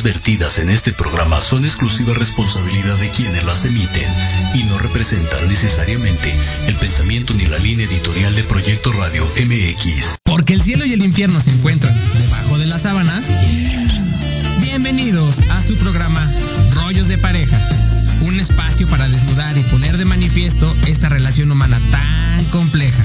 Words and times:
opiniones 0.00 0.02
vertidas 0.02 0.58
en 0.58 0.70
este 0.70 0.92
programa 0.92 1.40
son 1.40 1.64
exclusiva 1.64 2.14
responsabilidad 2.14 2.96
de 2.96 3.08
quienes 3.10 3.44
las 3.44 3.64
emiten 3.64 4.12
y 4.54 4.64
no 4.64 4.78
representan 4.78 5.48
necesariamente 5.48 6.32
el 6.66 6.76
pensamiento 6.76 7.34
ni 7.34 7.46
la 7.46 7.58
línea 7.58 7.86
editorial 7.86 8.34
de 8.34 8.44
Proyecto 8.44 8.92
Radio 8.92 9.24
MX. 9.36 10.16
Porque 10.24 10.54
el 10.54 10.62
cielo 10.62 10.84
y 10.84 10.92
el 10.92 11.02
infierno 11.02 11.40
se 11.40 11.50
encuentran 11.50 11.94
debajo 12.18 12.58
de 12.58 12.66
las 12.66 12.82
sábanas. 12.82 13.26
Bienvenidos 14.60 15.40
a 15.50 15.62
su 15.62 15.76
programa 15.76 16.30
Rollos 16.72 17.08
de 17.08 17.18
Pareja. 17.18 17.58
Un 18.22 18.38
espacio 18.38 18.86
para 18.88 19.08
desnudar 19.08 19.56
y 19.58 19.62
poner 19.64 19.96
de 19.98 20.04
manifiesto 20.04 20.74
esta 20.86 21.08
relación 21.08 21.50
humana 21.50 21.80
tan 21.90 22.44
compleja. 22.46 23.04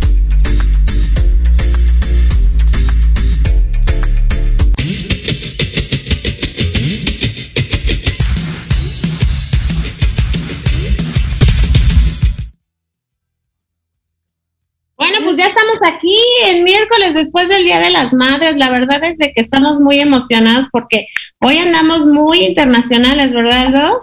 Aquí 15.83 16.17
el 16.45 16.63
miércoles 16.63 17.13
después 17.13 17.47
del 17.49 17.63
Día 17.63 17.79
de 17.79 17.89
las 17.89 18.13
Madres. 18.13 18.57
La 18.57 18.69
verdad 18.69 19.03
es 19.03 19.17
de 19.17 19.33
que 19.33 19.41
estamos 19.41 19.79
muy 19.79 19.99
emocionados 19.99 20.67
porque 20.71 21.07
hoy 21.39 21.57
andamos 21.57 22.05
muy 22.05 22.45
internacionales, 22.45 23.33
¿verdad, 23.33 23.67
Aldo? 23.67 23.99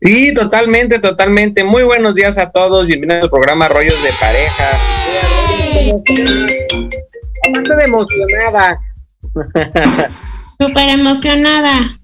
Sí, 0.00 0.34
totalmente, 0.34 0.98
totalmente. 0.98 1.62
Muy 1.64 1.84
buenos 1.84 2.14
días 2.14 2.36
a 2.38 2.50
todos. 2.50 2.86
Bienvenidos 2.86 3.24
al 3.24 3.30
programa 3.30 3.68
Rollos 3.68 4.02
de 4.02 4.10
Pareja. 4.20 4.64
De 7.76 7.84
emocionada. 7.84 8.80
Súper 10.58 10.88
emocionada. 10.88 11.96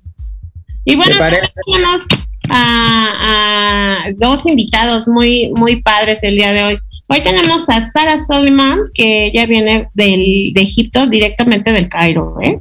Y 0.85 0.97
bueno, 0.97 1.17
tenemos 1.17 2.07
a, 2.51 4.05
a 4.05 4.13
dos 4.17 4.47
invitados 4.47 5.07
muy, 5.09 5.53
muy 5.55 5.83
padres 5.83 6.23
el 6.23 6.37
día 6.37 6.53
de 6.53 6.63
hoy. 6.65 6.79
Hoy 7.11 7.23
tenemos 7.23 7.67
a 7.71 7.91
Sara 7.91 8.23
Soliman, 8.23 8.81
que 8.93 9.33
ya 9.33 9.47
viene 9.47 9.89
del, 9.95 10.53
de 10.53 10.61
Egipto, 10.61 11.07
directamente 11.07 11.73
del 11.73 11.89
Cairo. 11.89 12.37
¿eh? 12.43 12.59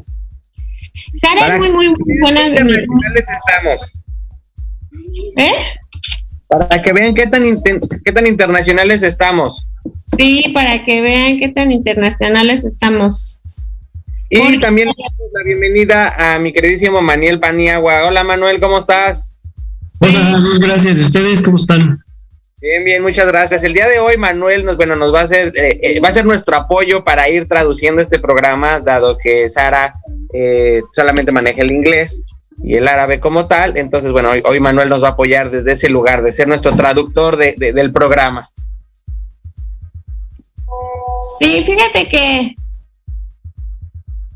Sara 1.20 1.48
es 1.48 1.60
muy, 1.60 1.70
muy, 1.72 1.90
muy 1.90 2.20
buena. 2.22 2.48
Internacionales 2.48 3.26
estamos. 3.46 3.92
¿Eh? 5.36 5.52
Para 6.48 6.82
que 6.82 6.94
vean 6.94 7.14
qué 7.14 7.28
tan, 7.28 7.44
qué 8.06 8.12
tan 8.14 8.26
internacionales 8.26 9.04
estamos. 9.04 9.68
Sí, 10.16 10.46
para 10.54 10.82
que 10.82 11.02
vean 11.02 11.40
qué 11.40 11.50
tan 11.50 11.72
internacionales 11.74 12.64
estamos. 12.64 13.42
Y 14.30 14.38
Porque... 14.40 14.60
también 14.60 14.88
la 14.88 15.44
bienvenida 15.44 16.36
a 16.36 16.40
mi 16.40 16.54
queridísimo 16.54 17.02
Manuel 17.02 17.42
Paniagua. 17.42 18.06
Hola 18.06 18.24
Manuel, 18.24 18.62
¿cómo 18.62 18.78
estás? 18.78 19.38
Hola, 20.00 20.40
gracias. 20.62 21.00
¿Ustedes 21.00 21.42
cómo 21.42 21.58
están? 21.58 22.00
Bien, 22.60 22.84
bien, 22.84 23.04
muchas 23.04 23.28
gracias. 23.28 23.64
El 23.64 23.74
día 23.74 23.88
de 23.88 24.00
hoy 24.00 24.18
Manuel 24.18 24.66
nos, 24.66 24.78
bueno, 24.78 24.96
nos 24.96 25.14
va 25.14 25.22
a 25.22 25.24
hacer, 25.26 25.54
eh, 25.56 25.80
eh, 25.80 26.00
va 26.00 26.10
a 26.10 26.12
ser 26.12 26.26
nuestro 26.26 26.58
apoyo 26.58 27.04
para 27.04 27.30
ir 27.30 27.48
traduciendo 27.48 28.02
este 28.02 28.18
programa, 28.18 28.80
dado 28.80 29.16
que 29.16 29.48
Sara 29.48 29.94
eh, 30.34 30.82
solamente 30.92 31.32
maneja 31.32 31.62
el 31.62 31.72
inglés 31.72 32.24
y 32.64 32.76
el 32.76 32.88
árabe 32.88 33.20
como 33.20 33.46
tal. 33.46 33.78
Entonces, 33.78 34.12
bueno, 34.12 34.32
hoy, 34.32 34.42
hoy, 34.44 34.60
Manuel 34.60 34.90
nos 34.90 35.04
va 35.04 35.10
a 35.10 35.12
apoyar 35.12 35.52
desde 35.52 35.74
ese 35.74 35.88
lugar, 35.88 36.24
de 36.24 36.34
ser 36.34 36.48
nuestro 36.48 36.76
traductor 36.76 37.38
de, 37.38 37.54
de, 37.56 37.74
del 37.74 37.92
programa. 37.92 38.50
Sí, 41.40 41.64
fíjate 41.64 42.08
que 42.08 42.56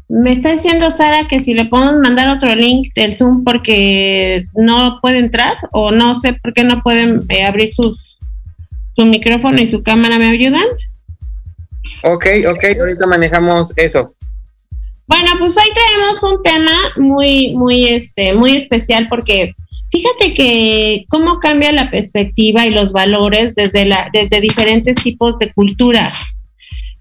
me 0.10 0.34
está 0.34 0.52
diciendo 0.52 0.92
Sara 0.92 1.28
que 1.28 1.40
si 1.40 1.54
le 1.54 1.66
podemos 1.66 1.96
mandar 2.02 2.28
otro 2.28 2.54
link 2.54 2.94
del 2.96 3.16
Zoom 3.16 3.44
porque 3.44 4.44
no 4.56 4.96
puede 5.02 5.20
entrar 5.20 5.56
o 5.72 5.90
no 5.90 6.16
sé 6.16 6.34
por 6.34 6.54
qué 6.54 6.64
no 6.64 6.82
pueden 6.82 7.22
eh, 7.30 7.46
abrir 7.46 7.74
sus 7.74 8.11
su 8.96 9.06
micrófono 9.06 9.62
y 9.62 9.68
su 9.68 9.82
cámara, 9.82 10.20
¿me 10.20 10.30
ayudan? 10.30 10.66
Ok, 12.04 12.26
ok, 12.50 12.64
ahorita 12.80 13.06
manejamos 13.08 13.74
eso. 13.76 14.08
Bueno, 15.08 15.32
pues 15.40 15.56
hoy 15.58 15.70
traemos 15.74 16.24
un 16.24 16.42
tema 16.42 16.72
muy, 16.98 17.54
muy, 17.56 17.86
este, 17.86 18.34
muy 18.34 18.56
especial 18.56 19.08
porque 19.10 19.54
fíjate 19.92 20.34
que 20.34 21.06
cómo 21.10 21.40
cambia 21.40 21.72
la 21.72 21.92
perspectiva 21.92 22.66
y 22.66 22.72
los 22.72 22.92
valores 22.92 23.56
desde, 23.56 23.86
la, 23.86 24.08
desde 24.14 24.42
diferentes 24.42 24.96
tipos 24.98 25.38
de 25.38 25.52
culturas. 25.52 26.14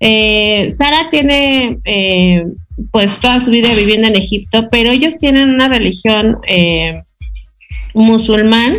Eh, 0.01 0.73
Sara 0.73 1.09
tiene 1.11 1.79
eh, 1.85 2.43
pues 2.91 3.17
toda 3.21 3.39
su 3.39 3.51
vida 3.51 3.73
viviendo 3.75 4.09
en 4.09 4.17
Egipto, 4.17 4.67
pero 4.71 4.91
ellos 4.91 5.19
tienen 5.19 5.51
una 5.51 5.69
religión 5.69 6.39
eh, 6.49 6.95
musulmán 7.95 8.79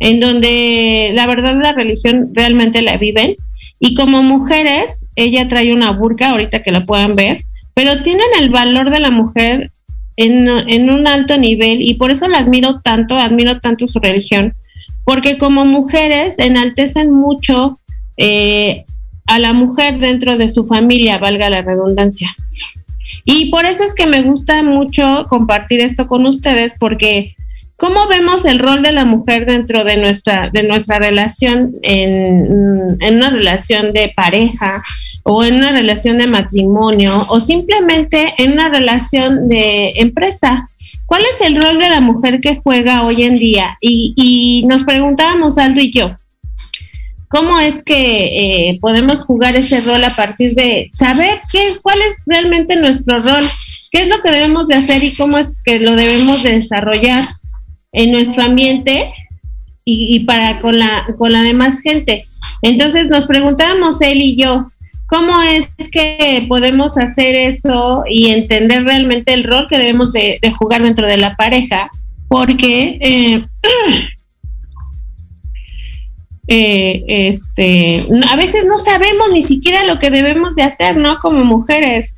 en 0.00 0.20
donde 0.20 1.10
la 1.14 1.26
verdad 1.26 1.56
la 1.60 1.72
religión 1.72 2.26
realmente 2.34 2.82
la 2.82 2.96
viven 2.96 3.34
y 3.80 3.94
como 3.94 4.22
mujeres 4.22 5.06
ella 5.16 5.48
trae 5.48 5.72
una 5.72 5.92
burka 5.92 6.30
ahorita 6.30 6.62
que 6.62 6.72
la 6.72 6.84
puedan 6.84 7.14
ver 7.14 7.38
pero 7.78 8.02
tienen 8.02 8.26
el 8.40 8.50
valor 8.50 8.90
de 8.90 8.98
la 8.98 9.12
mujer 9.12 9.70
en, 10.16 10.48
en, 10.48 10.90
un 10.90 11.06
alto 11.06 11.36
nivel 11.36 11.80
y 11.80 11.94
por 11.94 12.10
eso 12.10 12.26
la 12.26 12.38
admiro 12.38 12.80
tanto, 12.80 13.16
admiro 13.16 13.60
tanto 13.60 13.86
su 13.86 14.00
religión, 14.00 14.52
porque 15.04 15.38
como 15.38 15.64
mujeres 15.64 16.40
enaltecen 16.40 17.12
mucho 17.12 17.74
eh, 18.16 18.84
a 19.28 19.38
la 19.38 19.52
mujer 19.52 20.00
dentro 20.00 20.36
de 20.36 20.48
su 20.48 20.64
familia, 20.64 21.18
valga 21.18 21.48
la 21.50 21.62
redundancia. 21.62 22.34
Y 23.24 23.48
por 23.50 23.64
eso 23.64 23.84
es 23.84 23.94
que 23.94 24.08
me 24.08 24.22
gusta 24.22 24.64
mucho 24.64 25.24
compartir 25.28 25.78
esto 25.78 26.08
con 26.08 26.26
ustedes, 26.26 26.74
porque 26.80 27.36
¿Cómo 27.78 28.08
vemos 28.08 28.44
el 28.44 28.58
rol 28.58 28.82
de 28.82 28.90
la 28.90 29.04
mujer 29.04 29.46
dentro 29.46 29.84
de 29.84 29.96
nuestra, 29.98 30.50
de 30.52 30.64
nuestra 30.64 30.98
relación 30.98 31.70
en, 31.82 32.98
en, 32.98 33.16
una 33.16 33.30
relación 33.30 33.92
de 33.92 34.10
pareja 34.16 34.82
o 35.22 35.44
en 35.44 35.54
una 35.54 35.70
relación 35.70 36.18
de 36.18 36.26
matrimonio 36.26 37.24
o 37.28 37.38
simplemente 37.38 38.34
en 38.38 38.54
una 38.54 38.68
relación 38.68 39.48
de 39.48 39.92
empresa? 39.94 40.66
¿Cuál 41.06 41.22
es 41.22 41.40
el 41.40 41.54
rol 41.54 41.78
de 41.78 41.88
la 41.88 42.00
mujer 42.00 42.40
que 42.40 42.56
juega 42.56 43.04
hoy 43.04 43.22
en 43.22 43.38
día? 43.38 43.78
Y, 43.80 44.12
y 44.16 44.66
nos 44.66 44.82
preguntábamos 44.82 45.56
Aldo 45.56 45.80
y 45.80 45.92
yo, 45.92 46.16
¿cómo 47.28 47.60
es 47.60 47.84
que 47.84 48.70
eh, 48.70 48.78
podemos 48.80 49.22
jugar 49.22 49.54
ese 49.54 49.82
rol 49.82 50.02
a 50.02 50.16
partir 50.16 50.56
de 50.56 50.90
saber 50.92 51.40
qué 51.52 51.68
es, 51.68 51.78
cuál 51.78 51.98
es 52.00 52.24
realmente 52.26 52.74
nuestro 52.74 53.20
rol? 53.20 53.48
¿Qué 53.92 54.02
es 54.02 54.08
lo 54.08 54.20
que 54.20 54.32
debemos 54.32 54.66
de 54.66 54.74
hacer 54.74 55.04
y 55.04 55.14
cómo 55.14 55.38
es 55.38 55.52
que 55.64 55.78
lo 55.78 55.94
debemos 55.94 56.42
de 56.42 56.54
desarrollar? 56.54 57.37
En 57.92 58.12
nuestro 58.12 58.42
ambiente 58.42 59.12
y, 59.84 60.20
para 60.24 60.60
con 60.60 60.78
la, 60.78 61.06
con 61.16 61.32
la 61.32 61.42
demás 61.42 61.80
gente. 61.80 62.24
Entonces 62.62 63.08
nos 63.08 63.26
preguntábamos 63.26 64.00
él 64.02 64.20
y 64.20 64.36
yo, 64.36 64.66
¿cómo 65.06 65.40
es 65.42 65.68
que 65.90 66.44
podemos 66.46 66.98
hacer 66.98 67.34
eso 67.34 68.04
y 68.08 68.30
entender 68.30 68.84
realmente 68.84 69.32
el 69.32 69.44
rol 69.44 69.66
que 69.68 69.78
debemos 69.78 70.12
de, 70.12 70.38
de 70.42 70.50
jugar 70.50 70.82
dentro 70.82 71.08
de 71.08 71.16
la 71.16 71.34
pareja? 71.36 71.88
Porque 72.28 72.98
eh, 73.00 73.40
eh, 76.48 77.04
este, 77.08 78.06
a 78.30 78.36
veces 78.36 78.66
no 78.66 78.78
sabemos 78.78 79.32
ni 79.32 79.40
siquiera 79.40 79.84
lo 79.84 79.98
que 79.98 80.10
debemos 80.10 80.54
de 80.54 80.64
hacer, 80.64 80.98
¿no? 80.98 81.16
Como 81.16 81.44
mujeres 81.44 82.14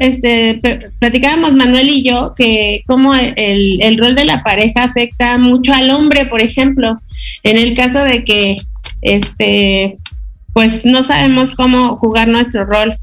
este, 0.00 0.60
platicábamos 1.00 1.52
Manuel 1.54 1.88
y 1.88 2.02
yo 2.02 2.34
que 2.36 2.82
cómo 2.86 3.14
el, 3.14 3.82
el, 3.82 3.98
rol 3.98 4.14
de 4.14 4.24
la 4.24 4.42
pareja 4.42 4.84
afecta 4.84 5.38
mucho 5.38 5.72
al 5.72 5.90
hombre, 5.90 6.26
por 6.26 6.40
ejemplo, 6.40 6.94
en 7.42 7.56
el 7.56 7.74
caso 7.74 8.04
de 8.04 8.24
que 8.24 8.56
este 9.02 9.96
pues 10.52 10.86
no 10.86 11.04
sabemos 11.04 11.52
cómo 11.52 11.98
jugar 11.98 12.28
nuestro 12.28 12.64
rol, 12.64 12.96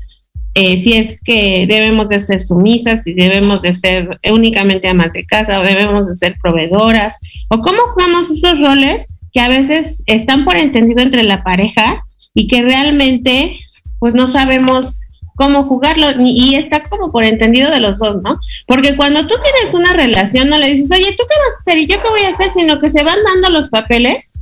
eh, 0.56 0.82
si 0.82 0.94
es 0.94 1.22
que 1.22 1.68
debemos 1.68 2.10
de 2.10 2.20
ser 2.20 2.44
sumisas, 2.44 3.04
si 3.04 3.14
debemos 3.14 3.62
de 3.62 3.76
ser 3.76 4.20
únicamente 4.32 4.88
amas 4.88 5.14
de 5.14 5.24
casa 5.24 5.60
o 5.60 5.64
debemos 5.64 6.08
de 6.08 6.16
ser 6.16 6.34
proveedoras, 6.42 7.18
o 7.50 7.60
cómo 7.60 7.80
jugamos 7.94 8.32
esos 8.32 8.60
roles 8.60 9.08
que 9.32 9.40
a 9.40 9.50
veces 9.50 10.02
están 10.08 10.46
por 10.46 10.56
entendido 10.58 11.02
entre 11.02 11.24
la 11.24 11.44
pareja 11.44 12.04
y 12.34 12.48
que 12.48 12.64
realmente 12.64 13.60
pues 14.00 14.16
no 14.16 14.28
sabemos 14.28 14.96
cómo 15.36 15.64
jugarlo 15.64 16.08
y 16.20 16.56
está 16.56 16.84
como 16.84 17.12
por 17.12 17.24
entendido 17.24 17.72
de 17.72 17.80
los 17.80 18.00
dos, 18.00 18.22
¿no? 18.24 18.40
Porque 18.68 18.96
cuando 18.96 19.26
tú 19.28 19.36
tienes 19.42 19.74
una 19.74 19.94
relación 19.94 20.50
no 20.50 20.58
le 20.58 20.72
dices, 20.72 20.92
oye, 20.92 21.16
¿tú 21.18 21.24
qué 21.30 21.36
vas 21.38 21.58
a 21.58 21.62
hacer 21.62 21.78
y 21.78 21.88
yo 21.88 22.02
qué 22.02 22.10
voy 22.10 22.22
a 22.22 22.30
hacer? 22.30 22.52
Sino 22.54 22.80
que 22.80 22.90
se 22.90 23.04
van 23.04 23.18
dando 23.34 23.50
los 23.50 23.70
papeles 23.70 24.34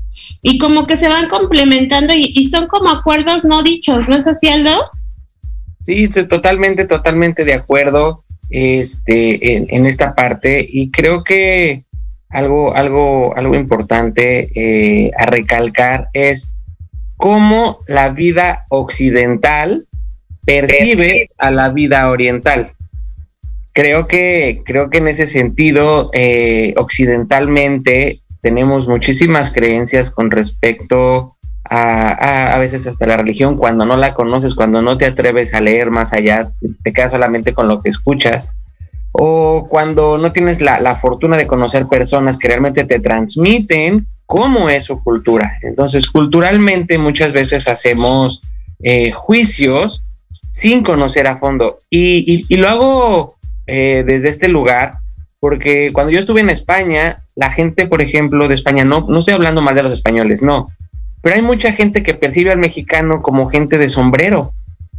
y 0.41 0.57
como 0.57 0.87
que 0.87 0.97
se 0.97 1.07
van 1.07 1.27
complementando 1.27 2.13
y, 2.13 2.45
son 2.45 2.67
como 2.67 2.89
acuerdos 2.89 3.43
no 3.45 3.63
dichos, 3.63 4.09
¿no 4.09 4.15
es 4.15 4.27
así, 4.27 4.49
Aldo? 4.49 4.71
Sí, 5.79 6.07
totalmente, 6.09 6.85
totalmente 6.85 7.45
de 7.45 7.53
acuerdo 7.53 8.23
este, 8.49 9.55
en, 9.55 9.67
en 9.69 9.85
esta 9.85 10.13
parte 10.13 10.65
y 10.67 10.91
creo 10.91 11.23
que 11.23 11.79
algo, 12.31 12.75
algo, 12.75 13.35
algo 13.35 13.55
importante 13.55 14.49
eh, 14.55 15.11
a 15.17 15.25
recalcar 15.25 16.09
es 16.13 16.53
cómo 17.17 17.77
la 17.87 18.09
vida 18.09 18.65
occidental 18.69 19.85
percibe 20.45 21.27
a 21.37 21.51
la 21.51 21.69
vida 21.69 22.09
oriental. 22.09 22.71
Creo 23.73 24.07
que, 24.07 24.61
creo 24.65 24.89
que 24.89 24.97
en 24.97 25.07
ese 25.07 25.27
sentido, 25.27 26.09
eh, 26.13 26.73
occidentalmente 26.77 28.19
tenemos 28.41 28.87
muchísimas 28.87 29.51
creencias 29.53 30.11
con 30.11 30.29
respecto 30.29 31.29
a, 31.69 32.53
a, 32.53 32.57
veces 32.57 32.87
hasta 32.87 33.05
la 33.05 33.17
religión, 33.17 33.55
cuando 33.55 33.85
no 33.85 33.95
la 33.95 34.13
conoces, 34.13 34.55
cuando 34.55 34.81
no 34.81 34.97
te 34.97 35.05
atreves 35.05 35.53
a 35.53 35.61
leer 35.61 35.91
más 35.91 36.11
allá, 36.11 36.51
te 36.83 36.91
quedas 36.91 37.11
solamente 37.11 37.53
con 37.53 37.67
lo 37.67 37.79
que 37.79 37.89
escuchas, 37.89 38.49
o 39.11 39.65
cuando 39.69 40.17
no 40.17 40.31
tienes 40.31 40.59
la, 40.59 40.79
la 40.79 40.95
fortuna 40.95 41.37
de 41.37 41.47
conocer 41.47 41.87
personas 41.87 42.37
que 42.37 42.47
realmente 42.47 42.85
te 42.85 42.99
transmiten 42.99 44.05
cómo 44.25 44.69
es 44.69 44.85
su 44.85 45.03
cultura. 45.03 45.59
Entonces, 45.61 46.09
culturalmente 46.09 46.97
muchas 46.97 47.33
veces 47.33 47.67
hacemos 47.67 48.41
eh, 48.81 49.11
juicios 49.11 50.01
sin 50.51 50.83
conocer 50.83 51.27
a 51.27 51.39
fondo. 51.39 51.77
Y, 51.89 52.45
y, 52.47 52.57
lo 52.57 52.69
hago 52.69 53.35
eh, 53.65 54.03
desde 54.05 54.29
este 54.29 54.47
lugar 54.47 54.91
porque 55.39 55.89
cuando 55.91 56.11
yo 56.11 56.19
estuve 56.19 56.41
en 56.41 56.51
España, 56.51 57.15
la 57.35 57.49
gente, 57.49 57.87
por 57.87 58.01
ejemplo, 58.01 58.47
de 58.47 58.53
España, 58.53 58.85
no, 58.85 59.05
no 59.09 59.19
estoy 59.19 59.33
hablando 59.33 59.63
mal 59.63 59.73
de 59.73 59.81
los 59.81 59.93
españoles, 59.93 60.43
no, 60.43 60.67
pero 61.23 61.35
hay 61.35 61.41
mucha 61.41 61.73
gente 61.73 62.03
que 62.03 62.13
percibe 62.13 62.51
al 62.51 62.59
mexicano 62.59 63.23
como 63.23 63.49
gente 63.49 63.79
de 63.79 63.89
sombrero. 63.89 64.53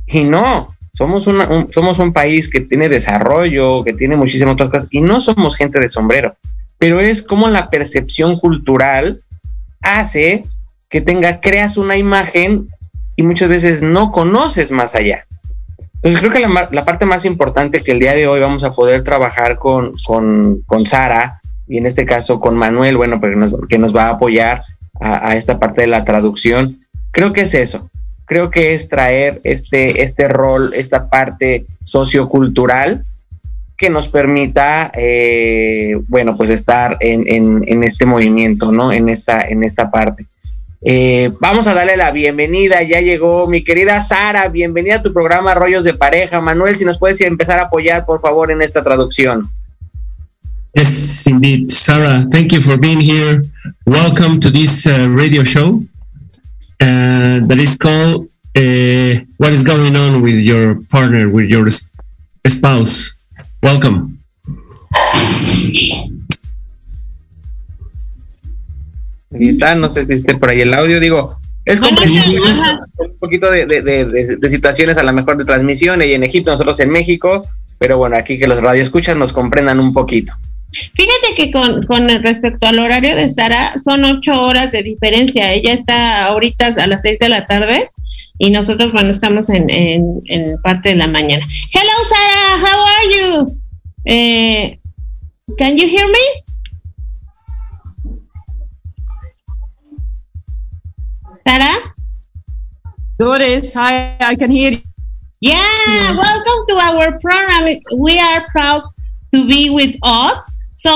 Y 0.06 0.25
no, 0.25 0.75
somos, 0.93 1.28
un, 1.28 1.69
somos 1.72 2.00
un 2.00 2.12
país 2.12 2.50
que 2.50 2.60
tiene 2.60 2.88
desarrollo, 2.88 3.84
que 3.84 3.93
tiene 3.93 4.16
muchísimas 4.16 4.54
otras 4.54 4.70
cosas, 4.70 4.88
y 4.90 5.00
no 5.00 5.20
somos 5.20 5.56
gente 5.56 5.78
de 5.78 5.88
sombrero 5.88 6.32
pero 6.82 6.99
es 6.99 7.22
como 7.22 7.49
la 7.49 7.69
percepción 7.69 8.40
cultural 8.40 9.20
hace 9.82 10.43
que 10.90 11.00
tenga, 11.00 11.40
creas 11.40 11.76
una 11.76 11.96
imagen 11.96 12.70
y 13.14 13.22
muchas 13.22 13.49
veces 13.49 13.82
no 13.85 14.11
conoces 14.11 14.73
más 14.73 14.97
allá. 14.97 15.25
Entonces 16.02 16.21
creo 16.21 16.32
que 16.32 16.40
la, 16.40 16.68
la 16.71 16.85
parte 16.85 17.06
más 17.06 17.25
importante 17.25 17.82
que 17.82 17.92
el 17.92 18.00
día 18.00 18.14
de 18.14 18.26
hoy 18.26 18.40
vamos 18.40 18.64
a 18.64 18.75
poder 18.75 19.04
trabajar 19.04 19.56
con, 19.56 19.92
con, 20.04 20.62
con 20.62 20.85
Sara 20.85 21.40
y 21.68 21.78
en 21.78 21.87
este 21.87 22.04
caso 22.04 22.40
con 22.40 22.56
Manuel, 22.56 22.97
bueno, 22.97 23.21
porque 23.21 23.37
nos, 23.37 23.54
que 23.68 23.78
nos 23.78 23.94
va 23.94 24.06
a 24.06 24.11
apoyar 24.11 24.64
a, 25.00 25.28
a, 25.28 25.37
esta 25.37 25.61
parte 25.61 25.82
de 25.82 25.87
la 25.87 26.04
traducción, 26.04 26.78
creo 27.12 27.32
que 27.32 27.42
es 27.42 27.54
eso. 27.54 27.88
Creo 28.26 28.50
que 28.50 28.73
es 28.73 28.88
traer 28.88 29.40
este, 29.44 30.02
este 30.02 30.26
rol, 30.26 30.73
esta 30.75 31.09
parte 31.09 31.66
sociocultural 31.85 33.04
que 33.76 33.90
nos 33.90 34.09
permita, 34.09 34.90
eh, 34.94 35.92
bueno, 36.09 36.37
pues 36.37 36.50
estar 36.50 36.97
en, 37.00 37.25
en, 37.26 37.64
en, 37.66 37.82
este 37.82 38.06
movimiento, 38.06 38.71
¿no? 38.71 38.92
En 38.92 39.09
esta, 39.09 39.42
en 39.42 39.64
esta 39.64 39.90
parte. 39.90 40.26
Eh, 40.85 41.31
vamos 41.41 41.69
a 41.69 41.75
darle 41.75 41.97
la 41.97 42.11
bienvenida, 42.11 42.83
ya 42.83 43.01
llegó 43.01 43.47
mi 43.47 43.62
querida 43.62 44.01
Sara, 44.01 44.49
bienvenida 44.49 44.97
a 44.97 45.03
tu 45.03 45.12
programa 45.12 45.55
Rollos 45.55 45.85
de 45.85 45.95
Pareja. 45.95 46.41
Manuel, 46.41 46.77
si 46.77 46.85
nos 46.85 46.99
puedes 46.99 47.21
empezar 47.21 47.61
a 47.61 47.65
apoyar, 47.65 48.05
por 48.05 48.21
favor, 48.21 48.51
en 48.51 48.62
esta 48.62 48.83
traducción. 48.83 49.49
Yes, 50.75 51.27
indeed. 51.27 51.71
Sarah, 51.71 52.27
thank 52.31 52.53
you 52.53 52.61
for 52.61 52.79
being 52.79 53.01
here. 53.01 53.43
Welcome 53.87 54.41
to 54.41 54.51
this 54.51 54.87
uh, 54.87 55.09
radio 55.11 55.45
show 55.45 55.81
uh, 56.81 57.47
that 57.47 57.59
is 57.59 57.77
called 57.77 58.27
uh, 58.57 59.25
What 59.37 59.53
is 59.53 59.62
Going 59.62 59.95
On 59.95 60.23
with 60.23 60.43
Your 60.43 60.81
Partner, 60.91 61.29
with 61.29 61.49
Your 61.49 61.71
Spouse. 62.49 63.12
Welcome. 63.62 64.19
Ahí 69.35 69.49
está, 69.49 69.75
no 69.75 69.91
sé 69.91 70.07
si 70.07 70.15
esté 70.15 70.35
por 70.35 70.51
ahí 70.51 70.61
el 70.61 70.75
audio, 70.75 71.01
digo, 71.01 71.37
es 71.65 71.81
comprensible 71.81 72.41
un 72.99 73.17
poquito 73.19 73.51
de, 73.51 73.67
de, 73.67 73.83
de, 73.83 74.37
de, 74.37 74.51
situaciones 74.51 74.99
a 74.99 75.03
lo 75.03 75.12
mejor 75.12 75.37
de 75.37 75.45
transmisión 75.45 76.03
y 76.03 76.12
en 76.12 76.25
Egipto, 76.25 76.51
nosotros 76.51 76.81
en 76.81 76.91
México, 76.91 77.47
pero 77.79 77.99
bueno, 77.99 78.17
aquí 78.17 78.39
que 78.39 78.49
los 78.49 78.61
radioescuchas 78.61 79.17
nos 79.17 79.33
comprendan 79.33 79.79
un 79.79 79.93
poquito. 79.93 80.33
Fíjate 80.73 81.35
que 81.37 81.51
con, 81.51 81.87
con 81.87 82.09
respecto 82.23 82.67
al 82.67 82.79
horario 82.79 83.15
de 83.15 83.31
Sara, 83.31 83.79
son 83.79 84.05
ocho 84.05 84.43
horas 84.43 84.73
de 84.73 84.83
diferencia. 84.83 85.53
Ella 85.53 85.73
está 85.73 86.25
ahorita 86.27 86.75
a 86.83 86.87
las 86.87 87.03
seis 87.03 87.19
de 87.19 87.29
la 87.29 87.45
tarde 87.45 87.89
y 88.39 88.51
nosotros, 88.51 88.93
bueno, 88.93 89.11
estamos 89.11 89.49
en, 89.51 89.69
en, 89.69 90.21
en 90.27 90.57
parte 90.62 90.91
de 90.91 90.95
la 90.97 91.07
mañana. 91.07 91.45
Hello, 91.73 91.93
Sarah, 92.09 92.59
how 92.61 92.87
are 92.87 93.07
you? 93.15 93.61
Eh, 94.07 94.79
can 95.59 95.77
you 95.77 95.87
hear 95.87 96.07
me? 96.09 96.51
Sarah? 101.46 101.92
Doris, 103.18 103.75
hi, 103.75 104.16
I 104.20 104.34
can 104.34 104.50
hear 104.50 104.72
you. 104.72 104.78
Yeah, 105.40 105.58
yeah, 105.88 106.16
welcome 106.16 106.61
to 106.68 106.75
our 106.75 107.18
program. 107.18 107.68
We 107.99 108.18
are 108.18 108.44
proud 108.50 108.82
to 109.34 109.46
be 109.46 109.70
with 109.70 109.96
us. 110.02 110.52
So 110.76 110.90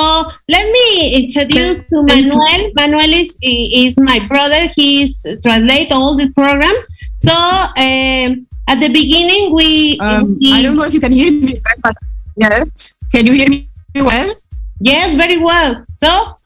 let 0.48 0.70
me 0.70 1.24
introduce 1.24 1.82
to 1.90 2.02
Manuel. 2.02 2.70
Manuel 2.74 3.12
is 3.12 3.38
is 3.42 3.98
my 3.98 4.20
brother. 4.26 4.68
He's 4.74 5.14
translate 5.42 5.92
all 5.92 6.16
the 6.16 6.32
program. 6.32 6.74
So 7.16 7.32
um, 7.32 8.46
at 8.68 8.78
the 8.78 8.90
beginning, 8.92 9.54
we, 9.54 9.98
um, 10.00 10.36
I 10.52 10.62
don't 10.62 10.76
know 10.76 10.84
if 10.84 10.94
you 10.94 11.00
can 11.00 11.12
hear 11.12 11.32
me, 11.32 11.60
but 11.82 11.96
yes, 12.36 12.94
can 13.12 13.26
you 13.26 13.32
hear 13.32 13.48
me 13.48 13.68
well? 13.94 14.34
Yes, 14.80 15.14
very 15.14 15.38
well. 15.38 15.84
So 15.98 16.36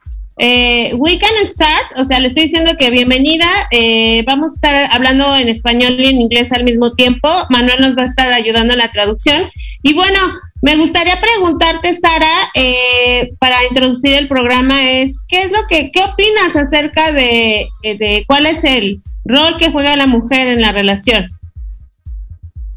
eh, 0.41 0.95
we 0.97 1.19
can 1.19 1.31
start. 1.45 1.93
O 2.01 2.05
sea, 2.05 2.19
le 2.19 2.29
estoy 2.29 2.45
diciendo 2.45 2.73
que 2.79 2.91
bienvenida. 2.91 3.47
Eh, 3.71 4.25
vamos 4.27 4.53
a 4.53 4.55
estar 4.55 4.91
hablando 4.91 5.37
en 5.37 5.49
español 5.49 5.95
y 5.99 6.07
en 6.07 6.21
inglés 6.21 6.51
al 6.53 6.65
mismo 6.65 6.93
tiempo. 6.93 7.29
Manuel 7.51 7.81
nos 7.81 7.97
va 7.97 8.03
a 8.03 8.07
estar 8.07 8.33
ayudando 8.33 8.73
en 8.73 8.79
la 8.79 8.91
traducción. 8.91 9.51
Y 9.83 9.95
bueno, 9.95 10.19
me 10.63 10.77
gustaría 10.77 11.21
preguntarte, 11.21 11.95
Sara, 11.95 12.51
eh, 12.55 13.29
para 13.39 13.65
introducir 13.69 14.15
el 14.15 14.29
programa, 14.29 14.91
es 14.91 15.25
¿qué 15.29 15.43
es 15.43 15.53
lo 15.53 15.61
que, 15.69 15.91
qué 15.93 16.03
opinas 16.03 16.57
acerca 16.57 17.13
de, 17.13 17.69
de 17.83 18.25
cuál 18.27 18.47
es 18.47 18.65
el 18.65 19.01
rol 19.25 19.57
que 19.59 19.71
juega 19.71 19.97
la 19.97 20.07
mujer 20.07 20.49
en 20.49 20.61
la 20.61 20.73
relación. 20.73 21.27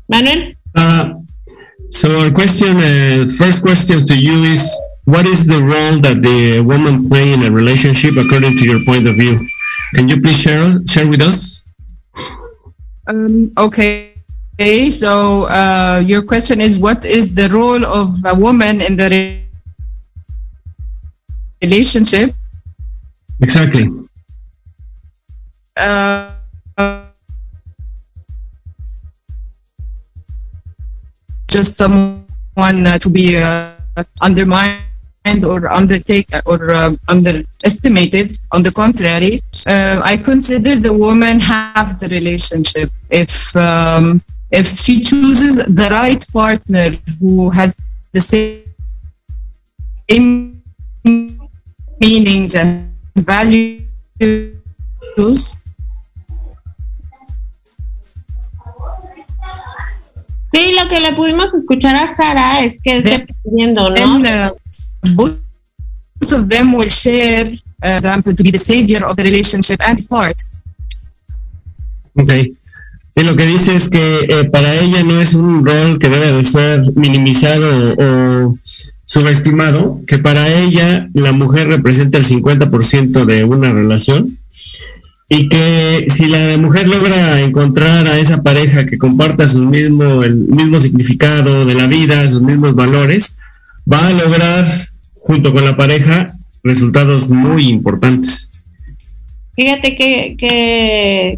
Manuel. 0.08 0.56
Uh, 0.76 1.14
so 1.90 2.10
our 2.20 2.32
question, 2.32 2.78
uh, 2.78 3.28
first 3.28 3.62
question 3.62 4.06
to 4.06 4.16
you 4.16 4.44
is, 4.44 4.70
what 5.06 5.26
is 5.26 5.46
the 5.46 5.60
role 5.60 6.00
that 6.00 6.22
the 6.22 6.62
woman 6.64 7.10
play 7.10 7.34
in 7.34 7.44
a 7.44 7.52
relationship 7.52 8.16
according 8.16 8.56
to 8.58 8.66
your 8.66 8.80
point 8.86 9.08
of 9.08 9.16
view? 9.16 9.40
Can 9.96 10.08
you 10.08 10.22
please 10.22 10.40
share 10.40 10.80
share 10.88 11.08
with 11.10 11.22
us? 11.22 11.64
Um, 13.08 13.52
okay. 13.58 14.14
Okay, 14.54 14.90
so 14.90 15.50
uh, 15.50 16.02
your 16.06 16.22
question 16.22 16.62
is 16.62 16.78
what 16.78 17.04
is 17.04 17.34
the 17.34 17.50
role 17.50 17.84
of 17.84 18.14
a 18.24 18.36
woman 18.36 18.82
in 18.82 18.96
the 18.96 19.42
relationship? 21.62 22.32
Exactly. 23.42 23.90
Uh, 25.76 26.30
just 31.50 31.76
someone 31.76 32.86
uh, 32.86 32.98
to 33.00 33.10
be 33.10 33.42
uh, 33.42 33.74
undermined 35.26 35.46
or 35.46 35.72
undertake 35.72 36.30
or 36.46 36.72
uh, 36.72 36.96
underestimated. 37.08 38.38
On 38.52 38.64
the 38.64 38.72
contrary, 38.72 39.42
uh, 39.68 40.02
I 40.04 40.18
consider 40.18 40.76
the 40.80 40.94
woman 40.94 41.40
have 41.40 42.00
the 42.00 42.08
relationship 42.10 42.90
if 43.10 43.56
um, 43.56 44.22
if 44.52 44.68
she 44.68 45.02
chooses 45.02 45.66
the 45.66 45.90
right 45.92 46.26
partner 46.32 46.92
who 47.20 47.50
has 47.52 47.76
the 48.14 48.22
same 48.22 48.64
meanings 52.00 52.56
and 52.56 52.92
values 53.16 53.82
Sí, 60.52 60.76
lo 60.80 60.88
que 60.88 61.00
le 61.00 61.14
pudimos 61.14 61.52
escuchar 61.56 61.96
a 61.96 62.14
Sara 62.14 62.62
es 62.62 62.80
que 62.80 62.98
es 62.98 63.04
dependiendo, 63.04 63.90
¿no? 63.90 64.54
Both 65.16 65.40
of 66.32 66.48
them 66.48 66.74
will 66.74 66.90
share, 66.90 67.52
uh, 67.84 67.88
example, 67.88 68.34
to 68.36 68.44
be 68.44 68.52
the 68.52 68.58
savior 68.58 69.06
of 69.06 69.16
the 69.16 69.24
relationship 69.24 69.82
and 69.82 70.08
part. 70.08 70.38
Okay. 72.18 72.54
Sí, 73.16 73.24
lo 73.24 73.36
que 73.36 73.46
dice 73.46 73.76
es 73.76 73.90
que 73.90 74.26
eh, 74.28 74.46
para 74.46 74.74
ella 74.82 75.04
no 75.04 75.20
es 75.20 75.36
un 75.36 75.64
rol 75.64 76.00
que 76.00 76.10
debe 76.10 76.32
de 76.32 76.44
ser 76.44 76.82
minimizado 76.96 77.96
o 77.96 78.58
subestimado, 79.06 80.02
que 80.08 80.18
para 80.18 80.48
ella 80.64 81.08
la 81.14 81.32
mujer 81.32 81.68
representa 81.68 82.18
el 82.18 82.26
50% 82.26 83.26
de 83.26 83.44
una 83.44 83.72
relación 83.72 84.40
y 85.30 85.48
que 85.48 86.08
si 86.14 86.26
la 86.26 86.58
mujer 86.58 86.88
logra 86.88 87.42
encontrar 87.42 88.08
a 88.08 88.18
esa 88.18 88.42
pareja 88.42 88.86
que 88.86 88.98
comparta 88.98 89.48
su 89.48 89.64
mismo, 89.64 90.24
el 90.24 90.36
mismo 90.36 90.80
significado 90.80 91.66
de 91.66 91.76
la 91.76 91.86
vida, 91.86 92.30
sus 92.32 92.42
mismos 92.42 92.74
valores, 92.74 93.38
va 93.92 94.08
a 94.08 94.14
lograr 94.14 94.66
junto 95.24 95.54
con 95.54 95.66
la 95.66 95.76
pareja 95.76 96.36
resultados 96.64 97.30
muy 97.30 97.68
importantes. 97.68 98.52
Fíjate 99.56 99.96
que, 99.96 100.36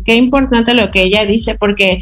que, 0.03 0.15
importante 0.15 0.73
lo 0.73 0.89
que 0.89 1.03
ella 1.03 1.25
dice, 1.25 1.55
porque 1.55 2.01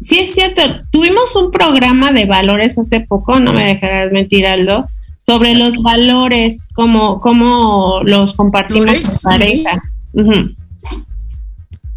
sí 0.00 0.20
es 0.20 0.32
cierto, 0.32 0.62
tuvimos 0.92 1.34
un 1.34 1.50
programa 1.50 2.12
de 2.12 2.26
valores 2.26 2.78
hace 2.78 3.00
poco, 3.00 3.40
no 3.40 3.52
me 3.52 3.66
dejarás 3.66 4.12
mentir, 4.12 4.46
Aldo, 4.46 4.86
sobre 5.26 5.54
los 5.54 5.82
valores, 5.82 6.68
como 6.74 7.18
cómo 7.18 8.02
los 8.04 8.34
compartimos 8.34 9.24
en 9.24 9.30
pareja. 9.30 9.80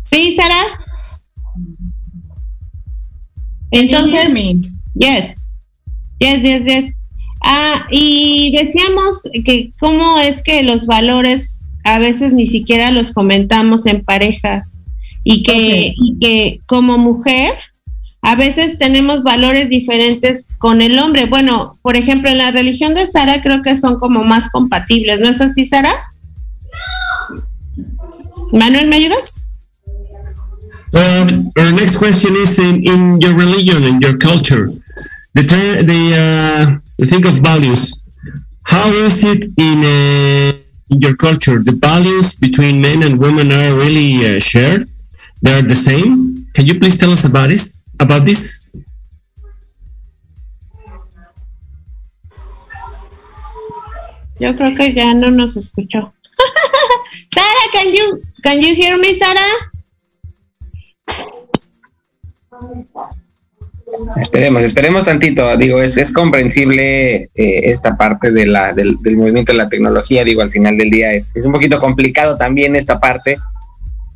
¿Sí, 0.05 0.33
Sara? 0.33 0.55
Entonces, 3.69 4.27
yes, 4.95 5.47
yes, 6.19 6.41
yes, 6.41 6.65
yes. 6.65 6.95
Ah, 7.43 7.85
y 7.91 8.51
decíamos 8.55 9.23
que 9.45 9.71
cómo 9.79 10.19
es 10.19 10.41
que 10.41 10.63
los 10.63 10.85
valores 10.85 11.63
a 11.83 11.99
veces 11.99 12.33
ni 12.33 12.47
siquiera 12.47 12.91
los 12.91 13.11
comentamos 13.11 13.85
en 13.85 14.03
parejas 14.03 14.83
y 15.23 15.43
que, 15.43 15.93
y 15.95 16.19
que 16.19 16.59
como 16.67 16.97
mujer 16.97 17.53
a 18.21 18.35
veces 18.35 18.77
tenemos 18.77 19.23
valores 19.23 19.69
diferentes 19.69 20.45
con 20.59 20.81
el 20.81 20.99
hombre. 20.99 21.25
Bueno, 21.25 21.71
por 21.81 21.97
ejemplo, 21.97 22.29
en 22.29 22.37
la 22.37 22.51
religión 22.51 22.93
de 22.93 23.07
Sara 23.07 23.41
creo 23.41 23.61
que 23.61 23.79
son 23.79 23.97
como 23.97 24.23
más 24.23 24.49
compatibles, 24.49 25.19
¿no 25.19 25.29
es 25.29 25.41
así, 25.41 25.65
Sara? 25.65 25.91
Manuel, 28.51 28.87
¿me 28.87 28.97
ayudas? 28.97 29.47
Um, 30.93 31.51
our 31.57 31.71
next 31.71 31.97
question 31.97 32.35
is 32.35 32.59
in, 32.59 32.83
in 32.83 33.19
your 33.21 33.33
religion 33.33 33.81
and 33.85 34.01
your 34.01 34.17
culture, 34.17 34.69
the 35.33 35.41
the, 35.41 36.11
uh, 36.13 36.80
the 37.01 37.07
think 37.07 37.25
of 37.25 37.33
values. 37.41 37.97
How 38.63 38.87
is 39.05 39.23
it 39.23 39.41
in 39.57 39.77
uh, 39.81 40.53
in 40.91 41.01
your 41.01 41.17
culture? 41.17 41.57
The 41.57 41.73
values 41.81 42.35
between 42.35 42.79
men 42.79 43.01
and 43.01 43.17
women 43.17 43.51
are 43.51 43.73
really 43.73 44.21
uh, 44.21 44.39
shared. 44.39 44.85
They 45.41 45.51
are 45.57 45.65
the 45.65 45.73
same. 45.73 46.45
Can 46.53 46.67
you 46.67 46.77
please 46.77 46.99
tell 46.99 47.09
us 47.09 47.25
about 47.25 47.49
this? 47.49 47.83
About 47.99 48.23
this? 48.23 48.61
Yo 54.39 54.53
creo 54.53 54.75
que 54.77 54.93
ya 54.93 55.13
no 55.13 55.31
nos 55.31 55.57
escuchó. 55.57 56.13
Sara, 57.33 57.65
can 57.73 57.93
you 57.93 58.21
can 58.43 58.61
you 58.61 58.75
hear 58.75 58.95
me, 58.97 59.15
Sara? 59.15 59.47
Esperemos, 64.17 64.63
esperemos 64.63 65.05
tantito. 65.05 65.55
Digo, 65.57 65.81
es, 65.81 65.97
es 65.97 66.13
comprensible 66.13 67.15
eh, 67.15 67.29
esta 67.35 67.97
parte 67.97 68.31
de 68.31 68.45
la, 68.45 68.73
del, 68.73 68.97
movimiento 69.15 69.51
de 69.51 69.57
la 69.57 69.69
tecnología. 69.69 70.23
Digo, 70.23 70.41
al 70.41 70.51
final 70.51 70.77
del 70.77 70.89
día 70.89 71.13
es, 71.13 71.35
es 71.35 71.45
un 71.45 71.53
poquito 71.53 71.79
complicado 71.79 72.37
también 72.37 72.75
esta 72.75 72.99
parte. 72.99 73.37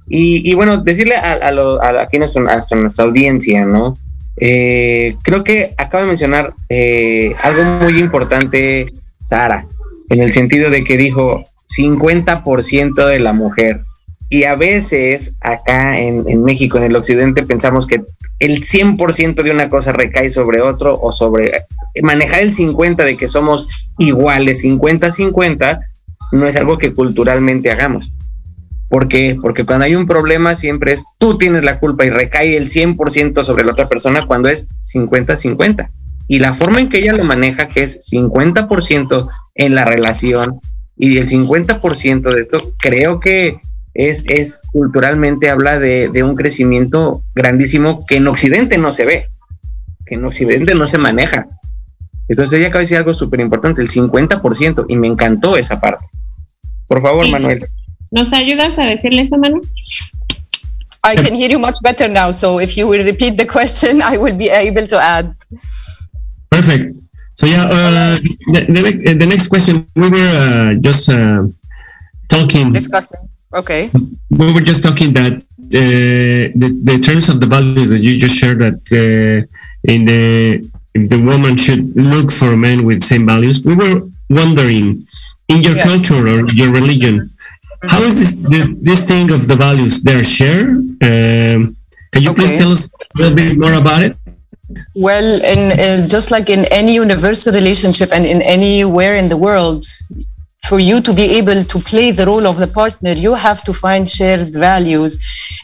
Y, 0.08 0.54
bueno, 0.54 0.78
decirle 0.78 1.16
a, 1.16 1.34
a, 1.34 2.02
aquí 2.02 2.20
nuestra, 2.20 2.44
nuestra 2.76 3.06
audiencia, 3.06 3.66
¿no? 3.66 3.96
Eh, 4.38 5.16
creo 5.24 5.44
que 5.44 5.74
acaba 5.78 6.04
de 6.04 6.10
mencionar 6.10 6.54
eh, 6.70 7.34
algo 7.42 7.64
muy 7.82 8.00
importante, 8.00 8.94
Sara, 9.20 9.66
en 10.10 10.22
el 10.22 10.34
sentido 10.34 10.70
de 10.70 10.84
que 10.84 10.98
dijo 10.98 11.44
50% 11.76 13.08
de 13.08 13.20
la 13.20 13.34
mujer. 13.34 13.82
Y 14.30 14.44
a 14.44 14.56
veces 14.56 15.36
acá 15.42 16.00
en, 16.00 16.28
en, 16.28 16.44
México, 16.44 16.78
en 16.78 16.86
el 16.86 16.96
occidente, 16.96 17.44
pensamos 17.44 17.86
que 17.86 18.02
el 18.40 18.64
100% 18.64 19.44
de 19.44 19.52
una 19.52 19.70
cosa 19.70 19.92
recae 19.92 20.30
sobre 20.30 20.62
otro 20.62 21.00
o 21.00 21.12
sobre 21.12 21.66
manejar 22.02 22.42
el 22.42 22.54
50 22.54 23.06
de 23.06 23.18
que 23.18 23.28
somos 23.28 23.68
iguales, 23.98 24.64
50-50, 24.64 25.80
no 26.32 26.48
es 26.48 26.56
algo 26.56 26.78
que 26.78 26.94
culturalmente 26.94 27.72
hagamos. 27.72 28.12
¿Por 28.90 29.08
qué? 29.08 29.36
Porque 29.42 29.66
cuando 29.66 29.86
hay 29.86 29.96
un 29.96 30.06
problema 30.06 30.56
siempre 30.56 30.94
es 30.94 31.04
tú 31.18 31.38
tienes 31.38 31.64
la 31.64 31.80
culpa 31.80 32.06
y 32.06 32.10
recae 32.10 32.56
el 32.56 32.70
100% 32.70 33.44
sobre 33.44 33.64
la 33.64 33.72
otra 33.72 33.90
persona 33.90 34.26
cuando 34.26 34.50
es 34.50 34.68
50-50. 34.94 35.90
Y 36.28 36.40
la 36.40 36.54
forma 36.54 36.80
en 36.80 36.90
que 36.90 37.00
ella 37.00 37.14
lo 37.14 37.24
maneja, 37.24 37.68
que 37.68 37.84
es 37.84 38.12
50% 38.12 39.28
en 39.56 39.76
la 39.76 39.86
relación 39.86 40.60
y 40.98 41.18
el 41.18 41.28
50% 41.28 42.34
de 42.34 42.42
esto, 42.42 42.74
creo 42.80 43.20
que 43.20 43.60
es, 43.96 44.26
es 44.28 44.62
culturalmente 44.74 45.50
habla 45.50 45.80
de, 45.80 46.10
de, 46.10 46.22
un 46.22 46.36
crecimiento 46.36 47.24
grandísimo 47.34 48.06
que 48.06 48.18
en 48.18 48.28
Occidente 48.28 48.78
no 48.78 48.92
se 48.92 49.06
ve, 49.06 49.30
que 50.06 50.16
en 50.16 50.26
Occidente 50.26 50.76
no 50.76 50.86
se 50.86 50.98
maneja. 50.98 51.48
Entonces 52.28 52.60
ella 52.60 52.68
acaba 52.68 52.80
de 52.80 52.86
decir 52.86 52.98
algo 52.98 53.14
súper 53.14 53.40
importante, 53.40 53.82
el 53.82 53.90
50%, 53.90 54.86
y 54.90 54.98
me 54.98 55.08
encantó 55.08 55.56
esa 55.56 55.80
parte. 55.80 56.06
Por 56.88 57.02
favor, 57.02 57.28
Manuel. 57.30 57.66
¿Nos 58.12 58.34
ayudas 58.34 58.78
a 58.78 58.86
decirle 58.86 59.22
eso, 59.22 59.38
Manuel? 59.38 59.62
I 61.06 61.16
can 61.16 61.34
hear 61.34 61.50
you 61.50 61.60
much 61.60 61.80
better 61.82 62.10
now, 62.10 62.32
so 62.32 62.60
if 62.60 62.76
you 62.76 62.88
will 62.88 63.04
repeat 63.04 63.38
the 63.38 63.48
question, 63.48 64.02
I 64.02 64.18
will 64.18 64.36
be 64.38 64.50
able 64.50 64.88
to 64.88 65.00
add. 65.00 65.32
Perfect. 66.50 67.00
So 67.36 67.46
yeah, 67.46 67.66
uh, 67.66 68.18
the, 68.48 68.66
the, 68.68 69.14
the, 69.14 69.26
next 69.26 69.48
question, 69.48 69.86
we 69.96 70.10
were 70.10 70.72
uh, 70.72 70.74
just 70.82 71.10
uh, 71.10 71.46
talking. 72.28 72.72
Discussing 72.72 73.30
Okay. 73.56 73.90
We 74.32 74.54
were 74.54 74.62
just 74.62 74.84
talking 74.84 75.14
that 75.14 75.34
uh, 75.34 76.52
the, 76.60 76.68
the 76.84 77.00
terms 77.00 77.30
of 77.30 77.40
the 77.40 77.46
values 77.46 77.90
that 77.90 78.00
you 78.00 78.20
just 78.20 78.38
shared 78.38 78.60
that 78.60 78.82
uh, 78.92 79.48
in 79.92 80.06
the 80.06 80.70
the 80.94 81.20
woman 81.22 81.58
should 81.58 81.96
look 81.96 82.32
for 82.32 82.54
a 82.54 82.58
man 82.58 82.86
with 82.86 83.04
same 83.04 83.26
values. 83.26 83.64
We 83.66 83.76
were 83.76 84.00
wondering 84.30 85.02
in 85.48 85.62
your 85.62 85.76
yes. 85.76 85.86
culture 85.88 86.28
or 86.28 86.50
your 86.52 86.72
religion, 86.72 87.20
mm-hmm. 87.20 87.88
how 87.88 88.02
is 88.02 88.16
this 88.20 88.32
the, 88.52 88.78
this 88.82 89.08
thing 89.08 89.32
of 89.32 89.48
the 89.48 89.56
values 89.56 90.04
they're 90.04 90.24
shared? 90.24 90.70
Um, 91.04 91.76
can 92.12 92.24
you 92.24 92.32
okay. 92.32 92.42
please 92.42 92.60
tell 92.60 92.72
us 92.72 92.92
a 92.94 93.20
little 93.20 93.36
bit 93.36 93.58
more 93.58 93.74
about 93.74 94.04
it? 94.04 94.18
Well, 94.96 95.44
in 95.44 95.62
uh, 95.80 96.08
just 96.08 96.32
like 96.32 96.50
in 96.50 96.66
any 96.72 96.96
universal 96.96 97.54
relationship 97.54 98.12
and 98.12 98.26
in 98.26 98.42
anywhere 98.42 99.16
in 99.16 99.30
the 99.30 99.38
world, 99.38 99.86
for 100.70 100.80
you 100.80 101.02
to 101.02 101.14
be 101.14 101.38
able 101.38 101.64
to 101.64 101.80
play 101.80 102.12
the 102.12 102.26
role 102.26 102.48
of 102.48 102.58
the 102.58 102.68
partner, 102.68 103.12
you 103.12 103.34
have 103.34 103.64
to 103.64 103.74
find 103.74 104.10
shared 104.10 104.54
values. 104.54 105.18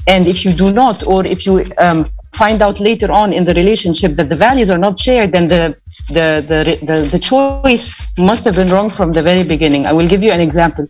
And 0.08 0.28
if 0.28 0.46
you 0.46 0.52
do 0.52 0.72
not, 0.72 1.06
or 1.08 1.26
if 1.26 1.46
you 1.46 1.64
um, 1.80 2.08
find 2.34 2.62
out 2.62 2.80
later 2.80 3.12
on 3.12 3.34
in 3.34 3.44
the 3.46 3.54
relationship 3.54 4.12
that 4.14 4.30
the 4.30 4.36
values 4.36 4.70
are 4.70 4.78
not 4.78 5.00
shared, 5.00 5.32
then 5.32 5.48
the, 5.48 5.80
the, 6.10 6.28
the, 6.48 6.86
the, 6.86 6.98
the 7.14 7.20
choice 7.20 8.18
must 8.18 8.46
have 8.46 8.56
been 8.56 8.70
wrong 8.70 8.90
from 8.90 9.12
the 9.12 9.22
very 9.22 9.44
beginning. 9.44 9.86
I 9.86 9.94
will 9.94 10.08
give 10.08 10.24
you 10.24 10.32
an 10.32 10.42
example. 10.42 10.86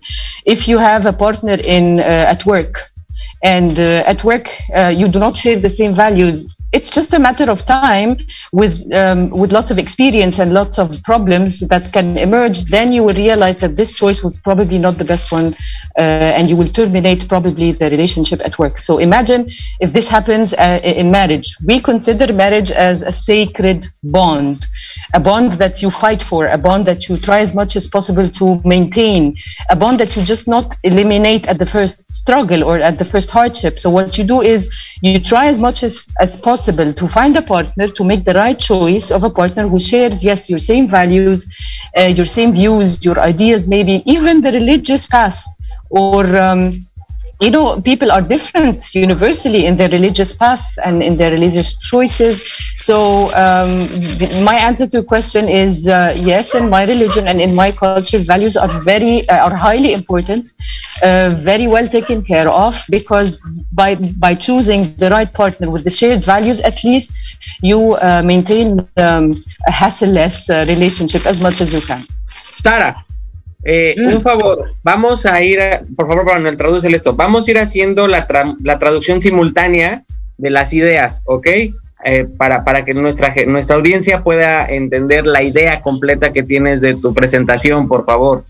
If 0.45 0.67
you 0.67 0.77
have 0.77 1.05
a 1.05 1.13
partner 1.13 1.57
in 1.65 1.99
uh, 1.99 2.33
at 2.33 2.45
work, 2.45 2.73
and 3.43 3.79
uh, 3.79 4.03
at 4.05 4.23
work 4.23 4.49
uh, 4.75 4.93
you 4.95 5.07
do 5.07 5.19
not 5.19 5.35
share 5.35 5.59
the 5.59 5.69
same 5.69 5.95
values 5.95 6.53
it's 6.73 6.89
just 6.89 7.13
a 7.13 7.19
matter 7.19 7.49
of 7.51 7.65
time 7.65 8.17
with 8.53 8.93
um, 8.93 9.29
with 9.29 9.51
lots 9.51 9.71
of 9.71 9.77
experience 9.77 10.39
and 10.39 10.53
lots 10.53 10.79
of 10.79 11.01
problems 11.03 11.59
that 11.67 11.91
can 11.91 12.17
emerge. 12.17 12.63
Then 12.65 12.91
you 12.91 13.03
will 13.03 13.15
realize 13.15 13.59
that 13.59 13.75
this 13.75 13.93
choice 13.93 14.23
was 14.23 14.39
probably 14.39 14.79
not 14.79 14.95
the 14.95 15.05
best 15.05 15.31
one 15.31 15.55
and 15.97 16.49
you 16.49 16.55
will 16.55 16.67
terminate 16.67 17.27
probably 17.27 17.71
the 17.71 17.89
relationship 17.89 18.41
at 18.45 18.57
work. 18.57 18.77
So 18.79 18.97
imagine 18.97 19.45
if 19.79 19.93
this 19.93 20.07
happens 20.07 20.53
uh, 20.53 20.79
in 20.83 21.11
marriage. 21.11 21.55
We 21.65 21.79
consider 21.79 22.31
marriage 22.33 22.71
as 22.71 23.01
a 23.01 23.11
sacred 23.11 23.87
bond 24.03 24.67
a 25.13 25.19
bond 25.19 25.51
that 25.53 25.81
you 25.81 25.89
fight 25.89 26.21
for 26.23 26.45
a 26.47 26.57
bond 26.57 26.85
that 26.85 27.09
you 27.09 27.17
try 27.17 27.39
as 27.39 27.53
much 27.53 27.75
as 27.75 27.85
possible 27.87 28.29
to 28.29 28.61
maintain 28.63 29.35
a 29.69 29.75
bond 29.75 29.99
that 29.99 30.15
you 30.15 30.23
just 30.23 30.47
not 30.47 30.75
eliminate 30.83 31.47
at 31.47 31.57
the 31.59 31.65
first 31.65 32.09
struggle 32.11 32.63
or 32.63 32.79
at 32.79 32.97
the 32.97 33.03
first 33.03 33.29
hardship. 33.29 33.77
So 33.77 33.89
what 33.89 34.17
you 34.17 34.23
do 34.23 34.41
is 34.41 34.71
you 35.01 35.19
try 35.19 35.47
as 35.47 35.59
much 35.59 35.83
as, 35.83 36.07
as 36.19 36.37
possible 36.37 36.51
possible 36.61 36.93
to 36.93 37.07
find 37.07 37.35
a 37.37 37.41
partner 37.41 37.87
to 37.87 38.03
make 38.03 38.23
the 38.23 38.33
right 38.33 38.59
choice 38.59 39.11
of 39.11 39.23
a 39.23 39.29
partner 39.29 39.67
who 39.67 39.79
shares 39.79 40.23
yes 40.23 40.49
your 40.49 40.59
same 40.59 40.87
values 40.87 41.39
uh, 41.97 42.11
your 42.19 42.25
same 42.37 42.51
views 42.53 43.03
your 43.07 43.19
ideas 43.19 43.67
maybe 43.67 43.95
even 44.15 44.41
the 44.41 44.51
religious 44.59 45.05
path 45.05 45.39
or 45.91 46.37
um, 46.37 46.71
you 47.41 47.49
know, 47.49 47.81
people 47.81 48.11
are 48.11 48.21
different 48.21 48.93
universally 48.93 49.65
in 49.65 49.75
their 49.75 49.89
religious 49.89 50.31
paths 50.31 50.77
and 50.77 51.01
in 51.01 51.17
their 51.17 51.31
religious 51.31 51.75
choices. 51.89 52.43
So 52.77 53.29
um, 53.35 53.69
my 54.45 54.55
answer 54.55 54.85
to 54.85 55.01
the 55.01 55.03
question 55.03 55.49
is 55.49 55.87
uh, 55.87 56.13
yes. 56.15 56.53
In 56.53 56.69
my 56.69 56.85
religion 56.85 57.27
and 57.27 57.41
in 57.41 57.55
my 57.55 57.71
culture, 57.71 58.19
values 58.19 58.55
are 58.55 58.69
very 58.81 59.27
uh, 59.27 59.49
are 59.49 59.55
highly 59.55 59.93
important, 59.93 60.53
uh, 61.03 61.33
very 61.39 61.67
well 61.67 61.87
taken 61.87 62.23
care 62.23 62.47
of 62.47 62.79
because 62.89 63.41
by 63.73 63.95
by 64.19 64.35
choosing 64.35 64.83
the 65.01 65.09
right 65.09 65.31
partner 65.33 65.71
with 65.71 65.83
the 65.83 65.89
shared 65.89 66.23
values, 66.23 66.61
at 66.61 66.83
least 66.83 67.09
you 67.63 67.95
uh, 68.01 68.21
maintain 68.23 68.87
um, 68.97 69.31
a 69.67 69.71
hassle-less 69.71 70.49
uh, 70.49 70.63
relationship 70.67 71.25
as 71.25 71.41
much 71.41 71.59
as 71.59 71.73
you 71.73 71.81
can. 71.81 72.01
Sarah, 72.27 72.95
Eh, 73.63 73.95
mm. 73.97 74.15
Un 74.15 74.21
favor, 74.21 74.71
vamos 74.83 75.25
a 75.25 75.41
ir, 75.41 75.59
por 75.95 76.07
favor, 76.07 76.25
Manuel, 76.25 76.57
traduce 76.57 76.87
esto. 76.89 77.15
Vamos 77.15 77.47
a 77.47 77.51
ir 77.51 77.57
haciendo 77.59 78.07
la, 78.07 78.27
la 78.63 78.79
traducción 78.79 79.21
simultánea 79.21 80.03
de 80.37 80.49
las 80.49 80.73
ideas, 80.73 81.21
¿ok? 81.25 81.47
Eh, 82.03 82.27
para, 82.37 82.63
para 82.63 82.83
que 82.83 82.95
nuestra, 82.95 83.33
nuestra 83.45 83.75
audiencia 83.75 84.23
pueda 84.23 84.65
entender 84.65 85.27
la 85.27 85.43
idea 85.43 85.81
completa 85.81 86.33
que 86.33 86.41
tienes 86.41 86.81
de 86.81 86.95
tu 86.95 87.13
presentación, 87.13 87.87
por 87.87 88.05
favor. 88.05 88.43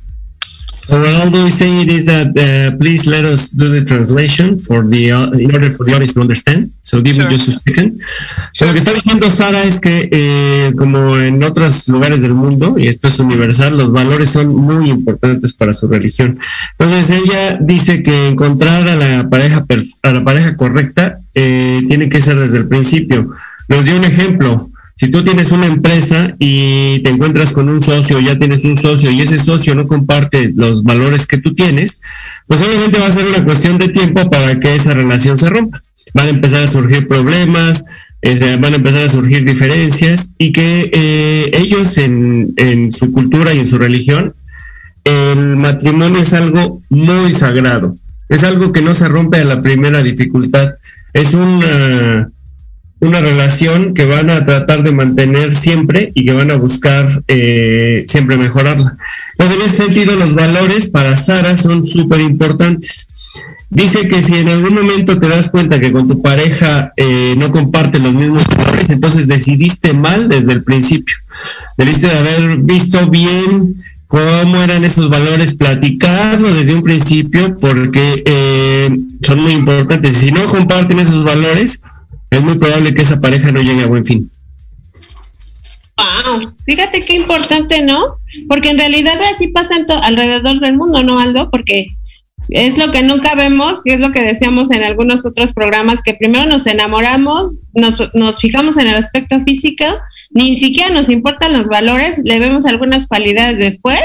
So 0.87 0.99
what 0.99 1.13
Aldo 1.21 1.45
is 1.45 1.57
saying 1.57 1.89
is 1.89 2.05
that 2.07 2.33
uh, 2.35 2.75
please 2.77 3.05
let 3.07 3.23
us 3.23 3.51
do 3.51 3.69
the 3.69 3.85
translation 3.85 4.59
for 4.59 4.83
the 4.85 5.11
uh, 5.11 5.31
in 5.31 5.53
order 5.53 5.71
for 5.71 5.85
the 5.85 5.93
audience 5.93 6.13
to 6.13 6.21
understand. 6.21 6.71
So 6.81 7.01
give 7.01 7.15
Sure. 7.15 7.25
me 7.25 7.31
just 7.31 7.47
a 7.49 7.51
second. 7.51 7.99
So 8.53 8.65
lo 8.65 8.73
que 8.73 8.79
está 8.79 8.91
diciendo 8.93 9.29
Sara 9.29 9.63
es 9.63 9.79
que 9.79 10.09
eh, 10.11 10.73
como 10.77 11.17
en 11.17 11.43
otros 11.43 11.87
lugares 11.87 12.21
del 12.23 12.33
mundo 12.33 12.77
y 12.77 12.87
esto 12.87 13.07
es 13.07 13.19
universal, 13.19 13.77
los 13.77 13.91
valores 13.91 14.29
son 14.29 14.55
muy 14.55 14.89
importantes 14.89 15.53
para 15.53 15.73
su 15.73 15.87
religión. 15.87 16.37
Entonces 16.77 17.21
ella 17.23 17.57
dice 17.61 18.01
que 18.03 18.27
encontrar 18.29 18.87
a 18.87 18.95
la 18.95 19.29
pareja 19.29 19.63
a 20.03 20.11
la 20.11 20.23
pareja 20.23 20.55
correcta 20.55 21.19
eh, 21.35 21.81
tiene 21.87 22.09
que 22.09 22.21
ser 22.21 22.37
desde 22.37 22.57
el 22.57 22.67
principio. 22.67 23.29
Nos 23.69 23.85
dio 23.85 23.95
un 23.95 24.03
ejemplo. 24.03 24.70
Si 25.01 25.09
tú 25.09 25.23
tienes 25.23 25.49
una 25.49 25.65
empresa 25.65 26.31
y 26.37 26.99
te 26.99 27.09
encuentras 27.09 27.53
con 27.53 27.69
un 27.69 27.81
socio, 27.81 28.19
ya 28.19 28.37
tienes 28.37 28.63
un 28.65 28.77
socio 28.77 29.09
y 29.09 29.19
ese 29.19 29.39
socio 29.39 29.73
no 29.73 29.87
comparte 29.87 30.53
los 30.55 30.83
valores 30.83 31.25
que 31.25 31.39
tú 31.39 31.55
tienes, 31.55 32.01
pues 32.45 32.61
obviamente 32.61 32.99
va 32.99 33.07
a 33.07 33.11
ser 33.11 33.25
una 33.25 33.43
cuestión 33.43 33.79
de 33.79 33.87
tiempo 33.87 34.29
para 34.29 34.59
que 34.59 34.75
esa 34.75 34.93
relación 34.93 35.39
se 35.39 35.49
rompa. 35.49 35.81
Van 36.13 36.27
a 36.27 36.29
empezar 36.29 36.61
a 36.61 36.71
surgir 36.71 37.07
problemas, 37.07 37.83
eh, 38.21 38.59
van 38.61 38.73
a 38.73 38.75
empezar 38.75 39.07
a 39.07 39.09
surgir 39.09 39.43
diferencias 39.43 40.33
y 40.37 40.51
que 40.51 40.91
eh, 40.93 41.49
ellos 41.57 41.97
en, 41.97 42.53
en 42.57 42.91
su 42.91 43.11
cultura 43.11 43.55
y 43.55 43.57
en 43.57 43.67
su 43.67 43.79
religión, 43.79 44.35
el 45.03 45.55
matrimonio 45.55 46.21
es 46.21 46.33
algo 46.33 46.79
muy 46.91 47.33
sagrado. 47.33 47.95
Es 48.29 48.43
algo 48.43 48.71
que 48.71 48.83
no 48.83 48.93
se 48.93 49.07
rompe 49.07 49.39
a 49.39 49.45
la 49.45 49.63
primera 49.63 50.03
dificultad. 50.03 50.69
Es 51.11 51.33
una 51.33 52.29
una 53.01 53.19
relación 53.19 53.93
que 53.93 54.05
van 54.05 54.29
a 54.29 54.45
tratar 54.45 54.83
de 54.83 54.91
mantener 54.91 55.53
siempre 55.53 56.11
y 56.13 56.23
que 56.23 56.33
van 56.33 56.51
a 56.51 56.55
buscar 56.55 57.23
eh, 57.27 58.05
siempre 58.07 58.37
mejorarla. 58.37 58.95
Entonces, 59.37 59.55
en 59.55 59.69
ese 59.69 59.83
sentido, 59.83 60.15
los 60.15 60.33
valores 60.35 60.87
para 60.87 61.17
Sara 61.17 61.57
son 61.57 61.85
súper 61.85 62.21
importantes. 62.21 63.07
Dice 63.71 64.07
que 64.07 64.21
si 64.21 64.35
en 64.35 64.49
algún 64.49 64.75
momento 64.75 65.17
te 65.17 65.27
das 65.27 65.49
cuenta 65.49 65.79
que 65.79 65.91
con 65.91 66.07
tu 66.07 66.21
pareja 66.21 66.91
eh, 66.95 67.35
no 67.37 67.49
comparte 67.49 67.99
los 67.99 68.13
mismos 68.13 68.43
valores, 68.55 68.89
entonces 68.89 69.27
decidiste 69.27 69.93
mal 69.93 70.29
desde 70.29 70.51
el 70.51 70.63
principio. 70.63 71.15
Debiste 71.77 72.05
de 72.05 72.17
haber 72.17 72.57
visto 72.57 73.07
bien 73.07 73.81
cómo 74.07 74.61
eran 74.61 74.83
esos 74.83 75.09
valores, 75.09 75.55
platicarlo 75.55 76.53
desde 76.53 76.75
un 76.75 76.83
principio, 76.83 77.55
porque 77.55 78.21
eh, 78.25 78.89
son 79.23 79.41
muy 79.41 79.53
importantes. 79.53 80.17
Si 80.17 80.31
no 80.33 80.45
comparten 80.47 80.99
esos 80.99 81.23
valores, 81.23 81.79
es 82.31 82.41
muy 82.41 82.57
probable 82.57 82.93
que 82.93 83.01
esa 83.01 83.19
pareja 83.19 83.51
no 83.51 83.61
llegue 83.61 83.83
a 83.83 83.87
buen 83.87 84.05
fin. 84.05 84.31
Wow, 85.97 86.53
fíjate 86.65 87.05
qué 87.05 87.15
importante, 87.15 87.83
¿no? 87.83 88.17
Porque 88.47 88.69
en 88.69 88.77
realidad 88.77 89.19
así 89.31 89.49
pasa 89.49 89.75
en 89.75 89.85
alrededor 89.91 90.59
del 90.59 90.73
mundo, 90.73 91.03
¿no, 91.03 91.19
Aldo? 91.19 91.51
Porque 91.51 91.87
es 92.49 92.77
lo 92.77 92.91
que 92.91 93.03
nunca 93.03 93.35
vemos, 93.35 93.83
que 93.83 93.93
es 93.93 93.99
lo 93.99 94.11
que 94.11 94.21
decíamos 94.21 94.71
en 94.71 94.83
algunos 94.83 95.25
otros 95.25 95.53
programas, 95.53 96.01
que 96.01 96.13
primero 96.13 96.45
nos 96.45 96.65
enamoramos, 96.67 97.57
nos, 97.73 97.97
nos 98.13 98.39
fijamos 98.39 98.77
en 98.77 98.87
el 98.87 98.95
aspecto 98.95 99.41
físico, 99.43 99.85
ni 100.31 100.55
siquiera 100.55 100.89
nos 100.91 101.09
importan 101.09 101.53
los 101.53 101.67
valores, 101.67 102.21
le 102.23 102.39
vemos 102.39 102.65
algunas 102.65 103.07
cualidades 103.07 103.57
después, 103.57 104.01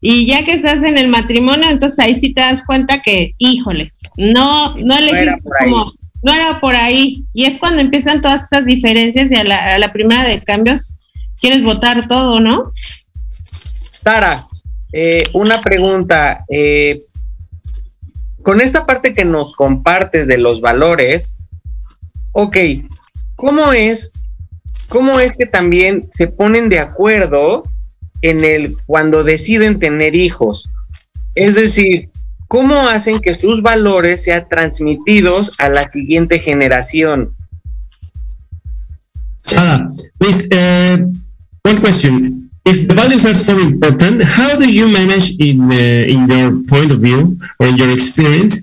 y 0.00 0.26
ya 0.26 0.44
que 0.44 0.52
estás 0.52 0.82
en 0.84 0.96
el 0.96 1.08
matrimonio, 1.08 1.68
entonces 1.68 1.98
ahí 1.98 2.14
sí 2.14 2.32
te 2.32 2.40
das 2.40 2.62
cuenta 2.64 3.00
que, 3.00 3.32
híjole, 3.38 3.88
no, 4.16 4.74
no 4.76 4.96
elegiste 4.96 5.42
como, 5.60 5.92
no 6.22 6.32
era 6.32 6.60
por 6.60 6.74
ahí, 6.74 7.24
y 7.32 7.44
es 7.44 7.58
cuando 7.58 7.80
empiezan 7.80 8.20
todas 8.20 8.44
esas 8.44 8.64
diferencias 8.64 9.30
y 9.30 9.36
a 9.36 9.44
la, 9.44 9.92
primera 9.92 10.24
de 10.24 10.40
cambios 10.40 10.96
quieres 11.40 11.62
votar 11.62 12.08
todo, 12.08 12.40
¿no? 12.40 12.72
Sara, 14.02 14.44
eh, 14.92 15.22
una 15.34 15.62
pregunta. 15.62 16.44
eh, 16.48 16.98
con 18.42 18.60
esta 18.62 18.86
parte 18.86 19.12
que 19.12 19.26
nos 19.26 19.54
compartes 19.54 20.26
de 20.26 20.38
los 20.38 20.62
valores, 20.62 21.36
ok, 22.32 22.56
¿cómo 23.36 23.72
es, 23.72 24.10
cómo 24.88 25.20
es 25.20 25.36
que 25.36 25.44
también 25.44 26.02
se 26.10 26.28
ponen 26.28 26.70
de 26.70 26.78
acuerdo 26.78 27.62
en 28.22 28.44
el 28.44 28.76
cuando 28.86 29.22
deciden 29.22 29.78
tener 29.78 30.16
hijos? 30.16 30.70
Es 31.34 31.56
decir, 31.56 32.10
¿cómo 32.48 32.88
hacen 32.88 33.20
que 33.20 33.36
sus 33.36 33.62
valores 33.62 34.24
sean 34.24 34.46
transmitidos 34.48 35.52
a 35.58 35.68
la 35.68 35.88
siguiente 35.88 36.38
generación? 36.38 37.34
Sara, 39.38 39.88
please, 40.18 40.48
uh, 40.52 41.06
one 41.62 41.80
question. 41.80 42.50
If 42.66 42.86
the 42.86 42.94
values 42.94 43.24
are 43.24 43.34
so 43.34 43.56
important, 43.58 44.22
how 44.22 44.58
do 44.58 44.70
you 44.70 44.88
manage, 44.88 45.38
in 45.38 45.70
uh, 45.70 46.14
in 46.14 46.28
your 46.28 46.62
point 46.68 46.90
of 46.90 47.00
view 47.00 47.38
or 47.58 47.66
in 47.66 47.76
your 47.76 47.90
experience, 47.90 48.60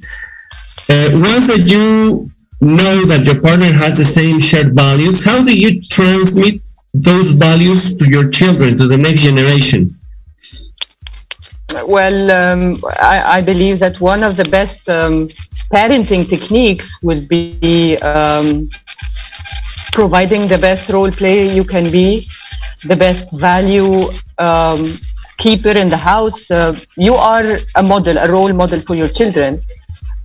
uh, 0.90 1.10
once 1.14 1.48
that 1.48 1.66
you 1.66 2.30
know 2.62 3.06
that 3.06 3.26
your 3.26 3.42
partner 3.42 3.72
has 3.74 3.98
the 3.98 4.06
same 4.06 4.40
shared 4.40 4.76
values, 4.76 5.26
how 5.26 5.44
do 5.44 5.58
you 5.58 5.82
transmit 5.90 6.62
those 6.94 7.32
values 7.32 7.96
to 7.96 8.08
your 8.08 8.30
children, 8.30 8.78
to 8.78 8.88
the 8.88 8.98
next 8.98 9.22
generation? 9.22 9.90
Well, 11.88 12.32
um, 12.32 12.78
I, 13.00 13.38
I 13.38 13.44
believe 13.44 13.80
that 13.80 14.00
one 14.00 14.24
of 14.24 14.38
the 14.38 14.46
best 14.46 14.88
um, 14.88 15.28
parenting 15.74 16.28
techniques 16.30 17.02
will 17.04 17.22
be 17.28 17.98
um, 17.98 18.70
providing 19.92 20.48
the 20.48 20.60
best 20.60 20.90
role 20.90 21.12
play 21.12 21.48
you 21.50 21.64
can 21.64 21.92
be, 21.92 22.28
the 22.86 22.96
best 22.96 23.40
value 23.40 23.92
um, 24.38 24.86
keeper 25.38 25.70
in 25.70 25.90
the 25.90 25.98
house. 25.98 26.52
Uh, 26.52 26.76
you 26.98 27.14
are 27.14 27.46
a 27.76 27.84
model, 27.84 28.18
a 28.18 28.32
role 28.32 28.54
model 28.54 28.80
for 28.82 28.96
your 28.96 29.08
children. 29.08 29.60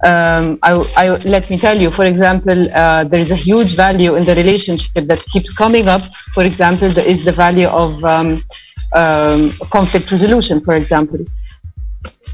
Um, 0.03 0.59
I, 0.63 0.73
I, 0.97 1.09
let 1.27 1.51
me 1.51 1.59
tell 1.59 1.77
you, 1.77 1.91
for 1.91 2.07
example, 2.07 2.59
uh, 2.75 3.05
there 3.05 3.21
is 3.21 3.31
a 3.31 3.35
huge 3.35 3.77
value 3.77 4.15
in 4.15 4.25
the 4.25 4.35
relationship 4.35 5.05
that 5.05 5.23
keeps 5.27 5.53
coming 5.53 5.89
up. 5.89 6.01
For 6.35 6.45
example, 6.45 6.89
there 6.89 7.07
is 7.07 7.25
the 7.25 7.33
value 7.33 7.69
of 7.69 8.03
um, 8.93 9.51
conflict 9.71 10.11
resolution, 10.11 10.61
for 10.61 10.75
example. 10.75 11.19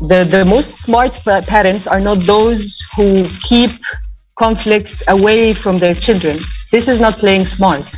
The, 0.01 0.25
the 0.29 0.45
most 0.49 0.77
smart 0.83 1.19
parents 1.47 1.87
are 1.87 2.01
not 2.01 2.19
those 2.19 2.85
who 2.97 3.25
keep 3.43 3.71
conflicts 4.39 5.03
away 5.09 5.55
from 5.55 5.79
their 5.79 5.95
children. 5.95 6.37
This 6.71 6.89
is 6.89 7.01
not 7.01 7.15
playing 7.15 7.47
smart 7.47 7.91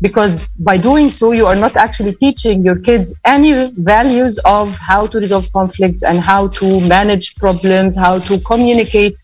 because 0.00 0.48
by 0.54 0.76
doing 0.76 1.10
so, 1.10 1.32
you 1.32 1.46
are 1.46 1.56
not 1.56 1.76
actually 1.76 2.14
teaching 2.14 2.62
your 2.62 2.78
kids 2.78 3.14
any 3.24 3.70
values 3.72 4.38
of 4.44 4.76
how 4.78 5.06
to 5.06 5.18
resolve 5.18 5.52
conflicts 5.52 6.02
and 6.02 6.18
how 6.18 6.48
to 6.48 6.88
manage 6.88 7.36
problems, 7.36 7.96
how 7.96 8.18
to 8.18 8.38
communicate 8.46 9.14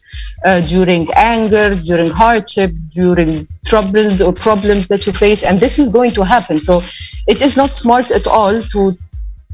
uh, 0.45 0.61
during 0.67 1.09
anger, 1.17 1.75
during 1.75 2.11
hardship, 2.11 2.73
during 2.95 3.47
troubles 3.65 4.21
or 4.21 4.33
problems 4.33 4.87
that 4.89 5.07
you 5.07 5.13
face. 5.13 5.43
And 5.43 5.59
this 5.59 5.79
is 5.79 5.91
going 5.93 6.11
to 6.13 6.25
happen. 6.25 6.59
So 6.59 6.81
it 7.27 7.41
is 7.41 7.57
not 7.57 7.75
smart 7.75 8.11
at 8.11 8.27
all 8.27 8.61
to 8.61 8.93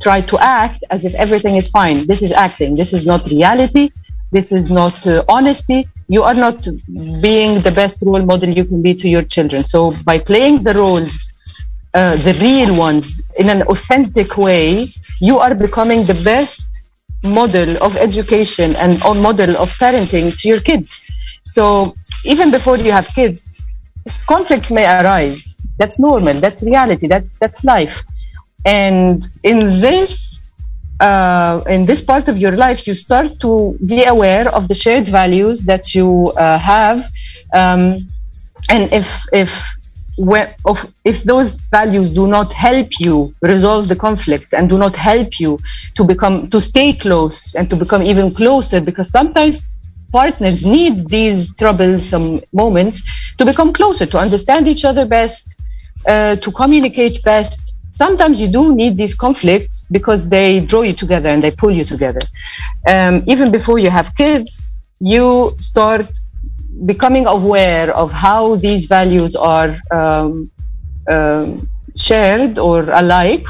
try 0.01 0.21
to 0.21 0.39
act 0.41 0.83
as 0.91 1.05
if 1.05 1.15
everything 1.15 1.55
is 1.55 1.69
fine. 1.69 2.07
This 2.07 2.23
is 2.23 2.33
acting. 2.33 2.75
This 2.75 2.93
is 2.93 3.07
not 3.07 3.25
reality. 3.27 3.91
This 4.33 4.51
is 4.51 4.71
not 4.71 5.07
uh, 5.07 5.23
honesty. 5.29 5.87
You 6.09 6.23
are 6.23 6.35
not 6.35 6.67
being 7.21 7.61
the 7.61 7.73
best 7.75 8.03
role 8.07 8.25
model 8.25 8.49
you 8.49 8.65
can 8.65 8.81
be 8.81 8.95
to 8.95 9.09
your 9.09 9.23
children. 9.23 9.63
So 9.63 9.93
by 10.05 10.19
playing 10.19 10.63
the 10.65 10.73
roles, 10.73 11.13
uh, 11.95 12.17
the 12.17 12.35
real 12.41 12.79
ones, 12.79 13.31
in 13.39 13.51
an 13.51 13.63
authentic 13.63 14.39
way, 14.39 14.87
you 15.21 15.37
are 15.39 15.55
becoming 15.55 16.05
the 16.05 16.21
best 16.25 16.91
model 17.23 17.71
of 17.83 17.95
education 17.97 18.75
and 18.79 18.99
model 19.23 19.57
of 19.57 19.69
parenting 19.79 20.37
to 20.41 20.49
your 20.49 20.61
kids. 20.61 20.91
So 21.45 21.93
even 22.25 22.51
before 22.51 22.79
you 22.79 22.91
have 22.91 23.07
kids, 23.15 23.63
conflicts 24.27 24.71
may 24.71 24.85
arise. 24.85 25.61
That's 25.79 25.99
normal. 26.01 26.35
That's 26.35 26.63
reality. 26.63 27.07
That 27.07 27.25
that's 27.41 27.65
life. 27.65 28.03
And 28.65 29.27
in 29.43 29.59
this 29.81 30.42
uh, 31.03 31.63
in 31.69 31.85
this 31.85 32.01
part 32.01 32.29
of 32.29 32.39
your 32.39 32.53
life, 32.53 32.87
you 32.87 32.95
start 32.95 33.41
to 33.41 33.77
be 33.87 34.05
aware 34.05 34.47
of 34.55 34.69
the 34.69 34.75
shared 34.75 35.09
values 35.09 35.65
that 35.71 35.95
you 35.97 36.09
uh, 36.39 36.59
have, 36.59 36.99
um, 37.53 37.83
and 38.69 38.83
if 38.93 39.09
if 39.33 39.51
if 41.11 41.23
those 41.25 41.57
values 41.79 42.11
do 42.11 42.27
not 42.27 42.53
help 42.53 42.89
you 43.01 43.33
resolve 43.43 43.89
the 43.89 43.97
conflict 43.97 44.53
and 44.53 44.69
do 44.69 44.79
not 44.79 44.95
help 44.95 45.41
you 45.41 45.59
to 45.97 46.05
become 46.05 46.49
to 46.51 46.61
stay 46.61 46.93
close 46.93 47.55
and 47.57 47.69
to 47.71 47.77
become 47.77 48.03
even 48.03 48.33
closer, 48.33 48.81
because 48.81 49.11
sometimes 49.11 49.55
partners 50.13 50.65
need 50.65 51.09
these 51.09 51.39
troublesome 51.57 52.41
moments 52.53 53.03
to 53.39 53.45
become 53.45 53.73
closer, 53.73 54.07
to 54.07 54.19
understand 54.19 54.69
each 54.69 54.85
other 54.85 55.07
best, 55.07 55.61
uh, 56.07 56.37
to 56.37 56.53
communicate 56.53 57.23
best 57.25 57.72
sometimes 57.93 58.41
you 58.41 58.49
do 58.49 58.75
need 58.75 58.97
these 58.97 59.15
conflicts 59.15 59.87
because 59.91 60.29
they 60.29 60.61
draw 60.61 60.83
you 60.83 60.93
together 60.93 61.29
and 61.29 61.43
they 61.43 61.51
pull 61.51 61.71
you 61.71 61.85
together. 61.85 62.21
Um, 62.89 63.23
even 63.27 63.51
before 63.51 63.79
you 63.79 63.91
have 63.91 64.15
kids, 64.17 64.75
you 65.01 65.55
start 65.59 66.07
becoming 66.87 67.27
aware 67.27 67.95
of 67.95 68.11
how 68.13 68.57
these 68.57 68.87
values 68.87 69.37
are 69.37 69.77
um, 69.93 70.51
um, 71.09 71.69
shared 71.97 72.59
or 72.59 72.89
alike 72.91 73.47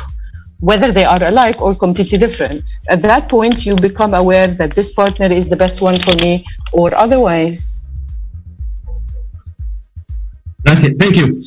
whether 0.62 0.92
they 0.92 1.04
are 1.04 1.22
alike 1.24 1.60
or 1.60 1.74
completely 1.74 2.16
different. 2.16 2.62
At 2.88 3.02
that 3.02 3.28
point, 3.28 3.66
you 3.66 3.74
become 3.74 4.14
aware 4.14 4.46
that 4.46 4.70
this 4.76 4.92
partner 4.92 5.26
is 5.26 5.48
the 5.48 5.56
best 5.56 5.82
one 5.82 5.96
for 5.96 6.14
me 6.22 6.44
or 6.72 6.94
otherwise. 6.94 7.78
Gracias, 10.64 10.96
thank 10.98 11.16
you. 11.16 11.42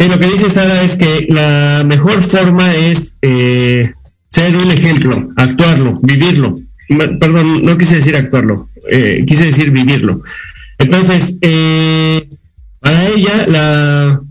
Sí, 0.00 0.08
lo 0.08 0.18
que 0.18 0.28
dice 0.28 0.48
Sara 0.48 0.82
es 0.82 0.96
que 0.96 1.26
la 1.28 1.84
mejor 1.86 2.22
forma 2.22 2.74
es 2.74 3.18
eh, 3.20 3.92
ser 4.28 4.56
un 4.56 4.70
ejemplo, 4.70 5.28
actuarlo, 5.36 6.00
vivirlo. 6.02 6.58
Perdón, 7.20 7.66
no 7.66 7.76
quise 7.76 7.96
decir 7.96 8.16
actuarlo, 8.16 8.70
eh, 8.90 9.22
quise 9.26 9.44
decir 9.44 9.70
vivirlo. 9.72 10.22
Entonces, 10.78 11.36
eh, 11.42 12.26
para 12.80 13.08
ella, 13.08 13.46
la 13.46 14.22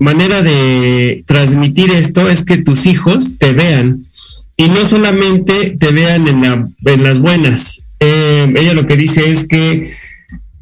manera 0.00 0.42
de 0.42 1.22
transmitir 1.24 1.92
esto 1.92 2.28
es 2.28 2.42
que 2.44 2.56
tus 2.56 2.86
hijos 2.86 3.38
te 3.38 3.52
vean 3.52 4.02
y 4.56 4.66
no 4.70 4.88
solamente 4.88 5.76
te 5.78 5.92
vean 5.92 6.26
en, 6.26 6.44
en 6.84 7.02
las 7.04 7.20
buenas. 7.20 7.84
Eh, 8.00 8.52
ella 8.56 8.74
lo 8.74 8.88
que 8.88 8.96
dice 8.96 9.30
es 9.30 9.46
que 9.46 9.92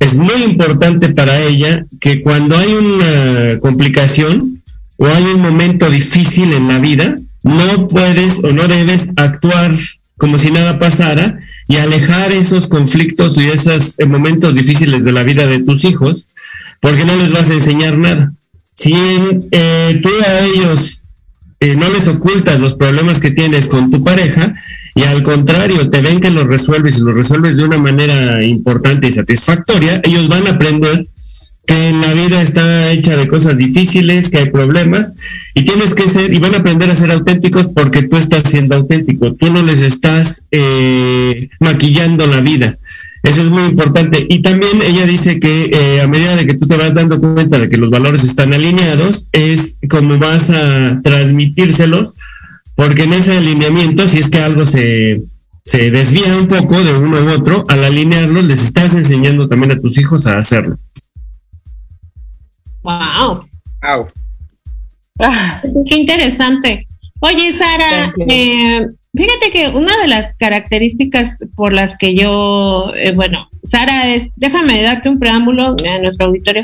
es 0.00 0.14
muy 0.14 0.42
importante 0.44 1.10
para 1.10 1.38
ella 1.42 1.86
que 2.00 2.22
cuando 2.22 2.56
hay 2.56 2.72
una 2.72 3.60
complicación 3.60 4.60
o 4.96 5.06
hay 5.06 5.22
un 5.34 5.42
momento 5.42 5.88
difícil 5.90 6.52
en 6.52 6.68
la 6.68 6.78
vida, 6.78 7.16
no 7.42 7.86
puedes 7.86 8.42
o 8.42 8.52
no 8.52 8.66
debes 8.66 9.10
actuar 9.16 9.72
como 10.18 10.38
si 10.38 10.50
nada 10.50 10.78
pasara 10.78 11.38
y 11.68 11.76
alejar 11.76 12.32
esos 12.32 12.66
conflictos 12.66 13.38
y 13.38 13.42
esos 13.42 13.96
momentos 14.06 14.54
difíciles 14.54 15.04
de 15.04 15.12
la 15.12 15.22
vida 15.22 15.46
de 15.46 15.60
tus 15.60 15.84
hijos, 15.84 16.26
porque 16.80 17.04
no 17.04 17.14
les 17.16 17.32
vas 17.32 17.50
a 17.50 17.54
enseñar 17.54 17.96
nada. 17.96 18.32
Si 18.74 18.94
eh, 18.94 20.00
tú 20.02 20.08
a 20.08 20.46
ellos 20.46 21.00
eh, 21.60 21.76
no 21.76 21.88
les 21.90 22.08
ocultas 22.08 22.58
los 22.58 22.74
problemas 22.74 23.20
que 23.20 23.30
tienes 23.30 23.68
con 23.68 23.90
tu 23.90 24.02
pareja 24.02 24.52
y 24.94 25.02
al 25.04 25.22
contrario 25.22 25.88
te 25.88 26.02
ven 26.02 26.20
que 26.20 26.30
los 26.30 26.46
resuelves 26.46 26.98
y 26.98 27.02
los 27.02 27.14
resuelves 27.14 27.56
de 27.56 27.64
una 27.64 27.78
manera 27.78 28.44
importante 28.44 29.08
y 29.08 29.12
satisfactoria, 29.12 30.00
ellos 30.04 30.28
van 30.28 30.46
a 30.46 30.50
aprender 30.50 31.06
que 31.66 31.92
la 31.92 32.14
vida 32.14 32.42
está 32.42 32.90
hecha 32.90 33.16
de 33.16 33.28
cosas 33.28 33.56
difíciles, 33.56 34.28
que 34.28 34.38
hay 34.38 34.50
problemas 34.50 35.12
y 35.54 35.64
tienes 35.64 35.94
que 35.94 36.08
ser 36.08 36.32
y 36.32 36.38
van 36.38 36.54
a 36.54 36.58
aprender 36.58 36.90
a 36.90 36.96
ser 36.96 37.10
auténticos 37.10 37.68
porque 37.68 38.02
tú 38.02 38.16
estás 38.16 38.44
siendo 38.48 38.74
auténtico, 38.74 39.34
tú 39.34 39.50
no 39.50 39.62
les 39.62 39.80
estás 39.80 40.46
eh, 40.50 41.48
maquillando 41.60 42.26
la 42.26 42.40
vida. 42.40 42.76
Eso 43.22 43.42
es 43.42 43.50
muy 43.50 43.62
importante. 43.64 44.24
Y 44.28 44.40
también 44.40 44.80
ella 44.82 45.04
dice 45.04 45.38
que 45.38 45.70
eh, 45.72 46.00
a 46.00 46.06
medida 46.06 46.36
de 46.36 46.46
que 46.46 46.54
tú 46.54 46.66
te 46.66 46.76
vas 46.76 46.94
dando 46.94 47.20
cuenta 47.20 47.58
de 47.58 47.68
que 47.68 47.76
los 47.76 47.90
valores 47.90 48.24
están 48.24 48.54
alineados, 48.54 49.26
es 49.32 49.76
como 49.90 50.18
vas 50.18 50.48
a 50.48 51.00
transmitírselos, 51.02 52.14
porque 52.80 53.02
en 53.02 53.12
ese 53.12 53.36
alineamiento, 53.36 54.08
si 54.08 54.20
es 54.20 54.30
que 54.30 54.38
algo 54.38 54.64
se, 54.64 55.22
se 55.62 55.90
desvía 55.90 56.34
un 56.38 56.48
poco 56.48 56.82
de 56.82 56.96
uno 56.96 57.18
u 57.18 57.28
otro, 57.28 57.62
al 57.68 57.84
alinearlos, 57.84 58.42
les 58.44 58.64
estás 58.64 58.94
enseñando 58.94 59.46
también 59.50 59.72
a 59.72 59.78
tus 59.78 59.98
hijos 59.98 60.26
a 60.26 60.38
hacerlo. 60.38 60.78
Wow. 62.82 63.46
Wow. 63.82 64.08
Qué 65.90 65.94
interesante. 65.94 66.86
Oye, 67.20 67.52
Sara, 67.52 68.14
Fíjate 69.12 69.50
que 69.52 69.68
una 69.76 69.94
de 69.98 70.06
las 70.06 70.36
características 70.36 71.38
por 71.56 71.72
las 71.72 71.98
que 71.98 72.14
yo, 72.14 72.92
eh, 72.94 73.12
bueno, 73.12 73.48
Sara 73.68 74.14
es, 74.14 74.32
déjame 74.36 74.80
darte 74.82 75.08
un 75.08 75.18
preámbulo 75.18 75.74
a 75.84 75.98
nuestro 75.98 76.28
auditorio. 76.28 76.62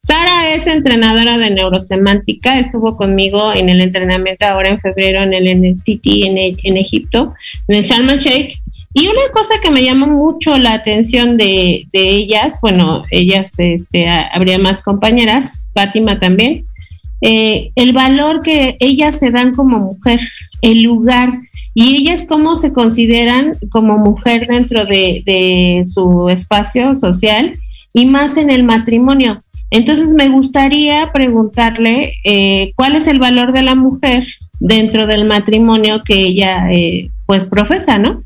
Sara 0.00 0.54
es 0.54 0.66
entrenadora 0.66 1.38
de 1.38 1.50
neurosemántica, 1.50 2.58
estuvo 2.58 2.96
conmigo 2.96 3.52
en 3.52 3.68
el 3.68 3.80
entrenamiento 3.80 4.46
ahora 4.46 4.68
en 4.68 4.80
febrero 4.80 5.22
en 5.22 5.34
el 5.34 5.46
en, 5.46 5.74
en 5.76 6.76
Egipto, 6.76 7.34
en 7.66 7.76
el 7.76 7.84
Sharm 7.84 8.08
el 8.08 8.20
Sheikh. 8.20 8.56
Y 8.94 9.06
una 9.06 9.32
cosa 9.32 9.54
que 9.62 9.70
me 9.70 9.84
llamó 9.84 10.06
mucho 10.06 10.56
la 10.56 10.72
atención 10.72 11.36
de, 11.36 11.86
ellas, 11.92 12.58
bueno, 12.62 13.04
ellas, 13.10 13.58
este, 13.58 14.08
habría 14.08 14.58
más 14.58 14.82
compañeras, 14.82 15.60
Fátima 15.74 16.18
también, 16.18 16.64
eh, 17.20 17.70
el 17.74 17.92
valor 17.92 18.42
que 18.42 18.76
ellas 18.80 19.18
se 19.18 19.30
dan 19.30 19.52
como 19.52 19.78
mujer, 19.78 20.20
el 20.62 20.82
lugar 20.82 21.38
y 21.74 21.96
ellas 21.96 22.26
cómo 22.28 22.56
se 22.56 22.72
consideran 22.72 23.52
como 23.70 23.98
mujer 23.98 24.46
dentro 24.48 24.84
de, 24.84 25.82
su 25.84 26.28
espacio 26.28 26.94
social 26.94 27.52
y 27.94 28.06
más 28.06 28.36
en 28.36 28.50
el 28.50 28.64
matrimonio. 28.64 29.38
Entonces 29.70 30.12
me 30.14 30.28
gustaría 30.28 31.12
preguntarle 31.12 32.14
eh, 32.24 32.72
cuál 32.76 32.96
es 32.96 33.06
el 33.06 33.18
valor 33.18 33.52
de 33.52 33.62
la 33.62 33.74
mujer 33.74 34.26
dentro 34.60 35.06
del 35.06 35.24
matrimonio 35.24 36.00
que 36.00 36.14
ella 36.14 36.72
eh, 36.72 37.10
pues 37.26 37.46
profesa, 37.46 37.98
¿no? 37.98 38.24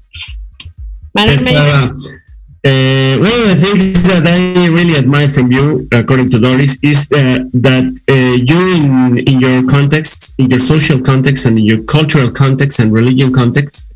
Uh, 2.64 3.18
one 3.18 3.26
of 3.26 3.48
the 3.50 3.56
things 3.58 4.04
that 4.06 4.22
I 4.24 4.68
really 4.68 4.94
admire 4.96 5.28
from 5.28 5.50
you, 5.50 5.88
according 5.90 6.30
to 6.30 6.38
Doris, 6.38 6.78
is 6.80 7.10
uh, 7.10 7.42
that 7.54 7.82
uh, 8.08 8.36
you, 8.38 8.60
in, 8.78 9.18
in 9.18 9.40
your 9.40 9.68
context, 9.68 10.32
in 10.38 10.48
your 10.48 10.60
social 10.60 11.00
context, 11.02 11.44
and 11.44 11.58
in 11.58 11.64
your 11.64 11.82
cultural 11.82 12.30
context 12.30 12.78
and 12.78 12.92
religion 12.92 13.32
context, 13.32 13.92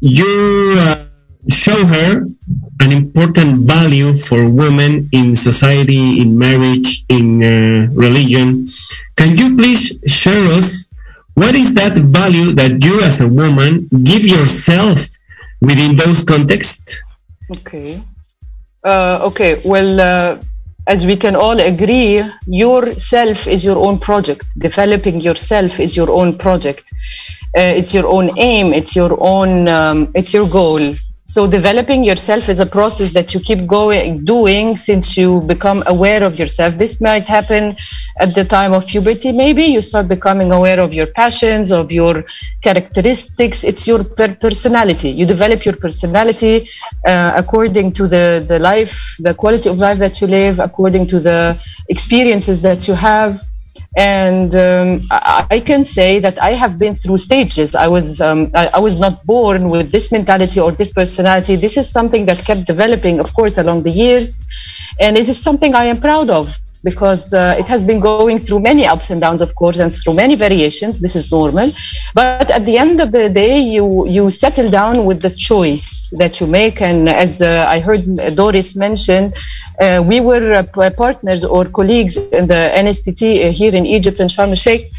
you 0.00 0.24
uh, 0.78 0.95
show 1.48 1.84
her 1.86 2.26
an 2.80 2.92
important 2.92 3.66
value 3.66 4.14
for 4.14 4.48
women 4.48 5.08
in 5.12 5.36
society, 5.36 6.20
in 6.20 6.38
marriage, 6.38 7.04
in 7.08 7.42
uh, 7.42 7.88
religion. 7.94 8.66
Can 9.16 9.36
you 9.36 9.56
please 9.56 9.98
share 10.06 10.44
us 10.52 10.88
what 11.34 11.54
is 11.54 11.74
that 11.74 11.92
value 11.92 12.52
that 12.52 12.82
you, 12.84 13.00
as 13.02 13.20
a 13.20 13.28
woman, 13.28 13.86
give 14.02 14.24
yourself 14.24 14.98
within 15.60 15.96
those 15.96 16.22
contexts? 16.22 17.02
Okay. 17.50 18.02
Uh, 18.82 19.20
okay. 19.22 19.60
Well, 19.64 20.00
uh, 20.00 20.40
as 20.86 21.04
we 21.04 21.16
can 21.16 21.36
all 21.36 21.58
agree, 21.60 22.22
yourself 22.46 23.46
is 23.46 23.64
your 23.64 23.76
own 23.76 23.98
project. 23.98 24.46
Developing 24.58 25.20
yourself 25.20 25.78
is 25.78 25.96
your 25.96 26.10
own 26.10 26.38
project. 26.38 26.90
Uh, 27.56 27.72
it's 27.76 27.92
your 27.94 28.06
own 28.06 28.30
aim. 28.38 28.72
It's 28.72 28.96
your 28.96 29.16
own. 29.20 29.68
Um, 29.68 30.08
it's 30.14 30.32
your 30.32 30.48
goal. 30.48 30.94
So 31.28 31.50
developing 31.50 32.04
yourself 32.04 32.48
is 32.48 32.60
a 32.60 32.66
process 32.66 33.12
that 33.12 33.34
you 33.34 33.40
keep 33.40 33.66
going 33.66 34.24
doing 34.24 34.76
since 34.76 35.18
you 35.18 35.40
become 35.40 35.82
aware 35.86 36.22
of 36.22 36.38
yourself. 36.38 36.78
This 36.78 37.00
might 37.00 37.26
happen 37.28 37.76
at 38.20 38.34
the 38.36 38.44
time 38.44 38.72
of 38.72 38.86
puberty. 38.86 39.32
Maybe 39.32 39.64
you 39.64 39.82
start 39.82 40.06
becoming 40.06 40.52
aware 40.52 40.78
of 40.78 40.94
your 40.94 41.08
passions, 41.08 41.72
of 41.72 41.90
your 41.90 42.24
characteristics. 42.62 43.64
It's 43.64 43.88
your 43.88 44.04
per- 44.04 44.36
personality. 44.36 45.10
You 45.10 45.26
develop 45.26 45.64
your 45.64 45.76
personality 45.76 46.68
uh, 47.04 47.32
according 47.36 47.92
to 47.98 48.06
the 48.06 48.44
the 48.46 48.58
life, 48.60 49.16
the 49.18 49.34
quality 49.34 49.68
of 49.68 49.78
life 49.78 49.98
that 49.98 50.20
you 50.20 50.28
live, 50.28 50.60
according 50.60 51.08
to 51.08 51.18
the 51.18 51.60
experiences 51.88 52.62
that 52.62 52.86
you 52.86 52.94
have 52.94 53.42
and 53.96 54.54
um, 54.54 55.02
I, 55.10 55.60
can 55.64 55.84
say 55.84 56.18
that 56.18 56.40
I 56.42 56.50
have 56.50 56.78
been 56.78 56.94
through 56.94 57.18
stages. 57.18 57.74
I 57.74 57.88
was 57.88 58.20
um, 58.20 58.50
I, 58.54 58.68
I, 58.74 58.80
was 58.80 58.98
not 58.98 59.24
born 59.24 59.70
with 59.70 59.90
this 59.90 60.12
mentality 60.12 60.60
or 60.60 60.72
this 60.72 60.92
personality. 60.92 61.56
This 61.56 61.76
is 61.76 61.90
something 61.90 62.26
that 62.26 62.44
kept 62.44 62.66
developing, 62.66 63.20
of 63.20 63.32
course, 63.34 63.58
along 63.58 63.84
the 63.84 63.90
years, 63.90 64.36
and 65.00 65.16
it 65.16 65.28
is 65.28 65.40
something 65.40 65.74
I 65.74 65.84
am 65.84 65.98
proud 66.00 66.30
of 66.30 66.58
because 66.82 67.32
uh, 67.32 67.56
it 67.58 67.66
has 67.66 67.84
been 67.84 68.00
going 68.00 68.38
through 68.38 68.60
many 68.60 68.86
ups 68.86 69.10
and 69.10 69.20
downs, 69.20 69.42
of 69.42 69.54
course, 69.54 69.78
and 69.78 69.92
through 69.92 70.14
many 70.14 70.34
variations. 70.34 71.00
This 71.00 71.16
is 71.16 71.30
normal. 71.30 71.70
But 72.14 72.50
at 72.50 72.64
the 72.64 72.78
end 72.78 73.00
of 73.00 73.12
the 73.12 73.28
day, 73.28 73.58
you, 73.58 74.06
you 74.06 74.30
settle 74.30 74.70
down 74.70 75.04
with 75.04 75.22
the 75.22 75.30
choice 75.30 76.10
that 76.18 76.40
you 76.40 76.46
make. 76.46 76.80
And 76.80 77.08
as 77.08 77.42
uh, 77.42 77.66
I 77.68 77.80
heard 77.80 78.04
Doris 78.36 78.76
mention, 78.76 79.32
uh, 79.80 80.02
we 80.06 80.20
were 80.20 80.54
uh, 80.54 80.90
partners 80.96 81.44
or 81.44 81.64
colleagues 81.64 82.16
in 82.16 82.46
the 82.46 82.70
NSTT 82.74 83.22
uh, 83.46 83.52
here 83.52 83.74
in 83.74 83.84
Egypt 83.86 84.20
and 84.20 84.30
Sharm 84.30 84.50
el 84.50 84.54
Sheikh 84.54 84.90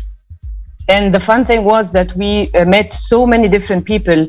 and 0.89 1.13
the 1.13 1.19
fun 1.19 1.43
thing 1.43 1.63
was 1.63 1.91
that 1.91 2.13
we 2.15 2.49
uh, 2.53 2.65
met 2.65 2.93
so 2.93 3.25
many 3.25 3.47
different 3.47 3.85
people 3.85 4.25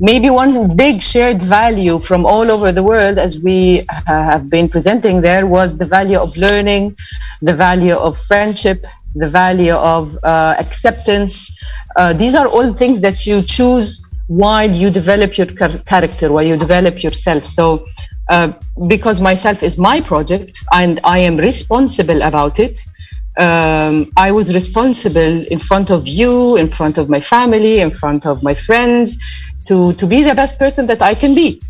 maybe 0.00 0.30
one 0.30 0.76
big 0.76 1.02
shared 1.02 1.42
value 1.42 1.98
from 1.98 2.24
all 2.24 2.50
over 2.50 2.70
the 2.72 2.82
world 2.82 3.18
as 3.18 3.42
we 3.42 3.80
uh, 3.80 4.22
have 4.30 4.48
been 4.48 4.68
presenting 4.68 5.20
there 5.20 5.46
was 5.46 5.76
the 5.76 5.86
value 5.86 6.18
of 6.18 6.36
learning 6.36 6.96
the 7.42 7.54
value 7.54 7.94
of 7.94 8.18
friendship 8.18 8.84
the 9.14 9.28
value 9.28 9.72
of 9.72 10.16
uh, 10.22 10.54
acceptance. 10.58 11.58
Uh, 11.96 12.12
these 12.12 12.34
are 12.34 12.46
all 12.46 12.72
things 12.72 13.00
that 13.00 13.26
you 13.26 13.42
choose 13.42 14.04
while 14.28 14.70
you 14.70 14.90
develop 14.90 15.38
your 15.38 15.46
character 15.46 16.30
while 16.30 16.44
you 16.44 16.56
develop 16.56 17.02
yourself. 17.02 17.44
So 17.44 17.86
uh, 18.28 18.52
because 18.88 19.20
myself 19.20 19.62
is 19.62 19.78
my 19.78 20.02
project 20.02 20.58
and 20.72 21.00
i 21.02 21.18
am 21.18 21.38
responsible 21.38 22.20
about 22.20 22.58
it 22.58 22.78
um, 23.36 24.10
I 24.16 24.32
was 24.32 24.54
responsible 24.54 25.44
in 25.54 25.58
front 25.58 25.90
of 25.90 26.06
you, 26.06 26.56
in 26.56 26.68
front 26.70 26.98
of 26.98 27.08
my 27.08 27.20
family, 27.20 27.80
in 27.80 27.90
front 27.90 28.26
of 28.26 28.42
my 28.42 28.54
friends, 28.54 29.18
to 29.66 29.92
to 29.94 30.06
be 30.06 30.22
the 30.22 30.34
best 30.34 30.58
person 30.58 30.86
that 30.86 31.02
I 31.02 31.14
can 31.14 31.34
be. 31.34 31.62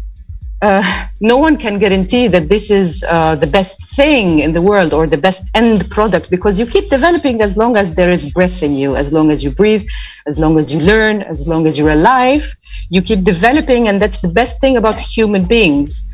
uh, 0.63 0.83
no 1.21 1.37
one 1.39 1.57
can 1.57 1.79
guarantee 1.79 2.27
that 2.29 2.49
this 2.49 2.71
is 2.71 3.05
uh, 3.09 3.35
the 3.37 3.47
best 3.47 3.77
thing 3.97 4.41
in 4.41 4.53
the 4.53 4.63
world 4.63 4.93
or 4.93 5.07
the 5.07 5.17
best 5.17 5.51
end 5.55 5.89
product 5.91 6.31
because 6.31 6.59
you 6.61 6.67
keep 6.67 6.91
developing 6.91 7.43
as 7.43 7.57
long 7.57 7.77
as 7.77 7.95
there 7.95 8.11
is 8.11 8.33
breath 8.33 8.63
in 8.63 8.75
you, 8.75 8.97
as 8.97 9.13
long 9.13 9.31
as 9.31 9.45
you 9.45 9.51
breathe, 9.51 9.85
as 10.27 10.39
long 10.39 10.59
as 10.59 10.73
you 10.75 10.81
learn, 10.81 11.23
as 11.23 11.47
long 11.49 11.67
as 11.67 11.79
you're 11.79 11.91
alive, 11.93 12.57
you 12.91 13.03
keep 13.03 13.25
developing, 13.25 13.89
and 13.89 14.01
that's 14.03 14.19
the 14.21 14.29
best 14.41 14.61
thing 14.61 14.77
about 14.77 14.99
human 14.99 15.45
beings. 15.47 16.09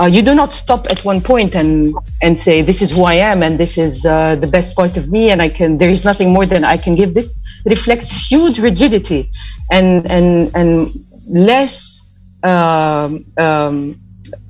Uh, 0.00 0.06
you 0.06 0.22
do 0.22 0.34
not 0.34 0.52
stop 0.52 0.86
at 0.90 1.04
one 1.04 1.20
point 1.20 1.54
and 1.56 1.94
and 2.22 2.38
say 2.38 2.62
this 2.62 2.80
is 2.82 2.92
who 2.92 3.02
I 3.02 3.14
am 3.14 3.42
and 3.42 3.58
this 3.58 3.76
is 3.76 4.06
uh, 4.06 4.36
the 4.36 4.46
best 4.46 4.76
part 4.76 4.96
of 4.96 5.10
me 5.10 5.30
and 5.30 5.42
I 5.42 5.48
can 5.48 5.78
there 5.78 5.90
is 5.90 6.04
nothing 6.04 6.32
more 6.32 6.46
than 6.46 6.62
I 6.64 6.76
can 6.76 6.94
give. 6.94 7.14
This 7.14 7.42
reflects 7.64 8.30
huge 8.30 8.60
rigidity 8.60 9.30
and 9.72 10.06
and 10.06 10.54
and 10.54 10.90
less 11.28 12.04
um, 12.44 13.24
um, 13.38 14.00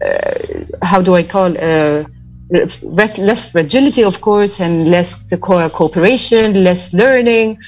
uh, 0.04 0.34
how 0.82 1.00
do 1.00 1.14
I 1.14 1.22
call 1.22 1.56
uh, 1.58 2.04
less 2.50 3.50
fragility, 3.50 4.04
of 4.04 4.20
course, 4.20 4.60
and 4.60 4.90
less 4.90 5.24
the 5.24 5.38
co- 5.38 5.68
cooperation, 5.70 6.64
less 6.64 6.92
learning. 6.92 7.58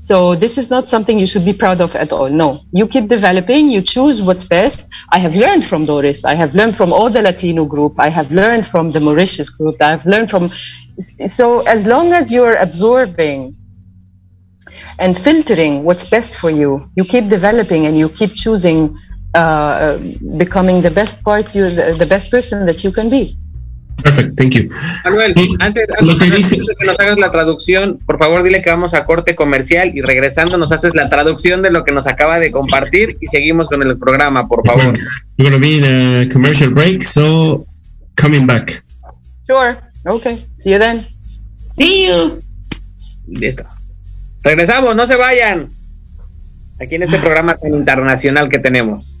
So 0.00 0.36
this 0.36 0.58
is 0.58 0.70
not 0.70 0.88
something 0.88 1.18
you 1.18 1.26
should 1.26 1.44
be 1.44 1.52
proud 1.52 1.80
of 1.80 1.96
at 1.96 2.12
all. 2.12 2.28
No, 2.30 2.60
you 2.70 2.86
keep 2.86 3.08
developing. 3.08 3.68
You 3.68 3.82
choose 3.82 4.22
what's 4.22 4.44
best. 4.44 4.88
I 5.10 5.18
have 5.18 5.34
learned 5.34 5.64
from 5.64 5.86
Doris. 5.86 6.24
I 6.24 6.34
have 6.34 6.54
learned 6.54 6.76
from 6.76 6.92
all 6.92 7.10
the 7.10 7.20
Latino 7.20 7.64
group. 7.64 7.98
I 7.98 8.08
have 8.08 8.30
learned 8.30 8.64
from 8.64 8.92
the 8.92 9.00
Mauritius 9.00 9.50
group. 9.50 9.82
I 9.82 9.90
have 9.90 10.06
learned 10.06 10.30
from. 10.30 10.50
So 11.26 11.66
as 11.66 11.84
long 11.84 12.12
as 12.12 12.32
you're 12.32 12.54
absorbing 12.54 13.56
and 15.00 15.18
filtering 15.18 15.82
what's 15.82 16.08
best 16.08 16.38
for 16.38 16.50
you, 16.50 16.88
you 16.94 17.02
keep 17.02 17.28
developing 17.28 17.86
and 17.86 17.98
you 17.98 18.08
keep 18.08 18.36
choosing 18.36 18.96
uh, 19.34 19.98
becoming 20.36 20.80
the 20.80 20.92
best 20.92 21.24
part 21.24 21.56
you 21.56 21.70
the 21.70 22.06
best 22.08 22.30
person 22.30 22.66
that 22.66 22.84
you 22.84 22.92
can 22.92 23.10
be. 23.10 23.34
Perfect, 24.02 24.36
thank 24.36 24.54
you. 24.54 24.70
Manuel, 25.04 25.34
antes, 25.58 25.58
antes, 25.58 26.20
antes, 26.20 26.50
de 26.50 26.74
que 26.78 26.86
nos 26.86 26.98
hagas 27.00 27.18
la 27.18 27.30
traducción, 27.30 27.98
por 28.06 28.18
favor 28.18 28.42
dile 28.42 28.62
que 28.62 28.70
vamos 28.70 28.94
a 28.94 29.04
corte 29.04 29.34
comercial 29.34 29.90
y 29.94 30.02
regresando 30.02 30.56
nos 30.56 30.70
haces 30.72 30.94
la 30.94 31.08
traducción 31.10 31.62
de 31.62 31.70
lo 31.70 31.84
que 31.84 31.92
nos 31.92 32.06
acaba 32.06 32.38
de 32.38 32.50
compartir 32.50 33.16
y 33.20 33.26
seguimos 33.26 33.68
con 33.68 33.82
el 33.82 33.98
programa, 33.98 34.46
por 34.46 34.64
favor. 34.66 34.98
We're 35.36 35.50
going 35.50 35.52
to 35.52 35.60
be 35.60 35.78
in 35.78 35.84
a 35.84 36.28
commercial 36.32 36.70
break, 36.72 37.02
so 37.02 37.66
coming 38.16 38.46
back. 38.46 38.82
Sure, 39.48 39.76
okay, 40.04 40.44
see 40.58 40.72
you 40.72 40.78
then. 40.78 41.04
See 41.76 42.08
you. 42.08 42.40
Listo. 43.26 43.64
Regresamos, 44.42 44.94
no 44.94 45.06
se 45.06 45.16
vayan. 45.16 45.68
Aquí 46.80 46.94
en 46.94 47.02
este 47.02 47.18
programa 47.18 47.56
tan 47.56 47.74
internacional 47.74 48.48
que 48.48 48.58
tenemos. 48.58 49.20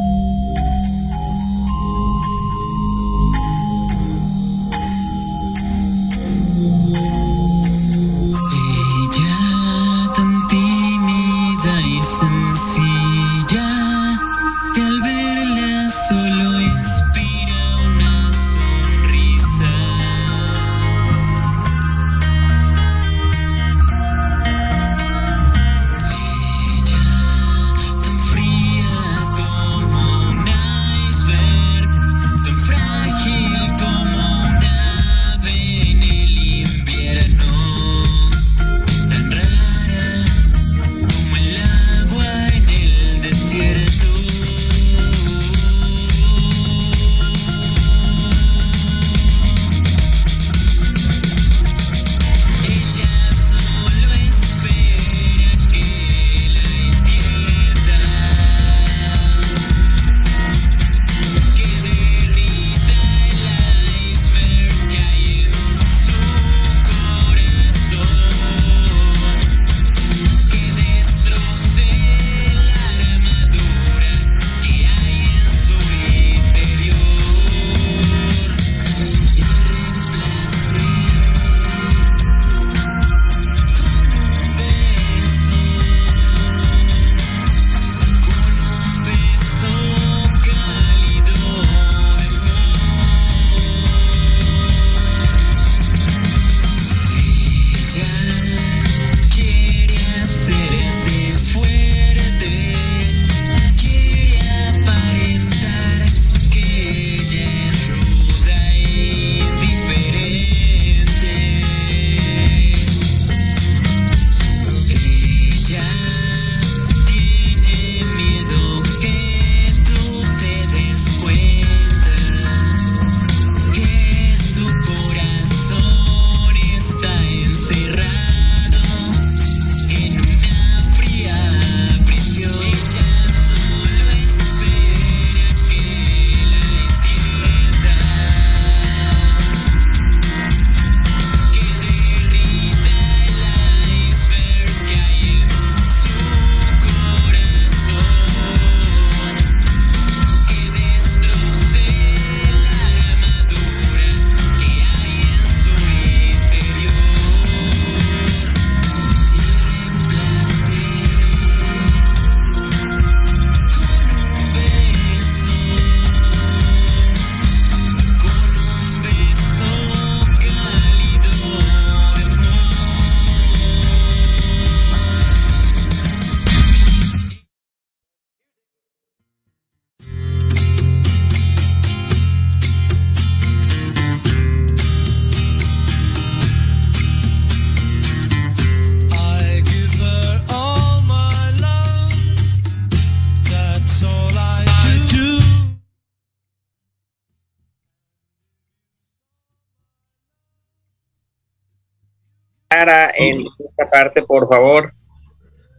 Sara 202.81 203.11
en 203.15 203.41
esta 203.41 203.89
parte, 203.91 204.23
por 204.23 204.49
favor. 204.49 204.93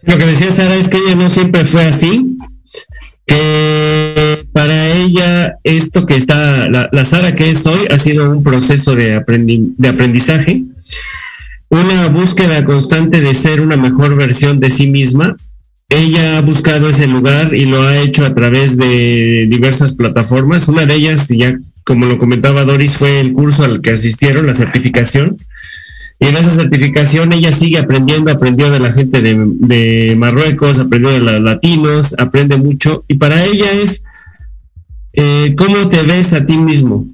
Lo 0.02 0.18
que 0.18 0.26
decía 0.26 0.52
Sara 0.52 0.74
es 0.76 0.88
que 0.88 0.98
ella 0.98 1.16
no 1.16 1.28
siempre 1.30 1.64
fue 1.64 1.82
así, 1.82 2.36
que 3.26 4.46
para 4.52 4.88
ella 4.98 5.58
esto 5.64 6.06
que 6.06 6.16
está, 6.16 6.68
la, 6.68 7.04
Sara 7.04 7.34
que 7.34 7.50
es 7.50 7.66
hoy 7.66 7.86
ha 7.90 7.98
sido 7.98 8.30
un 8.30 8.42
proceso 8.42 8.94
de, 8.94 9.20
de 9.26 9.88
aprendizaje, 9.88 10.62
una 11.68 12.08
búsqueda 12.08 12.64
constante 12.64 13.20
de 13.20 13.34
ser 13.34 13.60
una 13.60 13.76
mejor 13.76 14.14
versión 14.14 14.60
de 14.60 14.70
sí 14.70 14.86
misma. 14.86 15.36
Ella 15.88 16.38
ha 16.38 16.42
buscado 16.42 16.88
ese 16.88 17.06
lugar 17.06 17.52
y 17.52 17.66
lo 17.66 17.82
ha 17.82 17.98
hecho 17.98 18.24
a 18.24 18.34
través 18.34 18.76
de 18.76 19.46
diversas 19.48 19.94
plataformas. 19.94 20.68
Una 20.68 20.86
de 20.86 20.94
ellas, 20.94 21.28
ya 21.28 21.58
como 21.84 22.06
lo 22.06 22.18
comentaba 22.18 22.64
Doris, 22.64 22.96
fue 22.96 23.20
el 23.20 23.32
curso 23.32 23.64
al 23.64 23.80
que 23.80 23.90
asistieron, 23.90 24.46
la 24.46 24.54
certificación. 24.54 25.36
Y 26.22 26.26
en 26.26 26.36
esa 26.36 26.50
certificación 26.50 27.32
ella 27.32 27.50
sigue 27.50 27.80
aprendiendo, 27.80 28.30
aprendió 28.30 28.70
de 28.70 28.78
la 28.78 28.92
gente 28.92 29.20
de, 29.20 30.14
Marruecos, 30.16 30.78
aprendió 30.78 31.10
de 31.10 31.18
los 31.18 31.40
latinos, 31.40 32.14
aprende 32.16 32.56
mucho. 32.58 33.04
Y 33.08 33.14
para 33.14 33.44
ella 33.44 33.66
es 33.82 34.04
eh, 35.14 35.52
cómo 35.58 35.88
te 35.88 36.00
ves 36.02 36.32
a 36.32 36.46
ti 36.46 36.58
mismo. 36.58 37.08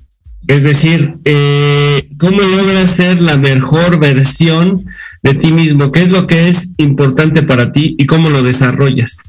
Es 0.46 0.62
decir, 0.62 1.10
eh, 1.24 2.06
cómo 2.18 2.38
logras 2.38 2.90
ser 2.90 3.22
la 3.22 3.38
mejor 3.38 3.98
versión 3.98 4.84
de 5.22 5.32
ti 5.32 5.52
mismo, 5.52 5.90
qué 5.90 6.02
es 6.02 6.10
lo 6.10 6.26
que 6.26 6.50
es 6.50 6.72
importante 6.76 7.42
para 7.42 7.72
ti 7.72 7.96
y 7.98 8.04
cómo 8.04 8.28
lo 8.28 8.42
desarrollas. 8.42 9.22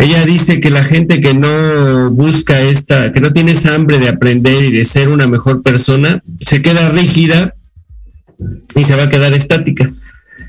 Ella 0.00 0.24
dice 0.24 0.58
que 0.58 0.70
la 0.70 0.82
gente 0.82 1.20
que 1.20 1.32
no 1.32 2.10
busca 2.10 2.60
esta, 2.60 3.12
que 3.12 3.20
no 3.20 3.32
tiene 3.32 3.52
esa 3.52 3.76
hambre 3.76 4.00
de 4.00 4.08
aprender 4.08 4.64
y 4.64 4.72
de 4.72 4.84
ser 4.84 5.10
una 5.10 5.28
mejor 5.28 5.62
persona, 5.62 6.20
se 6.40 6.60
queda 6.60 6.88
rígida 6.88 7.54
y 8.74 8.84
se 8.84 8.96
va 8.96 9.04
a 9.04 9.08
quedar 9.08 9.32
estática. 9.32 9.88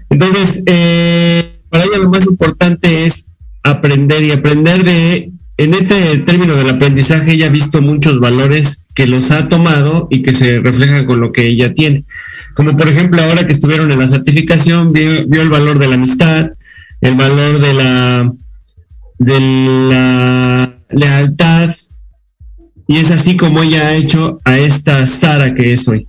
Entonces, 0.10 0.64
eh, 0.66 1.60
para 1.70 1.84
ella 1.84 2.00
lo 2.00 2.10
más 2.10 2.26
importante 2.26 3.06
es 3.06 3.32
aprender 3.64 4.22
y 4.24 4.32
aprender 4.32 4.84
de, 4.84 5.32
en 5.58 5.74
este 5.74 6.18
término 6.20 6.56
del 6.56 6.70
aprendizaje, 6.70 7.34
ella 7.34 7.48
ha 7.48 7.50
visto 7.50 7.82
muchos 7.82 8.20
valores 8.20 8.86
que 8.96 9.08
los 9.08 9.32
ha 9.32 9.50
tomado 9.50 10.08
y 10.12 10.22
que 10.22 10.34
se 10.34 10.60
reflejan 10.60 11.06
con 11.06 11.20
lo 11.20 11.32
que 11.32 11.48
ella 11.48 11.74
tiene. 11.74 12.06
Como 12.56 12.78
por 12.78 12.88
ejemplo, 12.88 13.22
ahora 13.22 13.48
que 13.48 13.54
estuvieron 13.54 13.92
en 13.92 14.00
la 14.00 14.08
certificación, 14.08 14.92
vio, 14.92 15.26
vio 15.28 15.42
el 15.42 15.50
valor 15.50 15.80
de 15.80 15.88
la 15.88 15.96
amistad, 15.96 16.50
el 17.02 17.16
valor 17.16 17.60
de 17.60 17.74
la, 17.74 18.34
de 19.18 19.40
la 19.90 20.76
lealtad, 20.92 21.76
y 22.88 22.98
es 22.98 23.12
así 23.12 23.38
como 23.38 23.64
ella 23.64 23.88
ha 23.88 23.96
hecho 23.96 24.38
a 24.44 24.58
esta 24.58 25.08
Sara 25.08 25.56
que 25.56 25.74
es 25.74 25.88
hoy. 25.88 26.08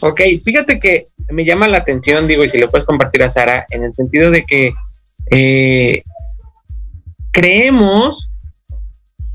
Ok, 0.00 0.20
fíjate 0.44 0.80
que 0.80 1.04
me 1.30 1.44
llama 1.44 1.68
la 1.68 1.78
atención, 1.78 2.26
digo, 2.26 2.44
y 2.44 2.50
si 2.50 2.58
le 2.58 2.68
puedes 2.68 2.86
compartir 2.86 3.22
a 3.22 3.30
Sara, 3.30 3.66
en 3.70 3.82
el 3.82 3.92
sentido 3.92 4.30
de 4.30 4.42
que 4.42 4.72
eh, 5.30 6.02
creemos 7.30 8.30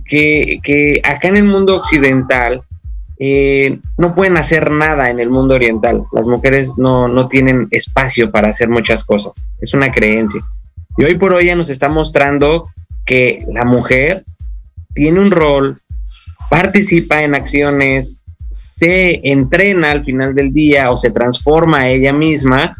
que, 0.05 1.01
acá 1.03 1.27
en 1.27 1.37
el 1.37 1.43
mundo 1.43 1.75
occidental 1.75 2.61
eh, 3.19 3.79
no 3.97 4.15
pueden 4.15 4.37
hacer 4.37 4.71
nada 4.71 5.09
en 5.09 5.19
el 5.19 5.29
mundo 5.29 5.55
oriental. 5.55 6.03
Las 6.11 6.27
mujeres 6.27 6.77
no, 6.77 7.07
no 7.07 7.27
tienen 7.27 7.67
espacio 7.71 8.31
para 8.31 8.49
hacer 8.49 8.69
muchas 8.69 9.03
cosas. 9.03 9.33
Es 9.59 9.73
una 9.73 9.91
creencia. 9.91 10.41
Y 10.97 11.03
hoy 11.03 11.15
por 11.15 11.33
hoy 11.33 11.47
ya 11.47 11.55
nos 11.55 11.69
está 11.69 11.89
mostrando 11.89 12.69
que 13.05 13.43
la 13.51 13.65
mujer 13.65 14.23
tiene 14.93 15.19
un 15.19 15.31
rol, 15.31 15.77
participa 16.49 17.23
en 17.23 17.35
acciones, 17.35 18.23
se 18.57 19.19
entrena 19.23 19.91
al 19.91 20.03
final 20.03 20.33
del 20.33 20.51
día 20.51 20.91
o 20.91 20.97
se 20.97 21.11
transforma 21.11 21.89
ella 21.89 22.13
misma 22.13 22.75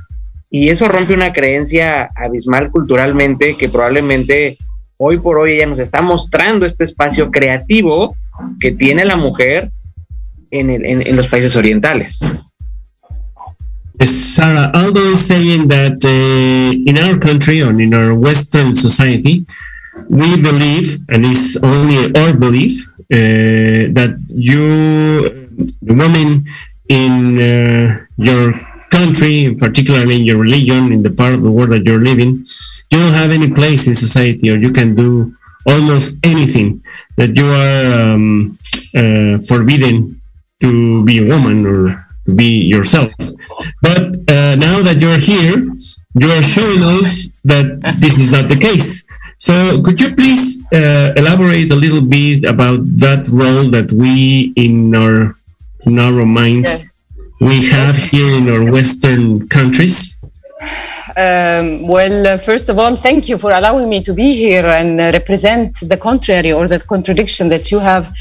y 0.50 0.70
eso 0.70 0.88
rompe 0.88 1.14
una 1.14 1.34
creencia 1.34 2.08
abismal 2.16 2.70
culturalmente 2.72 3.56
que 3.58 3.70
probablemente 3.70 4.58
hoy 4.98 5.20
por 5.20 5.38
hoy 5.38 5.54
ella 5.54 5.68
nos 5.68 5.80
está 5.80 6.02
mostrando 6.02 6.66
este 6.66 6.86
espacio 6.86 7.30
creativo 7.30 8.16
que 8.60 8.72
tiene 8.72 9.06
la 9.06 9.18
mujer 9.18 9.70
en, 10.52 10.70
el, 10.70 10.86
en, 10.86 11.06
en 11.06 11.16
los 11.16 11.28
países 11.28 11.56
orientales. 11.56 12.20
Sarah, 14.06 14.72
although 14.76 15.16
saying 15.16 15.68
that 15.70 15.98
uh, 16.06 16.90
in 16.90 16.98
our 16.98 17.18
country 17.18 17.64
or 17.64 17.72
in 17.82 17.94
our 17.94 18.14
Western 18.14 18.76
society, 18.76 19.44
we 20.10 20.40
believe, 20.40 21.00
and 21.10 21.26
it's 21.26 21.58
only 21.64 22.14
our 22.16 22.38
belief, 22.38 22.88
uh, 23.12 23.90
that 23.98 24.16
you 24.30 25.47
the 25.58 25.94
women 25.94 26.46
in 26.90 27.38
uh, 27.38 28.06
your 28.18 28.54
country, 28.90 29.56
particularly 29.56 30.16
in 30.18 30.24
your 30.24 30.40
religion, 30.40 30.92
in 30.92 31.04
the 31.04 31.12
part 31.12 31.34
of 31.34 31.42
the 31.44 31.52
world 31.52 31.72
that 31.72 31.84
you're 31.84 32.04
living, 32.04 32.46
you 32.92 32.98
don't 33.00 33.14
have 33.14 33.32
any 33.32 33.52
place 33.54 33.88
in 33.88 33.96
society, 33.96 34.50
or 34.50 34.56
you 34.56 34.72
can 34.72 34.96
do 34.96 35.34
almost 35.66 36.16
anything 36.24 36.82
that 37.18 37.36
you 37.36 37.46
are 37.46 37.82
um, 38.00 38.56
uh, 38.96 39.38
forbidden 39.48 40.20
to 40.62 41.04
be 41.06 41.20
a 41.20 41.28
woman 41.28 41.66
or 41.66 42.08
to 42.26 42.36
be 42.36 42.64
yourself. 42.64 43.12
But 43.82 44.08
uh, 44.32 44.56
now 44.56 44.82
that 44.88 44.98
you're 45.00 45.20
here, 45.20 45.68
you 46.16 46.30
are 46.30 46.44
showing 46.44 46.82
us 47.04 47.28
that 47.44 47.82
this 48.00 48.18
is 48.18 48.32
not 48.32 48.48
the 48.48 48.58
case. 48.58 49.04
So 49.38 49.54
could 49.84 50.02
you 50.02 50.16
please 50.16 50.64
uh, 50.74 51.14
elaborate 51.16 51.72
a 51.72 51.76
little 51.76 52.02
bit 52.02 52.44
about 52.44 52.80
that 52.98 53.28
role 53.28 53.70
that 53.70 53.92
we 53.92 54.54
in 54.56 54.96
our 54.96 55.36
narrow 55.88 56.26
minds 56.26 56.86
we 57.40 57.68
have 57.68 57.96
here 57.96 58.38
in 58.38 58.50
our 58.50 58.72
Western 58.72 59.48
countries? 59.48 60.18
Um, 61.16 61.88
well, 61.88 62.28
uh, 62.28 62.38
first 62.38 62.70
of 62.70 62.78
all, 62.78 62.96
thank 62.96 63.30
you 63.30 63.38
for 63.38 63.52
allowing 63.52 63.90
me 63.90 64.04
to 64.04 64.14
be 64.14 64.36
here 64.36 64.66
and 64.66 65.00
uh, 65.00 65.12
represent 65.14 65.78
the 65.82 65.98
contrary 65.98 66.52
or 66.52 66.68
the 66.68 66.80
contradiction 66.80 67.50
that 67.50 67.72
you 67.72 67.80
have 67.80 68.14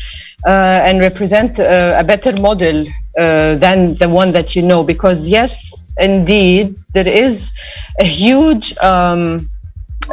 uh, 0.46 0.82
and 0.84 1.00
represent 1.00 1.58
uh, 1.58 1.96
a 1.98 2.04
better 2.04 2.32
model 2.40 2.86
uh, 3.18 3.54
than 3.56 3.94
the 3.96 4.08
one 4.08 4.32
that 4.32 4.54
you 4.54 4.62
know. 4.62 4.84
Because, 4.84 5.28
yes, 5.28 5.86
indeed, 5.98 6.76
there 6.94 7.08
is 7.08 7.52
a 7.98 8.04
huge 8.04 8.76
um, 8.78 9.48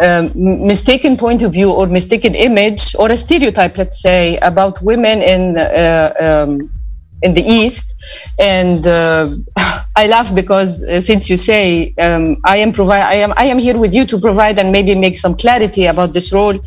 um, 0.01 0.31
mistaken 0.35 1.15
point 1.17 1.43
of 1.43 1.53
view 1.53 1.71
or 1.71 1.87
mistaken 1.87 2.35
image 2.35 2.95
or 2.95 3.11
a 3.11 3.17
stereotype, 3.17 3.77
let's 3.77 4.01
say, 4.01 4.37
about 4.37 4.81
women 4.81 5.21
in 5.21 5.57
uh, 5.57 6.11
um, 6.19 6.61
in 7.23 7.33
the 7.33 7.41
east. 7.41 7.95
And 8.39 8.85
uh, 8.85 9.35
i 9.95 10.07
laugh 10.07 10.33
because 10.33 10.83
uh, 10.83 10.99
since 10.99 11.29
you 11.29 11.37
say 11.37 11.93
um, 11.99 12.37
i 12.45 12.57
am 12.57 12.73
provide 12.73 13.03
i 13.03 13.13
am 13.13 13.33
i 13.37 13.45
am 13.45 13.59
here 13.59 13.77
with 13.77 13.93
you 13.93 14.05
to 14.05 14.19
provide 14.19 14.57
and 14.57 14.71
maybe 14.71 14.95
make 14.95 15.17
some 15.17 15.35
clarity 15.35 15.85
about 15.85 16.13
this 16.13 16.33
role 16.33 16.57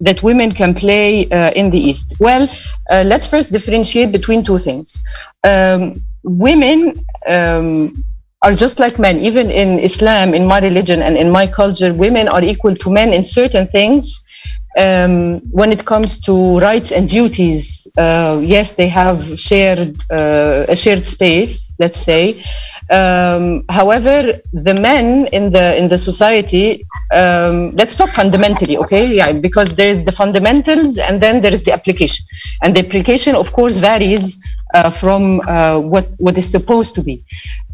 that 0.00 0.22
women 0.22 0.50
can 0.50 0.74
play 0.74 1.28
uh, 1.30 1.52
in 1.52 1.70
the 1.70 1.78
east. 1.78 2.14
Well 2.18 2.48
uh, 2.90 3.04
let's 3.06 3.26
first 3.26 3.52
differentiate 3.52 4.10
between 4.12 4.44
two 4.44 4.58
things. 4.58 4.98
Um, 5.44 5.94
women 6.24 6.94
um, 7.28 8.04
are 8.42 8.54
just 8.54 8.80
like 8.80 8.98
men. 8.98 9.18
Even 9.18 9.50
in 9.50 9.78
islam 9.78 10.34
in 10.34 10.46
my 10.46 10.58
religion 10.60 11.02
and 11.02 11.16
in 11.16 11.30
my 11.30 11.46
culture 11.46 11.94
women 11.94 12.26
are 12.28 12.42
equal 12.42 12.74
to 12.74 12.90
men 12.90 13.12
in 13.12 13.24
certain 13.24 13.66
things 13.68 14.22
um, 14.78 15.40
when 15.50 15.72
it 15.72 15.84
comes 15.84 16.18
to 16.20 16.58
rights 16.58 16.92
and 16.92 17.08
duties, 17.08 17.86
uh, 17.96 18.40
yes, 18.42 18.72
they 18.72 18.88
have 18.88 19.38
shared 19.38 19.96
uh, 20.10 20.66
a 20.68 20.76
shared 20.76 21.08
space, 21.08 21.74
let's 21.78 22.00
say. 22.00 22.42
Um, 22.92 23.64
however, 23.70 24.16
the 24.52 24.74
men 24.88 25.26
in 25.28 25.50
the 25.52 25.76
in 25.80 25.88
the 25.88 25.98
society, 25.98 26.84
um, 27.20 27.70
let's 27.80 27.96
talk 27.96 28.10
fundamentally, 28.12 28.76
okay? 28.76 29.04
Yeah, 29.06 29.32
because 29.32 29.74
there's 29.76 30.04
the 30.04 30.12
fundamentals 30.12 30.98
and 30.98 31.20
then 31.20 31.40
there's 31.40 31.62
the 31.62 31.72
application, 31.72 32.26
and 32.62 32.76
the 32.76 32.80
application, 32.86 33.34
of 33.34 33.52
course, 33.52 33.78
varies 33.78 34.24
uh, 34.74 34.90
from 34.90 35.40
uh, 35.48 35.80
what 35.80 36.06
what 36.18 36.36
is 36.36 36.50
supposed 36.50 36.94
to 36.96 37.02
be. 37.02 37.22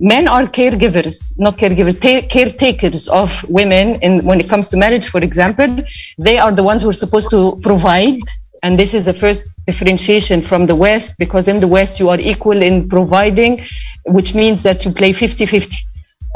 Men 0.01 0.29
are 0.29 0.45
caregivers, 0.45 1.37
not 1.39 1.59
caregivers, 1.59 1.99
caretakers 2.01 3.09
of 3.09 3.31
women. 3.49 3.99
And 4.03 4.23
when 4.25 4.41
it 4.41 4.49
comes 4.49 4.69
to 4.69 4.77
marriage, 4.77 5.09
for 5.09 5.23
example, 5.23 5.71
they 6.19 6.39
are 6.39 6.53
the 6.53 6.63
ones 6.63 6.83
who 6.83 6.89
are 6.91 7.01
supposed 7.05 7.31
to 7.31 7.59
provide. 7.63 8.21
And 8.63 8.79
this 8.79 8.95
is 8.95 9.05
the 9.05 9.15
first 9.15 9.49
differentiation 9.67 10.43
from 10.43 10.67
the 10.67 10.75
West, 10.75 11.15
because 11.19 11.49
in 11.49 11.61
the 11.61 11.69
West 11.69 12.01
you 12.01 12.09
are 12.09 12.21
equal 12.21 12.61
in 12.61 12.89
providing, 12.89 13.61
which 14.07 14.35
means 14.35 14.63
that 14.63 14.85
you 14.85 14.91
play 14.93 15.13
50-50. 15.13 15.75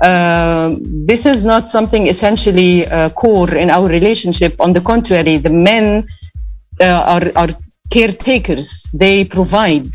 Uh, 0.03 0.77
this 0.81 1.27
is 1.27 1.45
not 1.45 1.69
something 1.69 2.07
essentially 2.07 2.87
uh, 2.87 3.11
core 3.11 3.55
in 3.55 3.71
our 3.71 3.89
relationship. 3.89 4.61
On 4.61 4.73
the 4.73 4.81
contrary, 4.81 5.37
the 5.37 5.51
men 5.51 6.07
uh, 6.81 7.21
are, 7.21 7.33
are 7.37 7.49
caretakers. 7.91 8.89
They 8.93 9.25
provide 9.25 9.89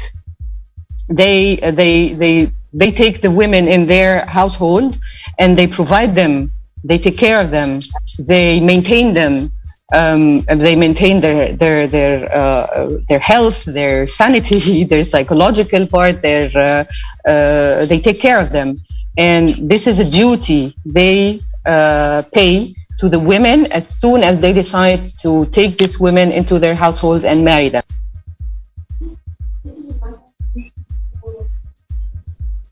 they 1.10 1.56
they 1.56 2.14
they 2.14 2.52
they 2.74 2.92
take 2.92 3.22
the 3.22 3.32
women 3.32 3.68
in 3.68 3.86
their 3.88 4.26
household 4.26 4.98
and 5.40 5.58
they 5.58 5.68
provide 5.68 6.16
them 6.16 6.52
they 6.84 6.98
take 6.98 7.18
care 7.18 7.40
of 7.40 7.50
them 7.50 7.80
they 8.28 8.60
maintain 8.66 9.14
them 9.14 9.50
um, 9.94 10.42
they 10.42 10.76
maintain 10.76 11.22
their 11.22 11.54
their 11.54 11.88
their 11.88 12.36
uh, 12.36 12.90
their 13.08 13.20
health, 13.20 13.66
their 13.66 14.08
sanity, 14.08 14.84
their 14.92 15.04
psychological 15.04 15.88
part. 15.88 16.22
Their 16.22 16.50
uh, 16.56 16.84
uh, 17.30 17.86
they 17.86 18.00
take 18.00 18.20
care 18.20 18.40
of 18.40 18.52
them, 18.52 18.76
and 19.18 19.70
this 19.70 19.88
is 19.88 20.00
a 20.00 20.10
duty 20.10 20.76
they 20.86 21.40
uh, 21.66 22.24
pay 22.34 22.74
to 23.00 23.08
the 23.08 23.20
women 23.20 23.72
as 23.72 23.88
soon 23.88 24.24
as 24.24 24.42
they 24.42 24.52
decide 24.52 25.00
to 25.22 25.46
take 25.48 25.78
these 25.78 26.00
women 26.00 26.32
into 26.32 26.60
their 26.60 26.76
households 26.76 27.24
and 27.24 27.46
marry 27.46 27.70
them. 27.70 27.84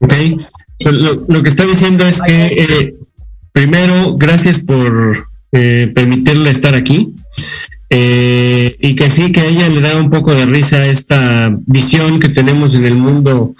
Ok, 0.01 0.13
lo, 0.79 1.25
lo 1.29 1.41
que 1.41 1.49
está 1.49 1.63
diciendo 1.63 2.05
es 2.05 2.21
que 2.21 2.45
eh, 2.47 2.89
primero, 3.53 4.15
gracias 4.17 4.59
por 4.59 5.27
eh, 5.55 5.91
permitirle 5.95 6.51
estar 6.51 6.75
aquí. 6.75 7.13
Eh, 7.89 8.75
y 8.79 8.95
que 8.95 9.09
sí, 9.09 9.31
que 9.31 9.47
ella 9.47 9.69
le 9.69 9.81
da 9.81 9.97
un 9.99 10.09
poco 10.09 10.33
de 10.33 10.45
risa 10.45 10.85
esta 10.87 11.53
visión 11.67 12.19
que 12.19 12.29
tenemos 12.29 12.73
en 12.75 12.85
el 12.85 12.95
mundo 12.95 13.53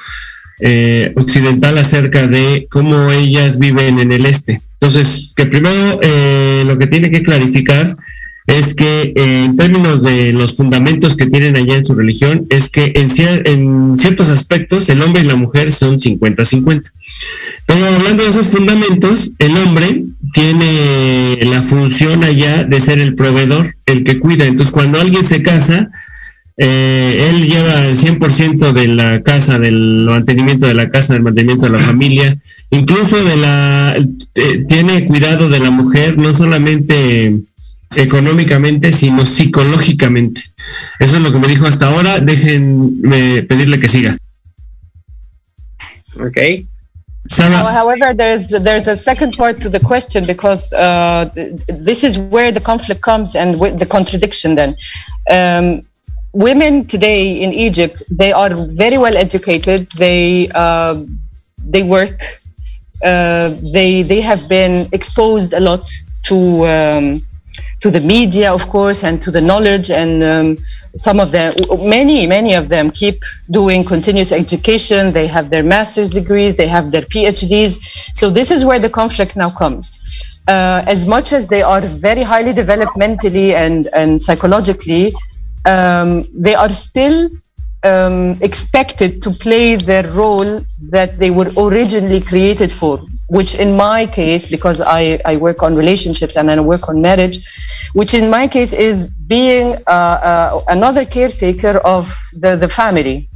eh, 0.61 1.13
occidental 1.15 1.77
acerca 1.77 2.27
de 2.27 2.67
cómo 2.71 3.11
ellas 3.11 3.59
viven 3.59 3.99
en 3.99 4.11
el 4.11 4.25
este. 4.25 4.61
Entonces, 4.79 5.31
que 5.35 5.45
primero 5.45 5.99
eh, 6.01 6.63
lo 6.65 6.77
que 6.77 6.87
tiene 6.87 7.11
que 7.11 7.23
clarificar 7.23 7.95
es 8.47 8.73
que 8.75 9.13
en 9.15 9.55
términos 9.57 10.03
de 10.03 10.31
los 10.33 10.55
fundamentos 10.57 11.15
que 11.17 11.25
tienen 11.27 11.55
allá 11.55 11.75
en 11.77 11.85
su 11.85 11.95
religión, 11.95 12.45
es 12.49 12.69
que 12.69 12.91
en, 12.95 13.09
cier- 13.09 13.41
en 13.47 13.97
ciertos 13.97 14.29
aspectos 14.29 14.87
el 14.89 15.01
hombre 15.01 15.21
y 15.23 15.25
la 15.25 15.35
mujer 15.35 15.71
son 15.71 15.99
50-50. 15.99 16.83
Pero 17.65 17.85
hablando 17.85 18.23
de 18.23 18.29
esos 18.29 18.47
fundamentos, 18.47 19.31
el 19.39 19.55
hombre 19.57 20.05
tiene 20.33 21.45
la 21.45 21.63
función 21.63 22.23
allá 22.23 22.63
de 22.63 22.79
ser 22.79 22.99
el 22.99 23.15
proveedor, 23.15 23.75
el 23.85 24.03
que 24.03 24.19
cuida. 24.19 24.45
Entonces, 24.45 24.71
cuando 24.71 24.99
alguien 24.99 25.23
se 25.25 25.41
casa, 25.41 25.89
eh, 26.57 27.29
él 27.29 27.47
lleva 27.47 27.87
el 27.87 27.97
100% 27.97 28.71
de 28.71 28.87
la 28.87 29.21
casa, 29.23 29.59
del 29.59 30.05
mantenimiento 30.07 30.67
de 30.67 30.73
la 30.73 30.89
casa, 30.89 31.13
del 31.13 31.23
mantenimiento 31.23 31.65
de 31.65 31.71
la 31.77 31.83
familia, 31.83 32.37
incluso 32.69 33.21
de 33.23 33.37
la, 33.37 33.95
eh, 34.35 34.65
tiene 34.69 35.05
cuidado 35.05 35.49
de 35.49 35.59
la 35.59 35.71
mujer, 35.71 36.17
no 36.17 36.33
solamente 36.33 37.39
económicamente, 37.95 38.91
sino 38.91 39.25
psicológicamente. 39.25 40.43
Eso 40.99 41.17
es 41.17 41.21
lo 41.21 41.31
que 41.31 41.39
me 41.39 41.47
dijo 41.47 41.65
hasta 41.65 41.87
ahora. 41.87 42.19
Déjenme 42.19 43.43
pedirle 43.43 43.79
que 43.79 43.87
siga. 43.87 44.17
Ok. 46.19 46.37
Now, 47.39 47.65
however, 47.71 48.13
there's 48.13 48.49
there's 48.49 48.87
a 48.87 48.95
second 48.95 49.33
part 49.33 49.59
to 49.61 49.69
the 49.69 49.79
question 49.79 50.25
because 50.25 50.71
uh, 50.73 51.25
th- 51.33 51.59
this 51.67 52.03
is 52.03 52.19
where 52.19 52.51
the 52.51 52.59
conflict 52.59 53.01
comes 53.01 53.35
and 53.35 53.59
with 53.59 53.79
the 53.79 53.85
contradiction. 53.85 54.55
Then, 54.55 54.75
um, 55.29 55.81
women 56.33 56.85
today 56.85 57.41
in 57.41 57.51
Egypt 57.53 58.03
they 58.11 58.31
are 58.31 58.53
very 58.67 58.97
well 58.97 59.17
educated. 59.17 59.87
They 59.97 60.49
uh, 60.53 60.95
they 61.65 61.83
work. 61.83 62.21
Uh, 63.03 63.55
they 63.73 64.03
they 64.03 64.21
have 64.21 64.47
been 64.47 64.87
exposed 64.91 65.53
a 65.53 65.59
lot 65.59 65.83
to 66.25 66.37
um, 66.65 67.15
to 67.81 67.89
the 67.89 68.01
media, 68.01 68.53
of 68.53 68.67
course, 68.69 69.03
and 69.03 69.21
to 69.23 69.31
the 69.31 69.41
knowledge. 69.41 69.89
And 69.89 70.23
um, 70.23 70.57
some 70.97 71.19
of 71.19 71.31
them, 71.31 71.53
many, 71.79 72.25
many 72.27 72.53
of 72.53 72.69
them, 72.69 72.91
keep 72.91 73.21
doing 73.51 73.83
continuous 73.83 74.31
education. 74.31 75.11
They 75.11 75.27
have 75.27 75.49
their 75.49 75.63
master's 75.63 76.09
degrees, 76.09 76.55
they 76.55 76.67
have 76.67 76.91
their 76.91 77.03
PhDs. 77.03 77.79
So 78.15 78.29
this 78.29 78.51
is 78.51 78.65
where 78.65 78.79
the 78.79 78.89
conflict 78.89 79.35
now 79.35 79.49
comes. 79.49 80.01
Uh, 80.47 80.83
as 80.87 81.07
much 81.07 81.33
as 81.33 81.47
they 81.47 81.63
are 81.63 81.81
very 81.81 82.21
highly 82.21 82.53
developed 82.53 82.95
mentally 82.95 83.55
and 83.55 83.87
and 83.93 84.21
psychologically, 84.21 85.11
um, 85.65 86.25
they 86.33 86.53
are 86.53 86.69
still 86.69 87.29
um, 87.83 88.37
expected 88.41 89.21
to 89.23 89.31
play 89.31 89.75
their 89.75 90.07
role 90.11 90.61
that 90.89 91.17
they 91.19 91.31
were 91.31 91.51
originally 91.57 92.21
created 92.21 92.71
for, 92.71 92.99
which 93.29 93.55
in 93.55 93.75
my 93.75 94.05
case, 94.05 94.45
because 94.45 94.81
I, 94.81 95.19
I 95.25 95.37
work 95.37 95.63
on 95.63 95.73
relationships 95.73 96.35
and 96.37 96.49
I 96.49 96.59
work 96.59 96.87
on 96.89 97.01
marriage, 97.01 97.37
which 97.93 98.13
in 98.13 98.29
my 98.29 98.47
case 98.47 98.73
is 98.73 99.11
being 99.27 99.75
uh, 99.87 99.89
uh, 99.89 100.61
another 100.67 101.05
caretaker 101.05 101.79
of 101.79 102.13
the, 102.33 102.55
the 102.55 102.67
family. 102.67 103.27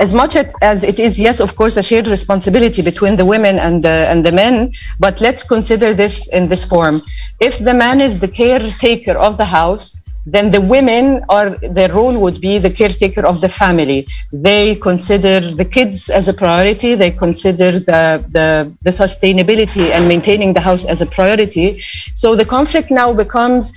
As 0.00 0.12
much 0.12 0.36
as- 0.36 0.82
it 0.82 0.98
is, 0.98 1.20
yes, 1.20 1.40
of 1.40 1.54
course, 1.54 1.76
a 1.76 1.82
shared 1.82 2.08
responsibility 2.08 2.82
between 2.82 3.16
the 3.16 3.24
women 3.24 3.58
and 3.58 3.82
the, 3.82 4.06
and 4.10 4.24
the 4.24 4.32
men, 4.32 4.72
but 4.98 5.20
let's 5.20 5.44
consider 5.44 5.94
this 5.94 6.26
in 6.28 6.48
this 6.48 6.64
form. 6.64 7.00
If 7.40 7.58
the 7.58 7.74
man 7.74 8.00
is 8.00 8.18
the 8.18 8.28
caretaker 8.28 9.12
of 9.12 9.36
the 9.36 9.44
house, 9.44 10.00
then 10.26 10.50
the 10.50 10.60
women 10.60 11.22
are 11.28 11.50
their 11.50 11.92
role 11.92 12.18
would 12.18 12.40
be 12.40 12.58
the 12.58 12.70
caretaker 12.70 13.26
of 13.26 13.40
the 13.40 13.48
family. 13.48 14.06
They 14.32 14.76
consider 14.76 15.40
the 15.40 15.64
kids 15.64 16.08
as 16.08 16.28
a 16.28 16.34
priority. 16.34 16.94
They 16.94 17.10
consider 17.10 17.72
the, 17.72 18.24
the, 18.30 18.74
the 18.82 18.90
sustainability 18.90 19.90
and 19.90 20.08
maintaining 20.08 20.54
the 20.54 20.60
house 20.60 20.84
as 20.84 21.02
a 21.02 21.06
priority. 21.06 21.80
So 22.12 22.34
the 22.34 22.44
conflict 22.44 22.90
now 22.90 23.12
becomes 23.12 23.72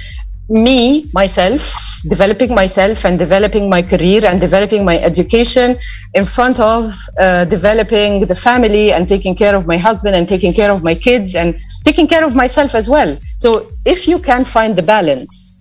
me, 0.50 1.06
myself, 1.14 1.74
developing 2.08 2.56
myself 2.56 3.06
and 3.06 3.20
developing 3.20 3.70
my 3.70 3.82
career 3.82 4.26
and 4.26 4.40
developing 4.40 4.86
my 4.86 4.98
education 5.00 5.76
in 6.14 6.24
front 6.24 6.60
of 6.60 6.94
uh, 7.20 7.44
developing 7.46 8.26
the 8.26 8.36
family 8.36 8.94
and 8.94 9.10
taking 9.10 9.36
care 9.36 9.56
of 9.56 9.68
my 9.68 9.78
husband 9.78 10.16
and 10.16 10.30
taking 10.30 10.54
care 10.54 10.72
of 10.72 10.84
my 10.84 10.96
kids 10.96 11.36
and 11.36 11.60
taking 11.84 12.08
care 12.08 12.24
of 12.24 12.34
myself 12.36 12.76
as 12.76 12.88
well. 12.88 13.18
So 13.36 13.68
if 13.86 14.08
you 14.08 14.20
can 14.20 14.46
find 14.46 14.76
the 14.76 14.84
balance, 14.84 15.57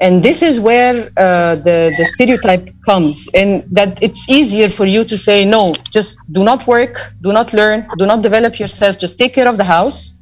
and 0.00 0.22
this 0.22 0.42
is 0.42 0.60
where 0.60 0.94
uh, 1.16 1.56
the, 1.56 1.92
the 1.98 2.04
stereotype 2.14 2.68
comes 2.86 3.28
and 3.34 3.64
that 3.70 4.00
it's 4.02 4.28
easier 4.28 4.68
for 4.68 4.86
you 4.86 5.04
to 5.04 5.16
say 5.18 5.44
no 5.44 5.74
just 5.90 6.18
do 6.32 6.44
not 6.44 6.66
work 6.66 7.12
do 7.22 7.32
not 7.32 7.52
learn 7.52 7.86
do 7.98 8.06
not 8.06 8.22
develop 8.22 8.58
yourself 8.58 8.98
just 8.98 9.18
take 9.18 9.34
care 9.34 9.48
of 9.48 9.56
the 9.56 9.64
house. 9.64 10.14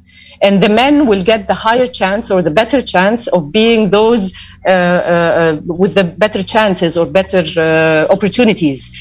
And 0.43 0.61
the 0.61 0.69
men 0.69 1.07
will 1.07 1.23
get 1.23 1.47
the 1.47 1.55
higher 1.55 1.87
chance 1.87 2.29
or 2.29 2.43
the 2.43 2.51
better 2.51 2.79
chance 2.79 3.25
of 3.27 3.51
being 3.51 3.89
those 3.89 4.33
uh, 4.67 4.69
uh, 4.69 4.71
uh, 4.71 5.61
with 5.65 5.95
the 5.95 6.03
better 6.03 6.43
chances 6.43 6.95
or 6.95 7.07
better 7.07 7.43
uh, 7.57 8.13
opportunities 8.13 8.91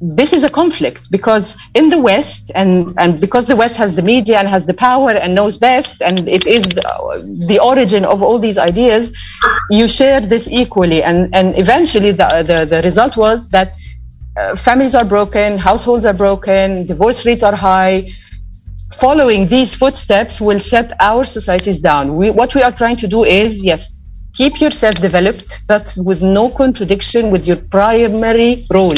this 0.00 0.32
is 0.32 0.44
a 0.44 0.50
conflict 0.50 1.10
because 1.10 1.56
in 1.74 1.88
the 1.88 2.00
West, 2.00 2.50
and, 2.54 2.92
and 2.98 3.20
because 3.20 3.46
the 3.46 3.56
West 3.56 3.78
has 3.78 3.94
the 3.94 4.02
media 4.02 4.38
and 4.38 4.48
has 4.48 4.66
the 4.66 4.74
power 4.74 5.12
and 5.12 5.34
knows 5.34 5.56
best, 5.56 6.02
and 6.02 6.28
it 6.28 6.46
is 6.46 6.64
the, 6.64 7.44
the 7.48 7.58
origin 7.58 8.04
of 8.04 8.22
all 8.22 8.38
these 8.38 8.58
ideas, 8.58 9.16
you 9.70 9.86
share 9.88 10.20
this 10.20 10.50
equally. 10.50 11.02
And, 11.02 11.34
and 11.34 11.56
eventually, 11.58 12.10
the, 12.10 12.44
the, 12.46 12.66
the 12.66 12.82
result 12.82 13.16
was 13.16 13.48
that 13.50 13.80
uh, 14.36 14.56
families 14.56 14.94
are 14.94 15.04
broken, 15.04 15.58
households 15.58 16.04
are 16.04 16.14
broken, 16.14 16.86
divorce 16.86 17.24
rates 17.24 17.42
are 17.42 17.54
high. 17.54 18.10
Following 18.94 19.46
these 19.46 19.74
footsteps 19.74 20.40
will 20.40 20.60
set 20.60 20.92
our 21.00 21.24
societies 21.24 21.78
down. 21.78 22.16
We, 22.16 22.30
what 22.30 22.54
we 22.54 22.62
are 22.62 22.72
trying 22.72 22.96
to 22.96 23.08
do 23.08 23.24
is, 23.24 23.64
yes, 23.64 23.98
keep 24.34 24.60
yourself 24.60 24.96
developed, 24.96 25.62
but 25.68 25.96
with 25.98 26.20
no 26.20 26.50
contradiction 26.50 27.30
with 27.30 27.46
your 27.46 27.56
primary 27.56 28.62
role 28.70 28.94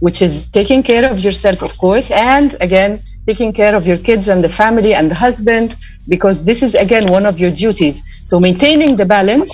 which 0.00 0.22
is 0.22 0.46
taking 0.46 0.82
care 0.82 1.10
of 1.10 1.18
yourself, 1.18 1.62
of 1.62 1.76
course, 1.78 2.10
and 2.10 2.54
again, 2.60 3.00
taking 3.26 3.52
care 3.52 3.74
of 3.74 3.86
your 3.86 3.98
kids 3.98 4.28
and 4.28 4.42
the 4.42 4.48
family 4.48 4.94
and 4.94 5.10
the 5.10 5.14
husband, 5.14 5.76
because 6.08 6.44
this 6.44 6.62
is 6.62 6.74
again 6.74 7.06
one 7.10 7.26
of 7.26 7.38
your 7.38 7.50
duties. 7.50 7.96
So 8.28 8.40
maintaining 8.40 8.96
the 8.96 9.04
balance, 9.04 9.50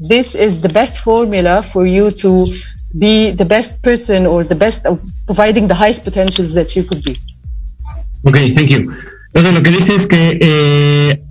this 0.00 0.34
is 0.34 0.60
the 0.60 0.68
best 0.68 1.00
formula 1.00 1.62
for 1.62 1.86
you 1.86 2.10
to 2.24 2.30
be 2.98 3.30
the 3.30 3.44
best 3.44 3.82
person 3.82 4.26
or 4.26 4.44
the 4.44 4.54
best 4.54 4.86
of 4.86 5.02
providing 5.26 5.66
the 5.66 5.74
highest 5.74 6.04
potentials 6.04 6.52
that 6.54 6.76
you 6.76 6.84
could 6.84 7.02
be. 7.02 7.18
Ok, 8.24 8.38
thank 8.54 8.70
you. 8.70 8.90
Entonces 9.34 9.54
lo 9.54 9.62
que 9.62 9.70
dice 9.70 9.94
es 9.96 10.06
que 10.06 10.38
eh, 10.40 11.23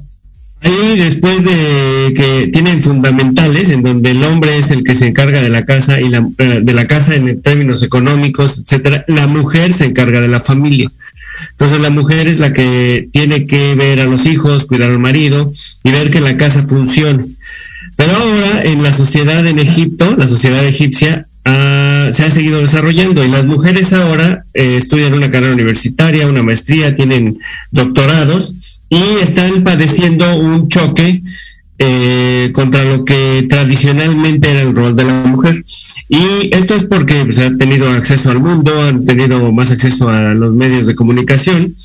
ahí 0.93 0.99
después 0.99 1.43
de 1.43 2.13
que 2.13 2.47
tienen 2.47 2.81
fundamentales 2.81 3.69
en 3.69 3.83
donde 3.83 4.11
el 4.11 4.23
hombre 4.23 4.55
es 4.57 4.71
el 4.71 4.83
que 4.83 4.95
se 4.95 5.07
encarga 5.07 5.41
de 5.41 5.49
la 5.49 5.65
casa 5.65 5.99
y 5.99 6.09
la, 6.09 6.27
eh, 6.37 6.59
de 6.61 6.73
la 6.73 6.85
casa 6.85 7.15
en 7.15 7.41
términos 7.41 7.83
económicos, 7.83 8.59
etcétera, 8.59 9.03
la 9.07 9.27
mujer 9.27 9.73
se 9.73 9.85
encarga 9.85 10.21
de 10.21 10.27
la 10.27 10.39
familia. 10.39 10.89
Entonces 11.51 11.79
la 11.79 11.89
mujer 11.89 12.27
es 12.27 12.39
la 12.39 12.53
que 12.53 13.09
tiene 13.11 13.45
que 13.45 13.75
ver 13.75 13.99
a 13.99 14.05
los 14.05 14.25
hijos, 14.25 14.65
cuidar 14.65 14.89
al 14.89 14.99
marido 14.99 15.51
y 15.83 15.91
ver 15.91 16.11
que 16.11 16.21
la 16.21 16.37
casa 16.37 16.63
funcione. 16.63 17.25
Pero 17.95 18.11
ahora 18.11 18.63
en 18.63 18.83
la 18.83 18.93
sociedad 18.93 19.45
en 19.45 19.59
Egipto, 19.59 20.15
la 20.17 20.27
sociedad 20.27 20.63
egipcia, 20.65 21.27
ah, 21.45 22.09
se 22.13 22.23
ha 22.23 22.31
seguido 22.31 22.61
desarrollando 22.61 23.23
y 23.23 23.29
las 23.29 23.45
mujeres 23.45 23.93
ahora 23.93 24.45
eh, 24.53 24.77
estudian 24.77 25.13
una 25.13 25.31
carrera 25.31 25.53
universitaria, 25.53 26.27
una 26.27 26.43
maestría, 26.43 26.95
tienen 26.95 27.39
doctorados 27.71 28.79
y 28.93 29.23
están 29.23 29.63
padeciendo 29.63 30.37
un 30.37 30.69
choque 30.69 31.23
eh, 31.79 32.51
contra 32.53 32.83
lo 32.83 33.03
que 33.03 33.47
tradicionalmente 33.49 34.51
era 34.51 34.61
el 34.61 34.75
rol 34.75 34.95
de 34.95 35.03
la 35.03 35.23
mujer. 35.23 35.65
Y 36.09 36.55
esto 36.55 36.75
es 36.75 36.83
porque 36.83 37.25
pues, 37.25 37.39
han 37.39 37.57
tenido 37.57 37.89
acceso 37.89 38.29
al 38.29 38.39
mundo, 38.39 38.71
han 38.87 39.03
tenido 39.05 39.51
más 39.51 39.71
acceso 39.71 40.09
a 40.09 40.33
los 40.35 40.53
medios 40.53 40.85
de 40.85 40.95
comunicación 40.95 41.75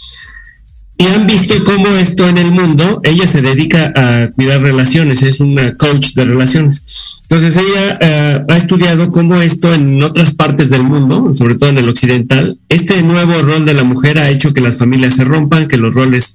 y 1.00 1.06
han 1.06 1.26
visto 1.28 1.54
cómo 1.64 1.86
esto 1.96 2.28
en 2.28 2.38
el 2.38 2.50
mundo, 2.50 3.00
ella 3.04 3.26
se 3.28 3.40
dedica 3.40 3.92
a 3.94 4.32
cuidar 4.32 4.60
relaciones, 4.60 5.22
es 5.22 5.38
una 5.38 5.76
coach 5.76 6.14
de 6.14 6.24
relaciones. 6.24 7.22
Entonces 7.22 7.56
ella 7.56 7.98
eh, 8.00 8.44
ha 8.48 8.56
estudiado 8.56 9.12
cómo 9.12 9.40
esto 9.40 9.72
en 9.72 10.02
otras 10.02 10.34
partes 10.34 10.70
del 10.70 10.82
mundo, 10.82 11.36
sobre 11.36 11.54
todo 11.54 11.70
en 11.70 11.78
el 11.78 11.88
occidental, 11.88 12.58
este 12.68 13.00
nuevo 13.04 13.32
rol 13.42 13.64
de 13.64 13.74
la 13.74 13.84
mujer 13.84 14.18
ha 14.18 14.28
hecho 14.28 14.52
que 14.52 14.60
las 14.60 14.76
familias 14.76 15.14
se 15.14 15.24
rompan, 15.24 15.68
que 15.68 15.76
los 15.76 15.94
roles 15.94 16.34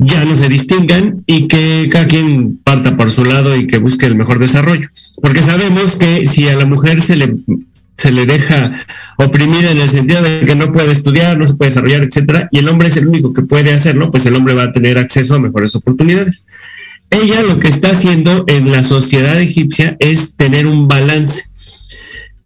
ya 0.00 0.24
no 0.24 0.34
se 0.34 0.48
distingan 0.48 1.22
y 1.26 1.46
que 1.46 1.88
cada 1.90 2.06
quien 2.06 2.58
parta 2.64 2.96
por 2.96 3.10
su 3.12 3.24
lado 3.24 3.54
y 3.54 3.66
que 3.66 3.78
busque 3.78 4.06
el 4.06 4.14
mejor 4.14 4.38
desarrollo. 4.38 4.88
Porque 5.20 5.40
sabemos 5.40 5.96
que 5.96 6.26
si 6.26 6.48
a 6.48 6.56
la 6.56 6.64
mujer 6.66 7.00
se 7.00 7.16
le 7.16 7.36
se 8.00 8.10
le 8.10 8.24
deja 8.24 8.72
oprimida 9.18 9.72
en 9.72 9.78
el 9.78 9.88
sentido 9.90 10.22
de 10.22 10.46
que 10.46 10.56
no 10.56 10.72
puede 10.72 10.90
estudiar, 10.90 11.36
no 11.36 11.46
se 11.46 11.52
puede 11.52 11.70
desarrollar, 11.70 12.02
etcétera, 12.02 12.48
y 12.50 12.58
el 12.60 12.68
hombre 12.68 12.88
es 12.88 12.96
el 12.96 13.06
único 13.06 13.34
que 13.34 13.42
puede 13.42 13.74
hacerlo, 13.74 14.10
pues 14.10 14.24
el 14.24 14.36
hombre 14.36 14.54
va 14.54 14.62
a 14.64 14.72
tener 14.72 14.96
acceso 14.96 15.34
a 15.34 15.38
mejores 15.38 15.74
oportunidades. 15.74 16.46
Ella 17.10 17.42
lo 17.42 17.60
que 17.60 17.68
está 17.68 17.90
haciendo 17.90 18.44
en 18.46 18.72
la 18.72 18.84
sociedad 18.84 19.38
egipcia 19.38 19.98
es 19.98 20.36
tener 20.36 20.66
un 20.66 20.88
balance, 20.88 21.44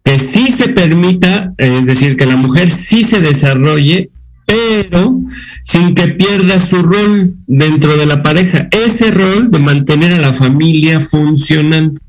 que 0.03 0.19
sí 0.19 0.51
se 0.51 0.67
permita, 0.69 1.53
eh, 1.57 1.77
es 1.79 1.85
decir, 1.85 2.17
que 2.17 2.25
la 2.25 2.35
mujer 2.35 2.69
sí 2.69 3.05
se 3.05 3.21
desarrolle, 3.21 4.09
pero 4.45 5.21
sin 5.63 5.95
que 5.95 6.09
pierda 6.09 6.59
su 6.59 6.81
rol 6.81 7.35
dentro 7.47 7.97
de 7.97 8.05
la 8.05 8.21
pareja, 8.21 8.67
ese 8.71 9.11
rol 9.11 9.51
de 9.51 9.59
mantener 9.59 10.11
a 10.13 10.19
la 10.19 10.33
familia 10.33 10.99
funcionando, 10.99 11.99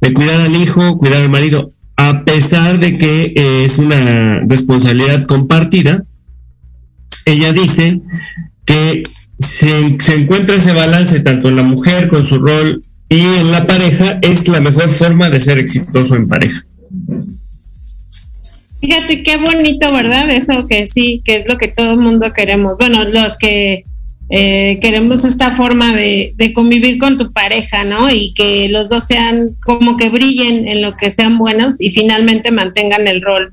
de 0.00 0.12
cuidar 0.12 0.40
al 0.40 0.56
hijo, 0.56 0.98
cuidar 0.98 1.22
al 1.22 1.30
marido, 1.30 1.72
a 1.96 2.24
pesar 2.24 2.78
de 2.78 2.96
que 2.96 3.32
eh, 3.34 3.64
es 3.64 3.78
una 3.78 4.40
responsabilidad 4.46 5.24
compartida, 5.26 6.04
ella 7.26 7.52
dice 7.52 8.00
que 8.64 9.02
se, 9.40 9.96
se, 10.00 10.14
encuentra 10.14 10.54
ese 10.54 10.72
balance 10.72 11.20
tanto 11.20 11.48
en 11.48 11.56
la 11.56 11.62
mujer 11.62 12.08
con 12.08 12.24
su 12.24 12.38
rol 12.38 12.84
y 13.08 13.20
en 13.20 13.50
la 13.50 13.66
pareja, 13.66 14.18
es 14.22 14.48
la 14.48 14.60
mejor 14.60 14.88
forma 14.88 15.30
de 15.30 15.40
ser 15.40 15.58
exitoso 15.58 16.14
en 16.14 16.28
pareja. 16.28 16.67
Fíjate 18.80 19.22
qué 19.22 19.36
bonito, 19.36 19.92
¿verdad? 19.92 20.30
Eso 20.30 20.66
que 20.66 20.86
sí, 20.86 21.20
que 21.24 21.38
es 21.38 21.48
lo 21.48 21.58
que 21.58 21.68
todo 21.68 21.92
el 21.92 21.98
mundo 21.98 22.32
queremos. 22.32 22.76
Bueno, 22.78 23.04
los 23.04 23.36
que 23.36 23.82
eh, 24.30 24.78
queremos 24.80 25.24
esta 25.24 25.56
forma 25.56 25.94
de, 25.94 26.32
de, 26.36 26.52
convivir 26.52 26.98
con 26.98 27.16
tu 27.16 27.32
pareja, 27.32 27.84
¿no? 27.84 28.10
Y 28.10 28.34
que 28.34 28.68
los 28.68 28.88
dos 28.88 29.06
sean 29.06 29.56
como 29.64 29.96
que 29.96 30.10
brillen 30.10 30.68
en 30.68 30.82
lo 30.82 30.96
que 30.96 31.10
sean 31.10 31.38
buenos 31.38 31.80
y 31.80 31.90
finalmente 31.90 32.50
mantengan 32.50 33.08
el 33.08 33.22
rol 33.22 33.52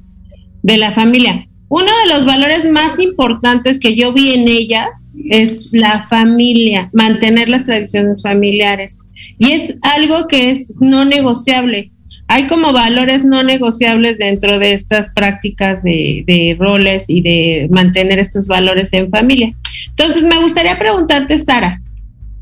de 0.64 0.78
la 0.78 0.92
familia. 0.92 1.48
Uno 1.70 1.86
de 2.04 2.14
los 2.14 2.26
valores 2.26 2.70
más 2.72 3.00
importantes 3.00 3.80
que 3.80 3.96
yo 3.96 4.14
vi 4.14 4.34
en 4.34 4.48
ellas 4.48 5.16
es 5.30 5.70
la 5.72 6.08
familia, 6.08 6.90
mantener 6.94 7.50
las 7.50 7.64
tradiciones 7.64 8.22
familiares. 8.22 9.00
Y 9.40 9.52
es 9.52 9.78
algo 9.82 10.28
que 10.28 10.52
es 10.52 10.74
no 10.80 11.06
negociable 11.06 11.92
hay 12.28 12.48
como 12.48 12.74
valores 12.74 13.24
no 13.24 13.44
negociables 13.44 14.18
dentro 14.18 14.58
de 14.58 14.74
estas 14.74 15.12
prácticas 15.12 15.84
de, 15.84 16.56
roles 16.60 17.10
y 17.10 17.22
de 17.22 17.68
mantener 17.72 18.20
estos 18.20 18.48
valores 18.48 18.94
en 18.94 19.10
familia. 19.12 19.56
Entonces, 19.90 20.24
me 20.24 20.40
gustaría 20.40 20.78
preguntarte, 20.78 21.38
Sara, 21.40 21.82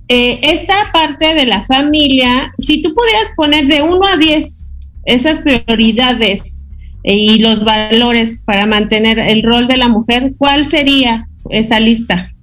eh, 0.08 0.40
esta 0.44 0.76
parte 0.94 1.36
de 1.36 1.46
la 1.46 1.66
familia, 1.66 2.54
si 2.58 2.82
tú 2.82 2.94
pudieras 2.94 3.32
poner 3.36 3.68
de 3.68 3.82
1 3.82 4.02
a 4.14 4.18
10 4.18 4.72
esas 5.06 5.42
prioridades 5.42 6.62
eh, 7.04 7.16
y 7.16 7.40
los 7.40 7.66
valores 7.66 8.42
para 8.46 8.66
mantener 8.66 9.20
el 9.20 9.44
rol 9.44 9.68
de 9.68 9.78
la 9.78 9.90
mujer, 9.90 10.34
¿cuál 10.38 10.66
sería 10.66 11.28
esa 11.50 11.80
lista? 11.80 12.34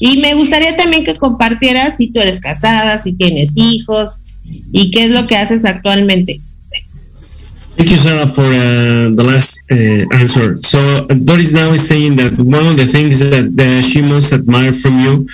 Y 0.00 0.18
me 0.18 0.34
gustaría 0.34 0.76
también 0.76 1.04
que 1.04 1.14
compartieras 1.14 1.96
si 1.96 2.10
tú 2.10 2.20
eres 2.20 2.40
casada, 2.40 2.98
si 2.98 3.14
tienes 3.14 3.56
hijos 3.56 4.20
y 4.72 4.90
qué 4.90 5.04
es 5.04 5.10
lo 5.10 5.26
que 5.26 5.36
haces 5.36 5.64
actualmente. 5.64 6.40
Thank 7.76 7.90
you, 7.90 7.96
Sarah, 7.96 8.28
for 8.28 8.42
uh, 8.42 9.10
the 9.18 9.24
last 9.24 9.58
uh, 9.70 9.74
answer. 10.14 10.62
So 10.62 10.78
uh, 10.78 11.14
Doris 11.14 11.52
now 11.52 11.70
is 11.72 11.86
saying 11.86 12.14
that 12.16 12.38
one 12.38 12.66
of 12.68 12.76
the 12.76 12.86
things 12.86 13.18
that 13.18 13.50
uh, 13.50 13.82
she 13.82 14.00
most 14.00 14.32
admired 14.32 14.76
from 14.76 15.00
you, 15.00 15.26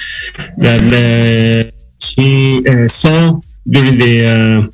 that 0.56 0.80
uh, 0.88 1.70
she 1.98 2.64
uh, 2.66 2.88
saw 2.88 3.38
during 3.66 3.98
the 3.98 4.72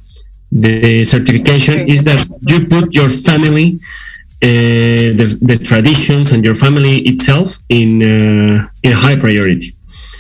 the 0.53 1.05
certification, 1.05 1.89
is 1.89 2.05
that 2.05 2.25
you 2.43 2.69
put 2.69 2.95
your 2.95 3.09
family, 3.09 3.79
the 4.41 5.27
the 5.43 5.59
traditions, 5.59 6.31
and 6.31 6.45
your 6.45 6.55
family 6.55 6.99
itself 7.11 7.59
in 7.69 8.01
in 8.01 8.93
high 8.93 9.19
priority. 9.19 9.76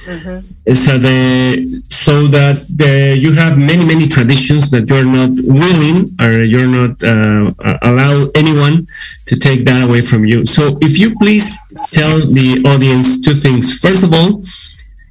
Mm-hmm. 0.07 0.73
So 0.73 0.99
the 0.99 1.83
so 1.91 2.29
that 2.29 2.65
the, 2.71 3.19
you 3.19 3.33
have 3.33 3.59
many 3.59 3.85
many 3.85 4.07
traditions 4.07 4.71
that 4.71 4.89
you're 4.89 5.05
not 5.05 5.31
willing 5.35 6.15
or 6.23 6.45
you're 6.45 6.71
not 6.79 6.95
uh, 7.03 7.51
allow 7.83 8.31
anyone 8.37 8.87
to 9.27 9.35
take 9.37 9.65
that 9.65 9.89
away 9.89 10.03
from 10.03 10.25
you. 10.25 10.47
So 10.47 10.79
if 10.81 10.99
you 11.01 11.17
please 11.17 11.59
tell 11.91 12.19
the 12.21 12.63
audience 12.65 13.21
two 13.21 13.35
things. 13.35 13.81
First 13.81 14.05
of 14.05 14.13
all, 14.13 14.43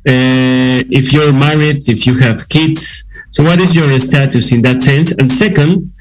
uh, 0.08 0.80
if 0.88 1.12
you're 1.12 1.34
married, 1.34 1.90
if 1.90 2.08
you 2.08 2.18
have 2.20 2.48
kids, 2.48 3.04
so 3.32 3.44
what 3.44 3.60
is 3.60 3.76
your 3.76 3.90
status 4.00 4.54
in 4.54 4.62
that 4.62 4.82
sense? 4.82 5.12
And 5.12 5.30
second, 5.30 5.92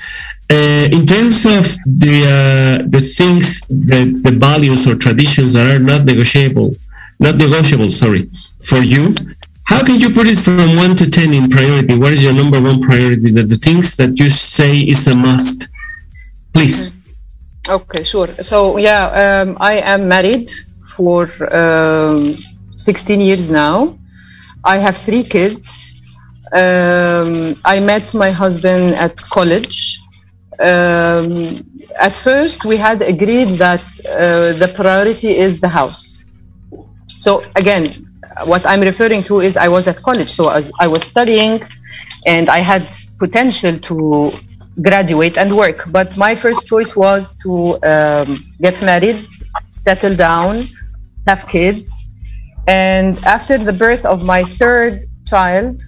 uh, 0.50 0.86
in 0.92 1.04
terms 1.04 1.44
of 1.46 1.64
the 1.98 2.14
uh, 2.22 2.86
the 2.86 3.00
things 3.00 3.60
that 3.68 4.20
the 4.22 4.30
values 4.30 4.86
or 4.86 4.94
traditions 4.94 5.54
that 5.54 5.66
are 5.66 5.82
not 5.82 6.04
negotiable, 6.04 6.76
not 7.18 7.36
negotiable, 7.36 7.92
sorry, 7.92 8.30
for 8.64 8.78
you. 8.78 9.14
How 9.66 9.84
can 9.84 9.98
you 9.98 10.10
put 10.10 10.26
it 10.26 10.38
from 10.38 10.76
one 10.76 10.94
to 10.96 11.10
ten 11.10 11.32
in 11.32 11.48
priority? 11.48 11.96
What 11.96 12.12
is 12.12 12.22
your 12.22 12.34
number 12.34 12.60
one 12.60 12.80
priority? 12.82 13.30
That 13.30 13.48
the 13.48 13.56
things 13.56 13.96
that 13.96 14.18
you 14.20 14.28
say 14.30 14.80
is 14.80 15.06
a 15.06 15.16
must. 15.16 15.68
Please. 16.52 16.92
Okay, 17.68 18.04
sure. 18.04 18.28
So 18.42 18.76
yeah, 18.76 19.02
um, 19.22 19.56
I 19.60 19.74
am 19.94 20.06
married 20.06 20.50
for 20.96 21.28
um, 21.54 22.34
16 22.76 23.20
years 23.20 23.50
now. 23.50 23.98
I 24.64 24.76
have 24.78 24.96
three 24.96 25.22
kids. 25.22 26.02
Um, 26.52 27.54
I 27.64 27.80
met 27.80 28.14
my 28.14 28.30
husband 28.30 28.94
at 28.94 29.16
college. 29.16 29.98
Um, 30.60 31.32
at 32.00 32.12
first, 32.12 32.64
we 32.64 32.76
had 32.76 33.02
agreed 33.02 33.48
that 33.58 33.82
uh, 34.10 34.52
the 34.58 34.72
priority 34.76 35.32
is 35.36 35.60
the 35.60 35.68
house. 35.68 36.26
So 37.08 37.42
again, 37.56 37.88
what 38.44 38.66
I'm 38.66 38.80
referring 38.80 39.22
to 39.24 39.40
is 39.40 39.56
I 39.56 39.68
was 39.68 39.88
at 39.88 40.02
college, 40.02 40.30
so 40.30 40.48
I 40.48 40.56
was, 40.56 40.72
I 40.80 40.88
was 40.88 41.02
studying, 41.02 41.62
and 42.26 42.48
I 42.48 42.58
had 42.58 42.86
potential 43.18 43.78
to 43.78 44.32
graduate 44.82 45.38
and 45.38 45.56
work. 45.56 45.84
But 45.90 46.16
my 46.16 46.34
first 46.34 46.66
choice 46.66 46.96
was 46.96 47.36
to 47.42 47.78
um, 47.84 48.36
get 48.60 48.82
married, 48.82 49.16
settle 49.70 50.14
down, 50.14 50.64
have 51.26 51.46
kids, 51.48 52.10
and 52.66 53.16
after 53.24 53.56
the 53.58 53.72
birth 53.72 54.04
of 54.04 54.24
my 54.24 54.42
third 54.42 54.98
child. 55.26 55.82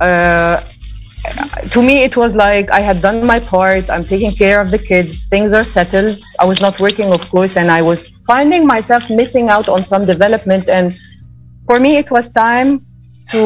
Uh, 0.00 0.60
to 1.70 1.82
me 1.82 2.02
it 2.02 2.16
was 2.16 2.34
like 2.34 2.70
i 2.70 2.80
had 2.80 3.00
done 3.02 3.26
my 3.26 3.38
part 3.38 3.90
i'm 3.90 4.02
taking 4.02 4.30
care 4.30 4.58
of 4.58 4.70
the 4.70 4.78
kids 4.78 5.26
things 5.28 5.52
are 5.52 5.64
settled 5.64 6.18
i 6.40 6.46
was 6.46 6.62
not 6.62 6.80
working 6.80 7.12
of 7.12 7.20
course 7.28 7.58
and 7.58 7.70
i 7.70 7.82
was 7.82 8.08
finding 8.26 8.66
myself 8.66 9.10
missing 9.10 9.50
out 9.50 9.68
on 9.68 9.84
some 9.84 10.06
development 10.06 10.66
and 10.68 10.98
for 11.70 11.78
me, 11.78 11.92
it 12.02 12.10
was 12.10 12.26
time 12.32 12.70
to 13.32 13.42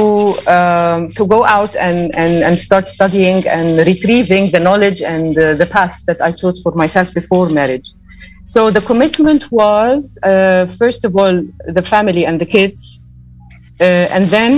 um, 0.57 1.01
to 1.19 1.23
go 1.35 1.41
out 1.57 1.73
and, 1.77 2.01
and, 2.23 2.35
and 2.47 2.55
start 2.59 2.89
studying 2.89 3.39
and 3.57 3.69
retrieving 3.91 4.45
the 4.55 4.61
knowledge 4.67 5.01
and 5.03 5.37
uh, 5.37 5.53
the 5.63 5.69
path 5.77 5.95
that 6.09 6.19
I 6.23 6.31
chose 6.33 6.57
for 6.63 6.73
myself 6.83 7.13
before 7.13 7.51
marriage. 7.51 7.89
So 8.55 8.71
the 8.71 8.81
commitment 8.91 9.43
was 9.53 10.01
uh, 10.23 10.65
first 10.81 11.05
of 11.05 11.11
all 11.19 11.35
the 11.79 11.85
family 11.95 12.25
and 12.25 12.41
the 12.41 12.47
kids, 12.57 13.03
uh, 13.79 14.17
and 14.17 14.25
then 14.37 14.53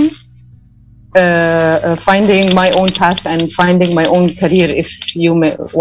uh, 1.17 1.19
uh, 1.19 1.95
finding 2.09 2.45
my 2.55 2.69
own 2.79 2.89
path 3.01 3.21
and 3.27 3.51
finding 3.51 3.93
my 3.93 4.05
own 4.15 4.33
career, 4.41 4.69
if 4.83 4.89
you 5.23 5.31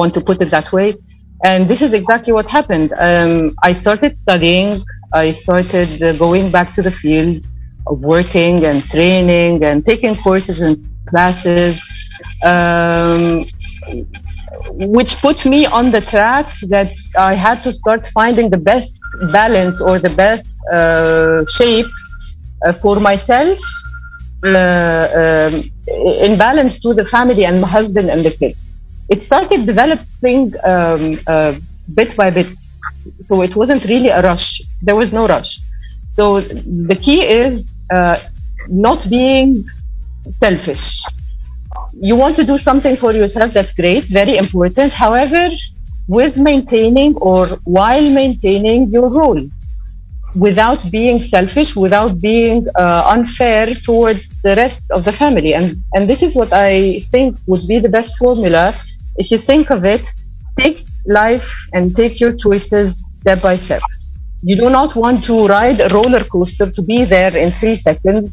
want 0.00 0.12
to 0.14 0.20
put 0.28 0.42
it 0.42 0.50
that 0.56 0.72
way. 0.72 0.88
And 1.44 1.68
this 1.70 1.82
is 1.82 1.92
exactly 1.94 2.32
what 2.32 2.48
happened. 2.58 2.90
Um, 2.98 3.54
I 3.62 3.70
started 3.70 4.16
studying. 4.16 4.68
I 5.14 5.30
started 5.30 5.90
uh, 6.02 6.14
going 6.14 6.50
back 6.50 6.74
to 6.76 6.82
the 6.82 6.90
field 6.90 7.46
of 7.86 8.00
working 8.00 8.64
and 8.64 8.82
training 8.84 9.64
and 9.64 9.84
taking 9.84 10.14
courses 10.16 10.60
and 10.60 10.76
classes, 11.08 11.80
um, 12.44 13.44
which 14.96 15.16
put 15.20 15.46
me 15.46 15.66
on 15.66 15.90
the 15.90 16.00
track 16.00 16.46
that 16.68 16.90
I 17.18 17.34
had 17.34 17.58
to 17.64 17.72
start 17.72 18.06
finding 18.14 18.50
the 18.50 18.58
best 18.58 19.00
balance 19.32 19.80
or 19.80 19.98
the 19.98 20.10
best 20.10 20.56
uh, 20.72 21.44
shape 21.46 21.86
uh, 22.66 22.72
for 22.72 23.00
myself 23.00 23.58
uh, 24.44 25.08
um, 25.20 25.62
in 26.24 26.36
balance 26.38 26.78
to 26.80 26.94
the 26.94 27.04
family 27.04 27.44
and 27.44 27.60
my 27.60 27.68
husband 27.68 28.10
and 28.10 28.24
the 28.24 28.30
kids. 28.30 28.74
It 29.08 29.22
started 29.22 29.66
developing 29.66 30.52
um, 30.64 31.14
uh, 31.26 31.54
bit 31.94 32.16
by 32.16 32.30
bit. 32.30 32.48
So 33.20 33.42
it 33.42 33.54
wasn't 33.54 33.84
really 33.84 34.08
a 34.08 34.20
rush. 34.22 34.62
There 34.82 34.96
was 34.96 35.12
no 35.12 35.26
rush. 35.26 35.60
So 36.08 36.40
the 36.40 36.96
key 36.96 37.22
is 37.24 37.75
uh, 37.92 38.18
not 38.68 39.06
being 39.08 39.64
selfish. 40.22 41.02
You 42.00 42.16
want 42.16 42.36
to 42.36 42.44
do 42.44 42.58
something 42.58 42.96
for 42.96 43.12
yourself, 43.12 43.52
that's 43.52 43.72
great, 43.72 44.04
very 44.04 44.36
important. 44.36 44.92
However, 44.92 45.50
with 46.08 46.36
maintaining 46.36 47.16
or 47.16 47.46
while 47.64 48.10
maintaining 48.12 48.90
your 48.90 49.10
role 49.10 49.40
without 50.34 50.84
being 50.90 51.20
selfish, 51.20 51.74
without 51.74 52.20
being 52.20 52.66
uh, 52.74 53.10
unfair 53.16 53.66
towards 53.66 54.28
the 54.42 54.54
rest 54.56 54.90
of 54.90 55.04
the 55.04 55.12
family. 55.12 55.54
And, 55.54 55.82
and 55.94 56.08
this 56.08 56.22
is 56.22 56.36
what 56.36 56.52
I 56.52 57.00
think 57.10 57.38
would 57.46 57.66
be 57.66 57.78
the 57.78 57.88
best 57.88 58.18
formula. 58.18 58.74
If 59.16 59.30
you 59.30 59.38
think 59.38 59.70
of 59.70 59.84
it, 59.84 60.12
take 60.58 60.84
life 61.06 61.50
and 61.72 61.96
take 61.96 62.20
your 62.20 62.34
choices 62.36 63.02
step 63.12 63.40
by 63.40 63.56
step. 63.56 63.82
You 64.48 64.54
do 64.54 64.70
not 64.70 64.94
want 64.94 65.24
to 65.24 65.46
ride 65.48 65.80
a 65.80 65.88
roller 65.88 66.22
coaster 66.22 66.70
to 66.70 66.82
be 66.82 67.04
there 67.04 67.36
in 67.36 67.50
three 67.50 67.74
seconds. 67.74 68.28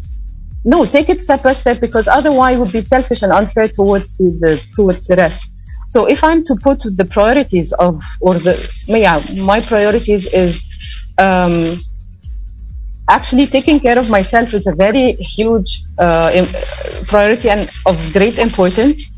No, 0.64 0.86
take 0.86 1.09
it 1.09 1.20
step 1.20 1.41
by 1.41 1.53
step 1.53 1.82
because 1.82 2.07
otherwise 2.07 2.55
it 2.55 2.59
would 2.59 2.72
be 2.72 2.82
selfish 2.82 3.24
and 3.24 3.32
unfair 3.32 3.68
towards 3.68 4.16
the, 4.18 4.64
towards 4.76 5.05
the 5.05 5.16
rest. 5.16 5.51
So 5.89 6.07
if 6.07 6.24
I'm 6.24 6.43
to 6.45 6.55
put 6.61 6.80
the 6.99 7.05
priorities 7.05 7.72
of 7.74 8.03
or 8.22 8.36
the 8.36 8.53
yeah, 8.88 9.20
my 9.43 9.59
priorities 9.61 10.32
is 10.32 10.53
um, 11.18 11.55
actually 13.09 13.47
taking 13.47 13.80
care 13.80 13.97
of 13.97 14.11
myself 14.11 14.53
is 14.53 14.68
a 14.68 14.76
very 14.76 15.14
huge 15.14 15.82
uh, 15.97 16.30
priority 17.07 17.49
and 17.49 17.61
of 17.88 17.95
great 18.14 18.38
importance. 18.38 19.12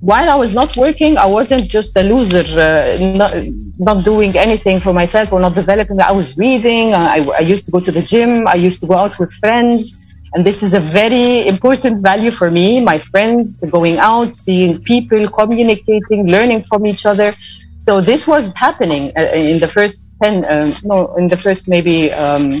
While 0.00 0.30
I 0.30 0.36
was 0.36 0.54
not 0.54 0.76
working, 0.76 1.18
I 1.18 1.26
wasn't 1.26 1.68
just 1.68 1.96
a 1.96 2.02
loser, 2.02 2.44
uh, 2.56 2.96
not, 3.16 3.34
not 3.78 4.04
doing 4.04 4.36
anything 4.36 4.78
for 4.78 4.92
myself 4.92 5.32
or 5.32 5.40
not 5.40 5.54
developing. 5.54 6.00
I 6.00 6.12
was 6.12 6.36
reading. 6.38 6.94
uh, 6.94 6.98
I, 6.98 7.26
I 7.38 7.42
used 7.42 7.64
to 7.66 7.72
go 7.72 7.80
to 7.80 7.90
the 7.90 8.02
gym. 8.02 8.46
I 8.46 8.54
used 8.54 8.80
to 8.82 8.86
go 8.86 8.94
out 8.94 9.18
with 9.18 9.32
friends. 9.34 10.16
And 10.34 10.44
this 10.44 10.62
is 10.62 10.74
a 10.74 10.80
very 10.80 11.48
important 11.48 12.00
value 12.00 12.30
for 12.30 12.50
me. 12.50 12.84
My 12.84 12.98
friends 12.98 13.64
going 13.64 13.98
out, 13.98 14.36
seeing 14.36 14.80
people, 14.82 15.28
communicating, 15.28 16.28
learning 16.28 16.62
from 16.62 16.86
each 16.86 17.04
other. 17.04 17.32
So 17.78 18.00
this 18.00 18.28
was 18.28 18.52
happening 18.54 19.10
uh, 19.16 19.30
in 19.34 19.58
the 19.58 19.68
first 19.68 20.06
10, 20.22 20.44
um, 20.50 20.72
no, 20.84 21.14
in 21.16 21.26
the 21.28 21.36
first 21.36 21.68
maybe 21.68 22.12
um, 22.12 22.52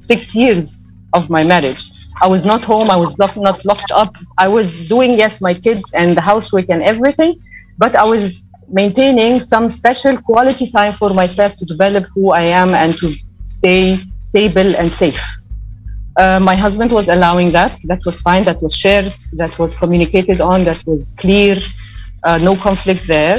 six 0.00 0.34
years 0.34 0.92
of 1.14 1.30
my 1.30 1.44
marriage. 1.44 1.93
I 2.22 2.26
was 2.28 2.44
not 2.44 2.64
home. 2.64 2.90
I 2.90 2.96
was 2.96 3.18
not 3.18 3.36
locked 3.64 3.92
up. 3.92 4.16
I 4.38 4.48
was 4.48 4.88
doing, 4.88 5.12
yes, 5.12 5.40
my 5.40 5.54
kids 5.54 5.92
and 5.92 6.16
the 6.16 6.20
housework 6.20 6.68
and 6.68 6.82
everything, 6.82 7.40
but 7.78 7.94
I 7.94 8.04
was 8.04 8.44
maintaining 8.68 9.38
some 9.40 9.70
special 9.70 10.16
quality 10.22 10.70
time 10.70 10.92
for 10.92 11.12
myself 11.12 11.56
to 11.56 11.64
develop 11.64 12.04
who 12.14 12.32
I 12.32 12.42
am 12.42 12.68
and 12.74 12.92
to 12.98 13.08
stay 13.44 13.96
stable 14.20 14.76
and 14.76 14.90
safe. 14.90 15.22
Uh, 16.18 16.40
my 16.42 16.54
husband 16.54 16.92
was 16.92 17.08
allowing 17.08 17.50
that. 17.52 17.78
That 17.84 18.00
was 18.04 18.20
fine. 18.20 18.44
That 18.44 18.62
was 18.62 18.74
shared. 18.76 19.12
That 19.34 19.58
was 19.58 19.78
communicated 19.78 20.40
on. 20.40 20.64
That 20.64 20.82
was 20.86 21.12
clear. 21.18 21.56
Uh, 22.22 22.38
no 22.42 22.54
conflict 22.56 23.06
there. 23.06 23.38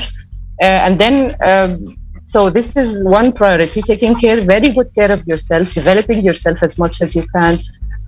Uh, 0.61 0.85
and 0.85 0.99
then, 0.99 1.33
um, 1.43 1.95
so 2.25 2.49
this 2.49 2.75
is 2.75 3.03
one 3.05 3.31
priority: 3.31 3.81
taking 3.81 4.15
care, 4.15 4.41
very 4.41 4.71
good 4.73 4.93
care 4.93 5.11
of 5.11 5.25
yourself, 5.25 5.73
developing 5.73 6.21
yourself 6.21 6.61
as 6.63 6.77
much 6.77 7.01
as 7.01 7.15
you 7.15 7.25
can, 7.35 7.57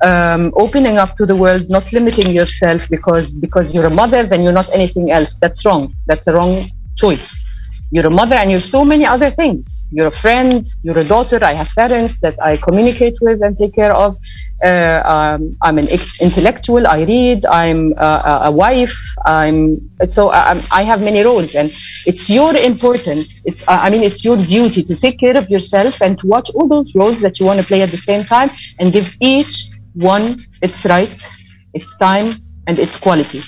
um, 0.04 0.54
opening 0.56 0.98
up 0.98 1.16
to 1.18 1.26
the 1.26 1.36
world, 1.36 1.64
not 1.70 1.91
limiting 1.93 2.32
yourself 2.32 2.89
because 2.89 3.36
because 3.36 3.74
you're 3.74 3.88
a 3.88 3.93
mother, 3.93 4.24
then 4.24 4.43
you're 4.43 4.54
not 4.54 4.70
anything 4.74 5.12
else. 5.12 5.36
That's 5.38 5.66
wrong. 5.66 5.93
That's 6.06 6.26
a 6.28 6.34
wrong 6.34 6.56
choice. 6.95 7.43
You're 7.89 8.08
a 8.08 8.12
mother 8.12 8.36
and 8.36 8.52
you're 8.52 8.60
so 8.60 8.84
many 8.84 9.06
other 9.06 9.30
things. 9.30 9.88
You're 9.91 10.08
a 10.08 10.12
friend, 10.12 10.66
you're 10.82 10.98
a 10.98 11.06
daughter. 11.06 11.39
I 11.41 11.54
have 11.54 11.74
parents 11.74 12.20
that 12.20 12.36
I 12.43 12.58
communicate 12.58 13.16
with 13.22 13.41
and 13.41 13.58
take 13.58 13.76
care 13.76 13.93
of. 13.93 14.18
Uh, 14.62 15.02
um, 15.06 15.52
I'm 15.62 15.78
an 15.78 15.88
intellectual. 16.22 16.86
I 16.86 17.04
read. 17.04 17.45
I'm 17.45 17.93
uh, 17.98 18.41
a 18.43 18.52
wife. 18.52 18.98
I'm 19.26 19.76
so 20.06 20.32
I'm, 20.32 20.58
I 20.74 20.84
have 20.84 21.02
many 21.02 21.22
roles, 21.24 21.56
and 21.56 21.70
it's 22.06 22.30
your 22.30 22.56
importance. 22.58 23.41
It's 23.45 23.64
I 23.70 23.89
mean 23.89 24.04
it's 24.04 24.26
your 24.26 24.36
duty 24.36 24.84
to 24.84 24.95
take 24.95 25.20
care 25.20 25.38
of 25.38 25.50
yourself 25.50 26.02
and 26.02 26.20
to 26.20 26.28
watch 26.28 26.50
all 26.56 26.68
those 26.68 26.93
roles 26.93 27.22
that 27.22 27.39
you 27.39 27.45
want 27.45 27.62
to 27.62 27.66
play 27.66 27.82
at 27.84 27.89
the 27.89 27.98
same 27.98 28.24
time 28.24 28.50
and 28.80 28.91
give 28.91 29.16
each 29.22 29.76
one 29.98 30.36
its 30.62 30.86
right, 30.86 31.30
its 31.74 31.98
time, 31.98 32.28
and 32.68 32.80
its 32.80 32.98
quality. 32.98 33.41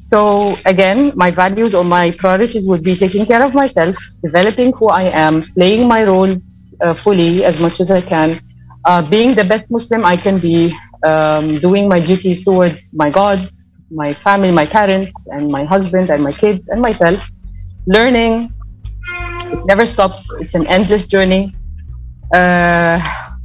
So 0.00 0.54
again, 0.66 1.12
my 1.16 1.30
values 1.30 1.74
or 1.74 1.84
my 1.84 2.12
priorities 2.12 2.66
would 2.68 2.82
be 2.82 2.94
taking 2.96 3.26
care 3.26 3.44
of 3.44 3.54
myself, 3.54 3.96
developing 4.22 4.72
who 4.72 4.88
I 4.88 5.04
am, 5.12 5.42
playing 5.56 5.88
my 5.88 6.04
role 6.04 6.34
uh, 6.80 6.94
fully 6.94 7.44
as 7.44 7.60
much 7.60 7.80
as 7.80 7.90
I 7.90 8.00
can, 8.00 8.38
uh, 8.84 9.08
being 9.10 9.34
the 9.34 9.44
best 9.44 9.70
Muslim 9.70 10.04
I 10.04 10.16
can 10.16 10.38
be, 10.38 10.72
um, 11.06 11.56
doing 11.56 11.88
my 11.88 12.00
duties 12.00 12.44
towards 12.44 12.88
my 12.92 13.10
God, 13.10 13.38
my 13.90 14.12
family, 14.12 14.52
my 14.52 14.66
parents, 14.66 15.12
and 15.26 15.50
my 15.50 15.64
husband, 15.64 16.10
and 16.10 16.22
my 16.22 16.32
kids, 16.32 16.60
and 16.68 16.80
myself. 16.80 17.30
Learning, 17.86 18.50
it 19.52 19.60
never 19.66 19.84
stops. 19.86 20.26
It's 20.40 20.54
an 20.54 20.66
endless 20.68 21.06
journey. 21.06 21.54
Uh, 22.34 22.98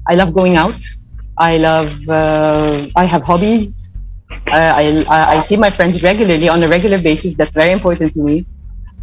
I 0.08 0.16
love 0.16 0.34
going 0.34 0.56
out. 0.56 0.80
I 1.38 1.58
love. 1.58 1.90
Uh, 2.10 2.86
I 2.96 3.06
have 3.06 3.24
hobbies. 3.24 3.92
Uh, 4.52 4.74
I, 4.82 5.06
I 5.10 5.20
I 5.36 5.40
see 5.40 5.58
my 5.58 5.70
friends 5.70 6.04
regularly 6.04 6.50
on 6.50 6.62
a 6.64 6.68
regular 6.68 7.02
basis. 7.02 7.36
That's 7.36 7.56
very 7.56 7.72
important 7.72 8.14
to 8.14 8.20
me. 8.20 8.46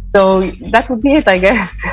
So 0.07 0.41
that 0.71 0.89
would 0.89 1.01
be 1.01 1.13
it, 1.13 1.27
I 1.27 1.37
guess. 1.37 1.83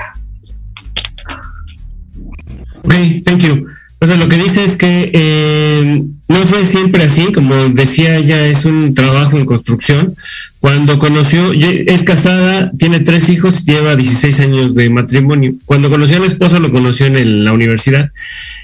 Ok, 2.84 3.20
thank 3.24 3.42
you. 3.42 3.77
Sea, 4.06 4.16
lo 4.16 4.28
que 4.28 4.36
dice 4.36 4.64
es 4.64 4.76
que 4.76 5.10
eh, 5.12 6.04
no 6.28 6.36
fue 6.46 6.64
siempre 6.64 7.02
así, 7.02 7.32
como 7.32 7.54
decía 7.70 8.16
ella, 8.16 8.46
es 8.46 8.64
un 8.64 8.94
trabajo 8.94 9.36
en 9.36 9.44
construcción. 9.44 10.14
Cuando 10.60 11.00
conoció, 11.00 11.52
es 11.52 12.04
casada, 12.04 12.70
tiene 12.78 13.00
tres 13.00 13.28
hijos, 13.28 13.64
lleva 13.64 13.96
16 13.96 14.40
años 14.40 14.74
de 14.74 14.88
matrimonio. 14.88 15.54
Cuando 15.64 15.90
conoció 15.90 16.18
al 16.18 16.24
esposo, 16.24 16.60
lo 16.60 16.70
conoció 16.70 17.06
en 17.06 17.44
la 17.44 17.52
universidad. 17.52 18.08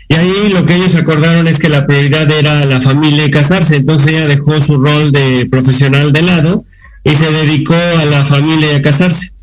Y 0.09 0.15
ahí 0.15 0.53
lo 0.53 0.65
que 0.67 0.77
ellos 0.77 0.95
acordaron 0.95 1.49
es 1.49 1.59
que 1.59 1.69
la 1.69 1.87
prioridad 1.87 2.31
era 2.31 2.65
la 2.67 2.81
familia 2.81 3.27
y 3.27 3.31
casarse. 3.31 3.77
Entonces 3.77 4.13
ella 4.13 4.29
dejó 4.29 4.63
su 4.63 4.77
rol 4.79 5.11
de 5.11 5.49
profesional 5.51 6.13
de 6.13 6.23
lado 6.23 6.65
y 7.03 7.11
se 7.11 7.31
dedicó 7.31 7.75
a 7.75 8.05
la 8.05 8.25
familia 8.25 8.73
y 8.73 8.77
a 8.77 8.83
casarse 8.83 9.34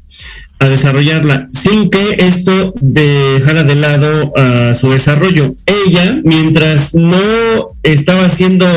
a 0.62 0.70
desarrollarla, 0.70 1.49
sin 1.51 1.89
que 1.89 2.18
esto 2.20 2.76
dejara 2.82 3.64
de 3.64 3.74
lado 3.74 4.32
a 4.38 4.76
su 4.76 4.91
desarrollo. 4.91 5.55
Ella, 5.66 6.22
mientras 6.24 6.93
no 6.93 7.18
estaba 7.82 8.26
haciendo 8.26 8.68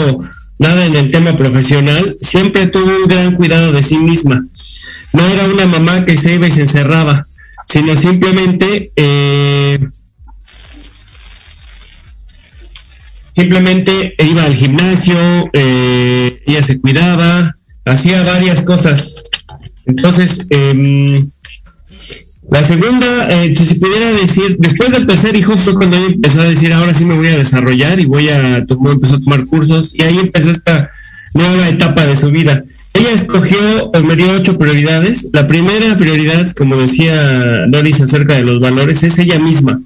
nada 0.59 0.87
en 0.87 0.97
el 0.97 1.11
tema 1.11 1.37
profesional, 1.37 2.17
siempre 2.23 2.69
tuvo 2.69 2.91
un 3.03 3.07
gran 3.07 3.37
cuidado 3.37 3.71
de 3.73 3.83
sí 3.83 3.99
misma. 3.99 4.47
No 5.13 5.29
era 5.29 5.45
una 5.45 5.67
mamá 5.67 6.07
que 6.07 6.17
se 6.17 6.35
iba 6.35 6.49
y 6.49 6.51
se 6.53 6.63
encerraba, 6.63 7.27
sino 7.67 7.95
simplemente 7.97 8.91
eh, 8.97 9.79
simplemente 13.37 14.15
iba 14.27 14.43
al 14.43 14.55
gimnasio, 14.55 15.17
eh, 15.53 16.43
ella 16.47 16.63
se 16.63 16.81
cuidaba, 16.81 17.55
hacía 17.85 18.23
varias 18.23 18.63
cosas. 18.63 19.23
Entonces, 19.85 20.47
em, 20.49 21.29
la 22.51 22.63
segunda, 22.63 23.29
eh, 23.31 23.55
si 23.55 23.65
se 23.65 23.77
pudiera 23.77 24.13
decir, 24.13 24.57
después 24.59 24.91
del 24.93 25.07
tercer 25.07 25.35
hijo 25.35 25.57
fue 25.57 25.75
cuando 25.75 25.97
ella 25.97 26.15
empezó 26.15 26.41
a 26.41 26.45
decir, 26.45 26.73
ahora 26.73 26.95
sí 26.95 27.05
me 27.05 27.15
voy 27.15 27.29
a 27.29 27.39
desarrollar 27.39 27.99
y 27.99 28.05
voy 28.05 28.29
a 28.29 28.59
empezó 28.59 29.17
a 29.17 29.21
tomar 29.21 29.47
cursos 29.47 29.95
y 29.95 30.03
ahí 30.03 30.19
empezó 30.19 30.51
esta 30.51 30.91
nueva 31.33 31.69
etapa 31.69 32.05
de 32.05 32.17
su 32.17 32.31
vida. 32.31 32.65
Ella 32.95 33.11
escogió, 33.13 33.59
o 33.93 34.01
me 34.03 34.15
dio 34.15 34.31
ocho 34.31 34.57
prioridades. 34.57 35.29
La 35.33 35.49
primera 35.49 35.97
prioridad, 35.99 36.53
como 36.53 36.77
decía 36.77 37.67
Doris 37.67 38.01
acerca 38.01 38.35
de 38.35 38.45
los 38.45 38.61
valores, 38.61 39.03
es 39.03 39.19
ella 39.19 39.41
misma. 39.41 39.81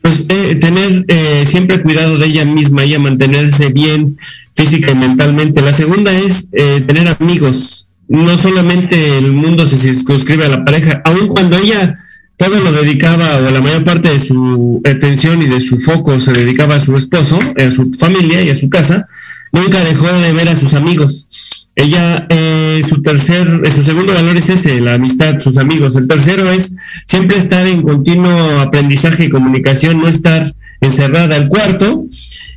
Pues 0.00 0.24
eh, 0.28 0.54
tener 0.54 1.04
eh, 1.08 1.44
siempre 1.46 1.82
cuidado 1.82 2.16
de 2.16 2.26
ella 2.26 2.44
misma, 2.44 2.84
ella 2.84 3.00
mantenerse 3.00 3.70
bien 3.70 4.18
física 4.54 4.92
y 4.92 4.94
mentalmente. 4.94 5.62
La 5.62 5.72
segunda 5.72 6.12
es 6.12 6.48
eh, 6.52 6.80
tener 6.86 7.08
amigos. 7.20 7.83
No 8.08 8.36
solamente 8.38 9.18
el 9.18 9.32
mundo 9.32 9.66
se 9.66 9.76
circunscribe 9.76 10.44
a 10.44 10.48
la 10.48 10.64
pareja, 10.64 11.02
aun 11.04 11.28
cuando 11.28 11.56
ella 11.56 11.98
todo 12.36 12.58
lo 12.60 12.72
dedicaba, 12.72 13.24
o 13.38 13.50
la 13.50 13.60
mayor 13.60 13.84
parte 13.84 14.10
de 14.10 14.18
su 14.18 14.82
atención 14.84 15.40
y 15.42 15.46
de 15.46 15.60
su 15.60 15.78
foco 15.78 16.20
se 16.20 16.32
dedicaba 16.32 16.76
a 16.76 16.80
su 16.80 16.96
esposo, 16.96 17.38
a 17.38 17.70
su 17.70 17.92
familia 17.92 18.42
y 18.42 18.50
a 18.50 18.54
su 18.54 18.68
casa, 18.68 19.06
nunca 19.52 19.82
dejó 19.84 20.06
de 20.06 20.32
ver 20.32 20.48
a 20.48 20.56
sus 20.56 20.74
amigos. 20.74 21.28
Ella, 21.76 22.26
eh, 22.30 22.82
su 22.88 23.02
tercer, 23.02 23.62
eh, 23.64 23.70
su 23.70 23.82
segundo 23.82 24.12
valor 24.12 24.36
es 24.36 24.48
ese, 24.48 24.80
la 24.80 24.94
amistad, 24.94 25.40
sus 25.40 25.58
amigos. 25.58 25.96
El 25.96 26.06
tercero 26.06 26.48
es 26.50 26.72
siempre 27.06 27.36
estar 27.36 27.66
en 27.66 27.82
continuo 27.82 28.30
aprendizaje 28.60 29.24
y 29.24 29.30
comunicación, 29.30 29.98
no 29.98 30.08
estar 30.08 30.54
encerrada. 30.80 31.36
El 31.36 31.48
cuarto 31.48 32.06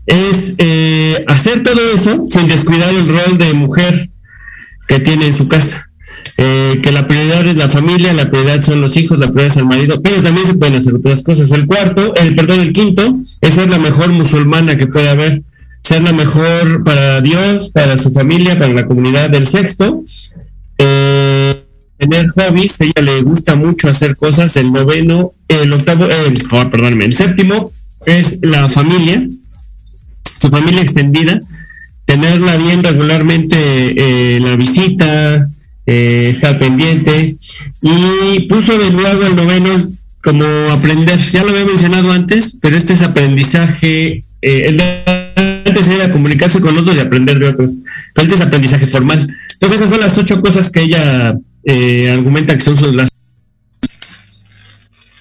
es 0.05 0.53
eh, 0.57 1.23
hacer 1.27 1.63
todo 1.63 1.81
eso 1.93 2.25
sin 2.27 2.47
descuidar 2.47 2.93
el 2.93 3.07
rol 3.07 3.37
de 3.37 3.53
mujer 3.55 4.09
que 4.87 4.99
tiene 4.99 5.27
en 5.27 5.35
su 5.35 5.47
casa. 5.47 5.89
Eh, 6.39 6.79
que 6.83 6.91
la 6.91 7.07
prioridad 7.07 7.47
es 7.47 7.55
la 7.55 7.67
familia, 7.67 8.13
la 8.13 8.29
prioridad 8.29 8.63
son 8.63 8.79
los 8.79 8.95
hijos, 8.95 9.17
la 9.17 9.27
prioridad 9.27 9.51
es 9.51 9.57
el 9.57 9.65
marido, 9.65 10.01
pero 10.01 10.21
también 10.21 10.45
se 10.45 10.53
pueden 10.53 10.75
hacer 10.75 10.93
otras 10.93 11.23
cosas. 11.23 11.51
El 11.51 11.65
cuarto, 11.65 12.13
el 12.15 12.35
perdón, 12.35 12.59
el 12.59 12.73
quinto, 12.73 13.19
es 13.41 13.57
la 13.57 13.79
mejor 13.79 14.11
musulmana 14.11 14.77
que 14.77 14.87
puede 14.87 15.09
haber 15.09 15.41
ser 15.81 16.03
la 16.03 16.13
mejor 16.13 16.83
para 16.83 17.21
Dios, 17.21 17.69
para 17.69 17.97
su 17.97 18.11
familia, 18.11 18.59
para 18.59 18.73
la 18.73 18.85
comunidad 18.85 19.29
del 19.29 19.47
sexto. 19.47 20.03
Eh, 20.77 21.63
tener 21.97 22.27
hobbies, 22.29 22.79
ella 22.81 23.01
le 23.01 23.21
gusta 23.21 23.55
mucho 23.55 23.87
hacer 23.87 24.15
cosas. 24.15 24.55
El 24.57 24.71
noveno, 24.71 25.33
el 25.47 25.73
octavo, 25.73 26.05
el, 26.05 26.37
oh, 26.51 26.69
perdóname, 26.69 27.05
el 27.05 27.15
séptimo 27.15 27.71
es 28.05 28.39
la 28.41 28.69
familia, 28.69 29.27
su 30.39 30.49
familia 30.49 30.81
extendida, 30.81 31.39
tenerla 32.07 32.55
bien 32.55 32.81
regularmente 32.81 33.57
eh, 33.57 34.39
la 34.39 34.55
visita, 34.55 35.47
eh, 35.85 36.29
estar 36.33 36.57
pendiente 36.57 37.35
y 37.81 38.39
puso 38.47 38.77
de 38.79 38.91
nuevo 38.91 39.25
el 39.25 39.35
noveno 39.35 39.91
como 40.23 40.45
aprender, 40.71 41.19
ya 41.19 41.43
lo 41.43 41.49
había 41.49 41.65
mencionado 41.65 42.11
antes, 42.11 42.57
pero 42.61 42.75
este 42.75 42.93
es 42.93 43.03
aprendizaje, 43.03 44.21
eh, 44.41 44.63
el 44.65 44.77
de 44.77 44.83
antes 45.65 45.87
era 45.87 46.11
comunicarse 46.11 46.61
con 46.61 46.77
otros 46.77 46.95
y 46.95 46.99
aprender 46.99 47.39
de 47.39 47.49
otros, 47.49 47.71
pero 48.13 48.23
este 48.23 48.35
es 48.35 48.41
aprendizaje 48.41 48.87
formal. 48.87 49.27
Entonces 49.53 49.77
esas 49.77 49.89
son 49.89 49.99
las 49.99 50.17
ocho 50.17 50.41
cosas 50.41 50.69
que 50.69 50.83
ella 50.83 51.35
eh, 51.65 52.09
argumenta 52.11 52.57
que 52.57 52.63
son 52.63 52.77
sus 52.77 52.95
las... 52.95 53.09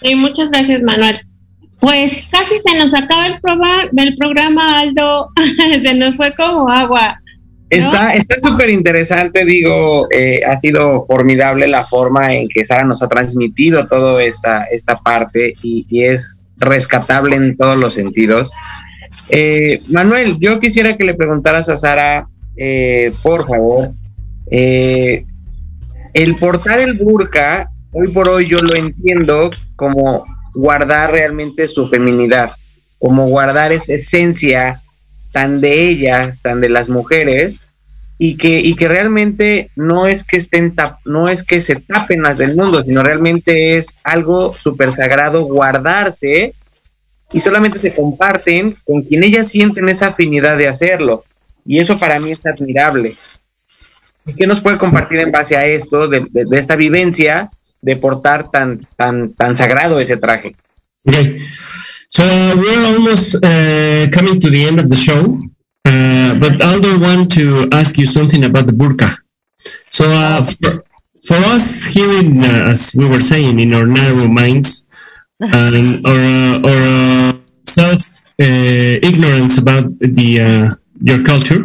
Sí, 0.02 0.14
muchas 0.14 0.50
gracias, 0.50 0.82
Manuel. 0.82 1.25
Pues 1.80 2.28
casi 2.30 2.54
se 2.64 2.78
nos 2.78 2.94
acaba 2.94 3.26
el, 3.26 3.38
el 3.98 4.16
programa, 4.16 4.80
Aldo. 4.80 5.30
se 5.82 5.94
nos 5.94 6.16
fue 6.16 6.34
como 6.34 6.68
agua. 6.68 7.20
Está 7.68 8.14
está 8.14 8.36
súper 8.40 8.70
interesante, 8.70 9.44
digo, 9.44 10.06
eh, 10.12 10.40
ha 10.46 10.56
sido 10.56 11.04
formidable 11.04 11.66
la 11.66 11.84
forma 11.84 12.32
en 12.32 12.48
que 12.48 12.64
Sara 12.64 12.84
nos 12.84 13.02
ha 13.02 13.08
transmitido 13.08 13.88
toda 13.88 14.22
esta, 14.22 14.62
esta 14.70 14.96
parte 14.96 15.52
y, 15.62 15.84
y 15.88 16.04
es 16.04 16.38
rescatable 16.58 17.36
en 17.36 17.56
todos 17.56 17.76
los 17.76 17.94
sentidos. 17.94 18.52
Eh, 19.28 19.80
Manuel, 19.90 20.38
yo 20.38 20.60
quisiera 20.60 20.96
que 20.96 21.04
le 21.04 21.14
preguntaras 21.14 21.68
a 21.68 21.76
Sara, 21.76 22.28
eh, 22.56 23.12
por 23.22 23.46
favor, 23.46 23.92
eh, 24.50 25.24
el 26.14 26.34
portar 26.36 26.80
el 26.80 26.94
burka, 26.94 27.70
hoy 27.92 28.12
por 28.12 28.28
hoy 28.28 28.46
yo 28.46 28.58
lo 28.58 28.74
entiendo 28.76 29.50
como 29.74 30.24
guardar 30.56 31.12
realmente 31.12 31.68
su 31.68 31.86
feminidad, 31.86 32.50
como 32.98 33.26
guardar 33.28 33.72
esa 33.72 33.92
esencia 33.92 34.80
tan 35.32 35.60
de 35.60 35.88
ella, 35.88 36.36
tan 36.42 36.60
de 36.60 36.68
las 36.70 36.88
mujeres, 36.88 37.60
y 38.18 38.36
que, 38.38 38.60
y 38.60 38.74
que 38.76 38.88
realmente 38.88 39.68
no 39.76 40.06
es 40.06 40.24
que 40.24 40.38
estén 40.38 40.74
tap- 40.74 40.98
no 41.04 41.28
es 41.28 41.42
que 41.44 41.60
se 41.60 41.76
tapen 41.76 42.22
las 42.22 42.38
del 42.38 42.56
mundo, 42.56 42.82
sino 42.82 43.02
realmente 43.02 43.76
es 43.76 43.88
algo 44.04 44.54
súper 44.54 44.90
sagrado 44.92 45.42
guardarse 45.44 46.54
y 47.32 47.40
solamente 47.40 47.78
se 47.78 47.94
comparten 47.94 48.74
con 48.86 49.02
quien 49.02 49.22
ellas 49.22 49.48
sienten 49.48 49.88
esa 49.90 50.06
afinidad 50.08 50.56
de 50.56 50.68
hacerlo. 50.68 51.24
Y 51.66 51.78
eso 51.80 51.98
para 51.98 52.18
mí 52.18 52.30
es 52.30 52.46
admirable. 52.46 53.14
¿Y 54.26 54.34
¿Qué 54.34 54.46
nos 54.46 54.60
puede 54.62 54.78
compartir 54.78 55.18
en 55.20 55.30
base 55.32 55.56
a 55.56 55.66
esto, 55.66 56.08
de, 56.08 56.20
de- 56.30 56.46
de 56.46 56.58
esta 56.58 56.76
vivencia 56.76 57.50
de 57.86 57.94
portar 57.94 58.50
tan, 58.50 58.78
tan, 58.98 59.32
tan 59.38 59.54
sagrado 59.56 60.00
ese 60.00 60.16
traje? 60.16 60.50
Okay. 61.06 61.38
So 62.10 62.24
we're 62.56 62.84
almost 62.92 63.36
uh, 63.36 64.10
coming 64.10 64.40
to 64.40 64.50
the 64.50 64.64
end 64.66 64.80
of 64.80 64.88
the 64.88 64.96
show, 64.96 65.38
uh, 65.84 66.38
but 66.42 66.60
Aldo 66.60 66.98
want 66.98 67.30
to 67.38 67.68
ask 67.70 67.96
you 67.98 68.06
something 68.06 68.42
about 68.44 68.66
the 68.66 68.72
burqa. 68.72 69.14
So 69.90 70.04
uh, 70.06 70.44
for, 70.44 70.82
for 71.28 71.38
us 71.54 71.84
here 71.84 72.10
in, 72.22 72.42
uh, 72.42 72.72
as 72.72 72.94
we 72.96 73.08
were 73.08 73.20
saying, 73.20 73.60
in 73.60 73.72
our 73.74 73.86
narrow 73.86 74.26
minds 74.26 74.86
and 75.40 76.04
or 76.10 76.18
uh, 76.18 76.70
or 76.70 76.80
uh, 76.90 77.32
self 77.68 78.00
uh, 78.40 79.08
ignorance 79.10 79.58
about 79.58 79.86
the 80.00 80.40
uh, 80.40 80.74
your 81.02 81.22
culture, 81.22 81.62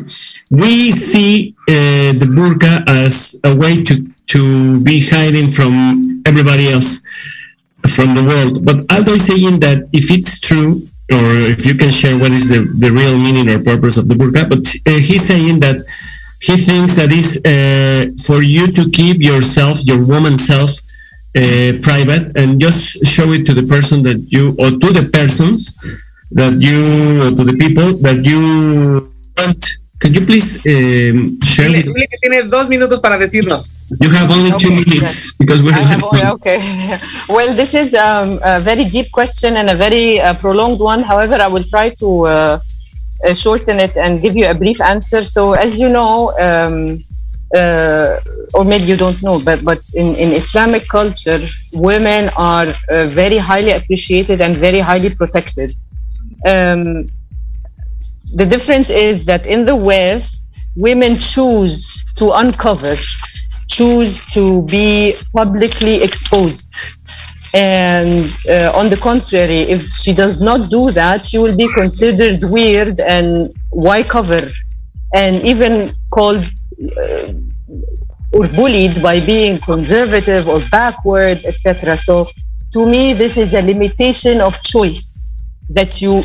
we 0.52 0.92
see 0.92 1.56
uh, 1.70 2.12
the 2.22 2.28
burqa 2.38 2.84
as 2.88 3.40
a 3.44 3.56
way 3.56 3.82
to 3.84 4.06
to 4.34 4.82
be 4.82 5.02
hiding 5.04 5.50
from 5.52 6.24
everybody 6.26 6.68
else 6.70 7.02
from 7.90 8.16
the 8.16 8.24
world. 8.24 8.66
But 8.66 8.78
Aldo 8.94 9.14
is 9.14 9.26
saying 9.26 9.60
that 9.62 9.90
if 9.92 10.12
it's 10.12 10.40
true, 10.40 10.88
or 11.12 11.26
if 11.54 11.66
you 11.66 11.76
can 11.76 11.92
share 11.92 12.18
what 12.18 12.32
is 12.32 12.48
the, 12.48 12.60
the 12.80 12.92
real 12.92 13.18
meaning 13.18 13.50
or 13.50 13.62
purpose 13.62 13.98
of 13.98 14.08
the 14.08 14.16
burqa, 14.16 14.48
but 14.48 14.64
uh, 14.88 15.00
he's 15.00 15.26
saying 15.26 15.60
that 15.60 15.78
he 16.42 16.56
thinks 16.56 16.96
that 16.96 17.12
is 17.12 17.38
uh, 17.44 18.10
for 18.24 18.42
you 18.42 18.68
to 18.72 18.90
keep 18.92 19.18
yourself, 19.20 19.84
your 19.86 20.06
woman 20.06 20.38
self, 20.38 20.72
uh, 21.36 21.80
private 21.82 22.36
and 22.36 22.60
just 22.60 23.06
show 23.06 23.32
it 23.32 23.46
to 23.46 23.54
the 23.54 23.64
person 23.64 24.04
that 24.04 24.20
you, 24.30 24.50
or 24.60 24.70
to 24.72 24.90
the 24.92 25.10
persons 25.14 25.72
that 26.32 26.54
you, 26.60 27.22
or 27.24 27.30
to 27.30 27.44
the 27.44 27.58
people 27.58 27.94
that 28.00 28.26
you 28.26 29.12
want. 29.38 29.81
Could 30.02 30.16
you 30.18 30.26
please 30.26 30.56
um, 30.66 31.39
share? 31.43 31.70
Dile, 31.70 31.84
dile 31.84 32.08
que 32.10 32.18
tiene 32.18 32.43
dos 32.43 32.68
minutos 32.70 32.99
para 32.99 33.18
decirnos. 33.18 33.72
You 33.99 34.10
have 34.10 34.32
only 34.32 34.52
two 34.58 34.72
Okay, 34.72 34.84
minutes 34.84 35.32
because 35.38 35.62
we 35.62 35.72
I 35.72 35.78
have. 35.78 36.02
have, 36.02 36.04
oh, 36.04 36.34
okay. 36.36 36.58
Well, 37.30 37.54
this 37.54 37.74
is 37.76 37.93
um, 37.93 38.39
a 38.43 38.60
very 38.60 38.86
deep 38.86 39.12
question 39.12 39.58
and 39.58 39.70
a 39.70 39.76
very 39.76 40.20
uh, 40.20 40.34
prolonged 40.36 40.80
one. 40.80 41.02
However, 41.04 41.36
I 41.36 41.47
will 41.47 41.64
try 41.64 41.89
to 42.02 42.10
uh, 42.26 42.60
uh, 43.26 43.34
shorten 43.36 43.80
it 43.80 43.95
and 43.95 44.22
give 44.22 44.36
you 44.36 44.47
a 44.47 44.56
brief 44.56 44.82
answer. 44.82 45.24
So, 45.24 45.54
as 45.54 45.80
you 45.80 45.89
know, 45.89 46.32
um, 46.39 46.97
uh, 47.56 48.16
or 48.56 48.64
maybe 48.66 48.86
you 48.86 48.97
don't 48.97 49.22
know, 49.22 49.39
but 49.45 49.62
but 49.64 49.80
in, 49.93 50.08
in 50.16 50.30
Islamic 50.41 50.88
culture, 50.88 51.39
women 51.74 52.30
are 52.38 52.66
uh, 52.89 53.06
very 53.08 53.38
highly 53.38 53.72
appreciated 53.72 54.41
and 54.41 54.58
very 54.58 54.80
highly 54.80 55.12
protected. 55.14 55.76
Um, 56.45 57.06
the 58.34 58.46
difference 58.46 58.90
is 58.90 59.26
that 59.26 59.46
in 59.46 59.66
the 59.66 59.76
West, 59.76 60.70
women 60.76 61.18
choose 61.18 62.06
to 62.16 62.32
uncover, 62.32 62.96
choose 63.68 64.26
to 64.34 64.64
be 64.64 65.14
publicly 65.34 66.02
exposed. 66.02 66.74
And 67.54 68.32
uh, 68.50 68.72
on 68.76 68.90
the 68.90 69.00
contrary, 69.02 69.68
if 69.68 69.84
she 69.84 70.14
does 70.14 70.40
not 70.42 70.70
do 70.70 70.92
that, 70.92 71.26
she 71.26 71.38
will 71.38 71.58
be 71.58 71.68
considered 71.74 72.40
weird 72.50 73.02
and 73.02 73.50
why 73.72 74.04
cover, 74.04 74.40
and 75.14 75.36
even 75.44 75.90
called 76.14 76.44
uh, 76.98 77.34
or 78.34 78.48
bullied 78.56 79.02
by 79.04 79.20
being 79.26 79.58
conservative 79.58 80.48
or 80.48 80.60
backward, 80.72 81.44
etc. 81.46 81.98
So, 81.98 82.26
to 82.72 82.86
me, 82.86 83.12
this 83.12 83.38
is 83.38 83.54
a 83.54 83.62
limitation 83.62 84.40
of 84.40 84.62
choice 84.62 85.34
that 85.70 86.02
you 86.02 86.24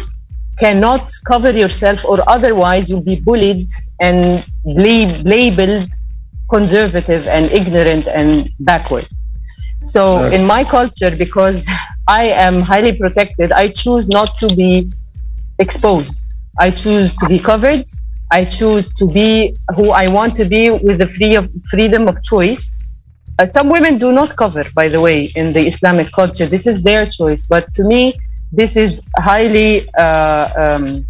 cannot 0.59 1.11
cover 1.27 1.51
yourself 1.51 2.05
or 2.05 2.19
otherwise 2.29 2.91
you'll 2.91 3.05
be 3.05 3.21
bullied 3.21 3.69
and 4.01 4.45
lab- 4.65 5.27
labeled 5.27 5.89
conservative 6.51 7.27
and 7.29 7.51
ignorant 7.53 8.07
and 8.09 8.49
backward. 8.61 9.07
So 9.85 10.25
in 10.33 10.45
my 10.47 10.65
culture, 10.65 11.15
because 11.17 11.69
I 12.09 12.25
am 12.25 12.61
highly 12.61 12.97
protected, 12.97 13.53
I 13.53 13.69
choose 13.69 14.09
not 14.09 14.31
to 14.41 14.49
be 14.57 14.91
exposed. 15.59 16.19
I 16.59 16.71
choose 16.71 17.17
to 17.19 17.29
be 17.29 17.39
covered. 17.39 17.85
I 18.31 18.45
choose 18.45 18.93
to 18.95 19.07
be 19.07 19.55
who 19.77 19.91
I 19.91 20.09
want 20.09 20.35
to 20.37 20.45
be 20.45 20.71
with 20.71 20.99
the 20.99 21.07
free 21.07 21.37
of 21.37 21.51
freedom 21.71 22.09
of 22.09 22.23
choice. 22.25 22.89
Uh, 23.39 23.47
some 23.47 23.69
women 23.69 23.99
do 23.99 24.11
not 24.13 24.35
cover, 24.37 24.65
by 24.75 24.89
the 24.89 25.01
way, 25.01 25.29
in 25.37 25.53
the 25.53 25.61
Islamic 25.61 26.11
culture. 26.13 26.47
This 26.47 26.67
is 26.67 26.83
their 26.83 27.07
choice. 27.07 27.47
But 27.47 27.73
to 27.75 27.85
me, 27.85 28.15
this 28.57 28.77
is 28.77 29.11
highly 29.19 29.87
uh, 29.99 30.49
um, 30.59 31.07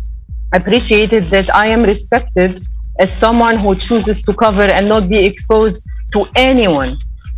appreciated 0.52 1.24
that 1.34 1.48
I 1.54 1.66
am 1.68 1.82
respected 1.82 2.60
as 2.98 3.12
someone 3.12 3.56
who 3.56 3.74
chooses 3.74 4.22
to 4.22 4.34
cover 4.34 4.62
and 4.62 4.88
not 4.88 5.08
be 5.08 5.24
exposed 5.24 5.80
to 6.12 6.26
anyone, 6.34 6.96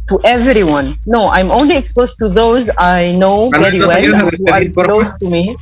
to 0.09 0.19
everyone. 0.25 0.95
No, 1.07 1.29
I'm 1.29 1.51
only 1.51 1.77
exposed 1.77 2.19
to 2.19 2.29
those 2.29 2.71
I 2.79 3.13
know 3.13 3.51
very 3.51 3.81
well, 3.81 4.31
who 4.31 4.47
are 4.51 4.65
close 4.65 5.13
to 5.15 5.29
me. 5.29 5.57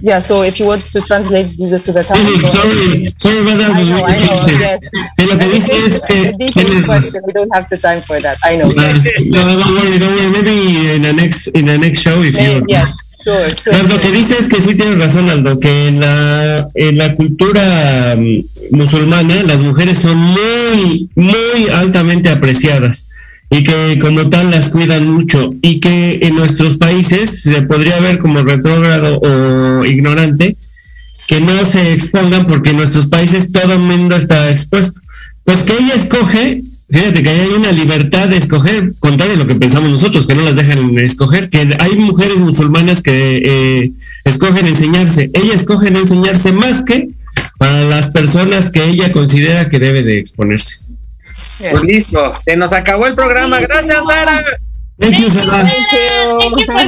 Yeah, 0.00 0.18
so 0.18 0.42
if 0.42 0.58
you 0.58 0.66
want 0.66 0.82
to 0.90 1.00
translate 1.00 1.54
this 1.56 1.84
to 1.84 1.92
the 1.92 2.02
time. 2.02 2.18
Sorry, 2.18 2.44
sorry, 2.44 3.06
sorry 3.14 3.40
about 3.46 3.56
that. 3.62 3.72
I 3.72 3.84
know, 3.88 4.02
I 4.04 4.16
know, 4.18 4.36
yes. 4.58 4.80
Sí, 5.16 5.26
lo 5.30 5.38
que 5.38 5.48
dice 5.48 5.70
It's 5.70 6.10
a 6.10 6.32
detailed 6.36 6.84
question. 6.84 7.22
We 7.26 7.32
don't 7.32 7.54
have 7.54 7.68
the 7.68 7.78
time 7.78 8.00
for 8.02 8.18
that. 8.20 8.36
I 8.42 8.56
know. 8.56 8.66
Uh, 8.66 9.00
no, 9.30 9.40
don't 9.54 9.72
worry, 9.72 9.98
don't 9.98 10.12
worry. 10.12 10.30
Maybe 10.34 10.56
in 10.96 11.02
the 11.02 11.14
next 11.16 11.46
in 11.48 11.66
the 11.66 11.78
next 11.78 12.00
show 12.00 12.20
if 12.22 12.34
you. 12.34 12.66
Yes, 12.68 12.92
No, 13.26 13.82
lo 13.88 14.00
que 14.00 14.10
dice 14.10 14.36
es 14.38 14.48
que 14.48 14.60
sí 14.60 14.74
tienes 14.74 14.98
razón, 14.98 15.30
Aldo, 15.30 15.58
que 15.58 15.88
en 15.88 16.00
la, 16.00 16.68
en 16.74 16.98
la 16.98 17.14
cultura 17.14 18.16
mm, 18.18 18.76
musulmana 18.76 19.42
las 19.44 19.60
mujeres 19.60 19.98
son 19.98 20.18
muy, 20.18 21.08
muy 21.14 21.68
altamente 21.72 22.28
apreciadas 22.28 23.08
y 23.50 23.62
que 23.64 23.98
como 24.00 24.28
tal 24.28 24.50
las 24.50 24.68
cuidan 24.68 25.08
mucho 25.08 25.50
y 25.62 25.80
que 25.80 26.18
en 26.22 26.34
nuestros 26.36 26.76
países 26.76 27.42
se 27.42 27.62
podría 27.62 27.98
ver 28.00 28.18
como 28.18 28.42
retrógrado 28.42 29.18
o 29.20 29.84
ignorante 29.84 30.56
que 31.26 31.40
no 31.40 31.64
se 31.64 31.92
expongan 31.92 32.46
porque 32.46 32.70
en 32.70 32.78
nuestros 32.78 33.06
países 33.06 33.52
todo 33.52 33.74
el 33.74 33.80
mundo 33.80 34.16
está 34.16 34.50
expuesto. 34.50 35.00
Pues 35.44 35.62
que 35.62 35.72
ella 35.72 35.94
escoge, 35.94 36.62
fíjate 36.90 37.22
que 37.22 37.28
hay 37.30 37.48
una 37.56 37.72
libertad 37.72 38.28
de 38.28 38.36
escoger, 38.36 38.92
contrario 39.00 39.34
a 39.34 39.38
lo 39.38 39.46
que 39.46 39.54
pensamos 39.54 39.90
nosotros, 39.90 40.26
que 40.26 40.34
no 40.34 40.42
las 40.42 40.56
dejan 40.56 40.98
escoger, 40.98 41.50
que 41.50 41.76
hay 41.78 41.96
mujeres 41.96 42.36
musulmanas 42.38 43.02
que 43.02 43.42
eh, 43.44 43.90
escogen 44.24 44.66
enseñarse, 44.66 45.30
ella 45.32 45.54
escoge 45.54 45.90
no 45.90 46.00
enseñarse 46.00 46.52
más 46.52 46.82
que 46.84 47.08
para 47.58 47.84
las 47.84 48.08
personas 48.10 48.70
que 48.70 48.82
ella 48.84 49.12
considera 49.12 49.68
que 49.68 49.78
debe 49.78 50.02
de 50.02 50.18
exponerse. 50.18 50.76
Pues 51.58 51.82
listo, 51.82 52.38
se 52.44 52.56
nos 52.56 52.72
acabó 52.72 53.06
el 53.06 53.14
programa. 53.14 53.60
Gracias, 53.60 54.04
Sara. 54.06 54.44
Thank 54.98 55.18
you, 55.18 55.30
Sara. 55.30 55.50
Thank 55.50 55.72
you. 55.92 56.40
Thank 56.40 56.58
you 56.58 56.66
for 56.66 56.78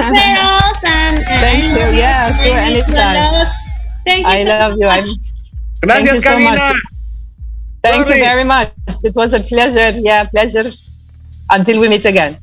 and, 0.87 1.19
Thank 1.41 1.65
you. 1.77 1.99
Yeah, 1.99 2.33
sure, 2.33 2.55
Thank 2.55 2.77
you 2.77 2.83
for 2.83 2.97
anytime. 2.97 3.15
love. 3.15 3.49
Thank 4.05 4.21
you 4.21 4.27
I 4.27 4.43
so 4.43 4.49
love 4.49 4.75
you. 4.81 4.89
I'm, 4.89 5.05
Gracias, 5.81 6.17
you 6.17 6.23
so 6.23 6.31
Camila. 6.31 6.73
much. 6.73 6.96
Thank 7.91 8.07
Sorry. 8.07 8.19
you 8.19 8.25
very 8.25 8.45
much. 8.45 8.69
It 9.03 9.15
was 9.15 9.33
a 9.35 9.41
pleasure. 9.41 9.93
Yeah, 10.01 10.25
pleasure. 10.25 10.71
Until 11.51 11.81
we 11.81 11.89
meet 11.89 12.05
again. 12.05 12.39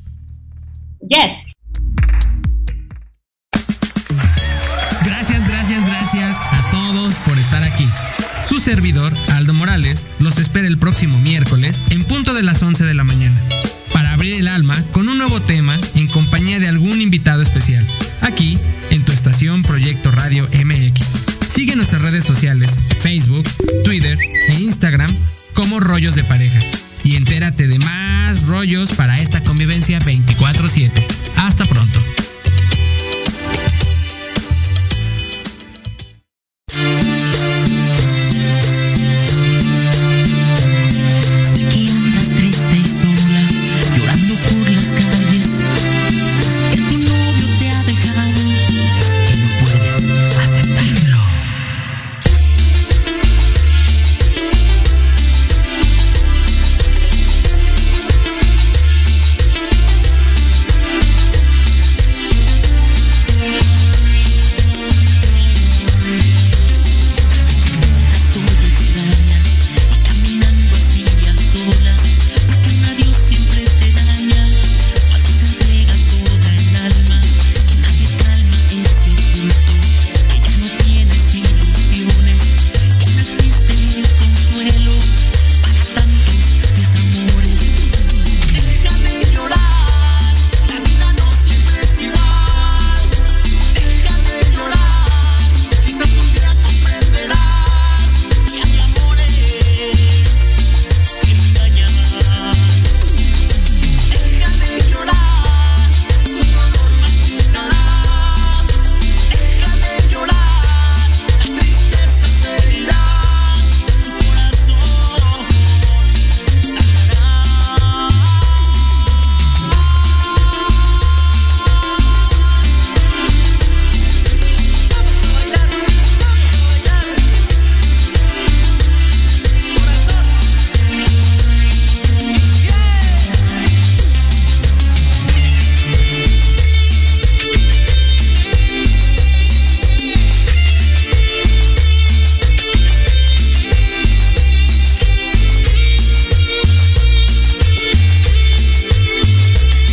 Yes. 1.07 1.53
Gracias, 5.03 5.47
gracias, 5.47 5.85
gracias 5.85 6.37
a 6.37 6.71
todos 6.71 7.15
por 7.25 7.37
estar 7.37 7.63
aquí. 7.63 7.87
Su 8.47 8.59
servidor, 8.59 9.13
Aldo 9.33 9.53
Morales, 9.53 10.07
los 10.19 10.37
espera 10.37 10.67
el 10.67 10.77
próximo 10.77 11.17
miércoles 11.19 11.81
en 11.89 12.03
punto 12.03 12.33
de 12.33 12.43
las 12.43 12.61
11 12.61 12.85
de 12.85 12.93
la 12.93 13.03
mañana 13.03 13.35
para 13.91 14.11
abrir 14.11 14.33
el 14.33 14.47
alma 14.47 14.75
con 14.91 15.07
un 15.07 15.17
nuevo 15.17 15.41
tema 15.41 15.79
en 15.95 16.07
compañía 16.07 16.59
de 16.59 16.67
algún 16.67 16.99
invitado 16.99 17.41
especial, 17.41 17.85
aquí 18.21 18.57
en 18.89 19.05
tu 19.05 19.11
estación 19.11 19.61
Proyecto 19.61 20.11
Radio 20.11 20.47
MX. 20.65 21.22
Sigue 21.54 21.76
nuestras 21.76 22.01
redes 22.01 22.24
sociales, 22.24 22.80
Facebook, 22.99 23.47
Twitter 23.84 24.18
e 24.49 24.54
Instagram 24.54 25.16
como 25.54 25.80
Rollos 25.80 26.16
de 26.16 26.24
Pareja 26.24 26.60
y 27.04 27.16
entérate 27.16 27.68
de 27.68 27.78
más 27.78 28.47
rollos 28.47 28.91
para 28.93 29.20
esta 29.20 29.43
convivencia 29.43 29.99
24/7. 29.99 31.06
Hasta 31.36 31.66
pronto. 31.66 31.99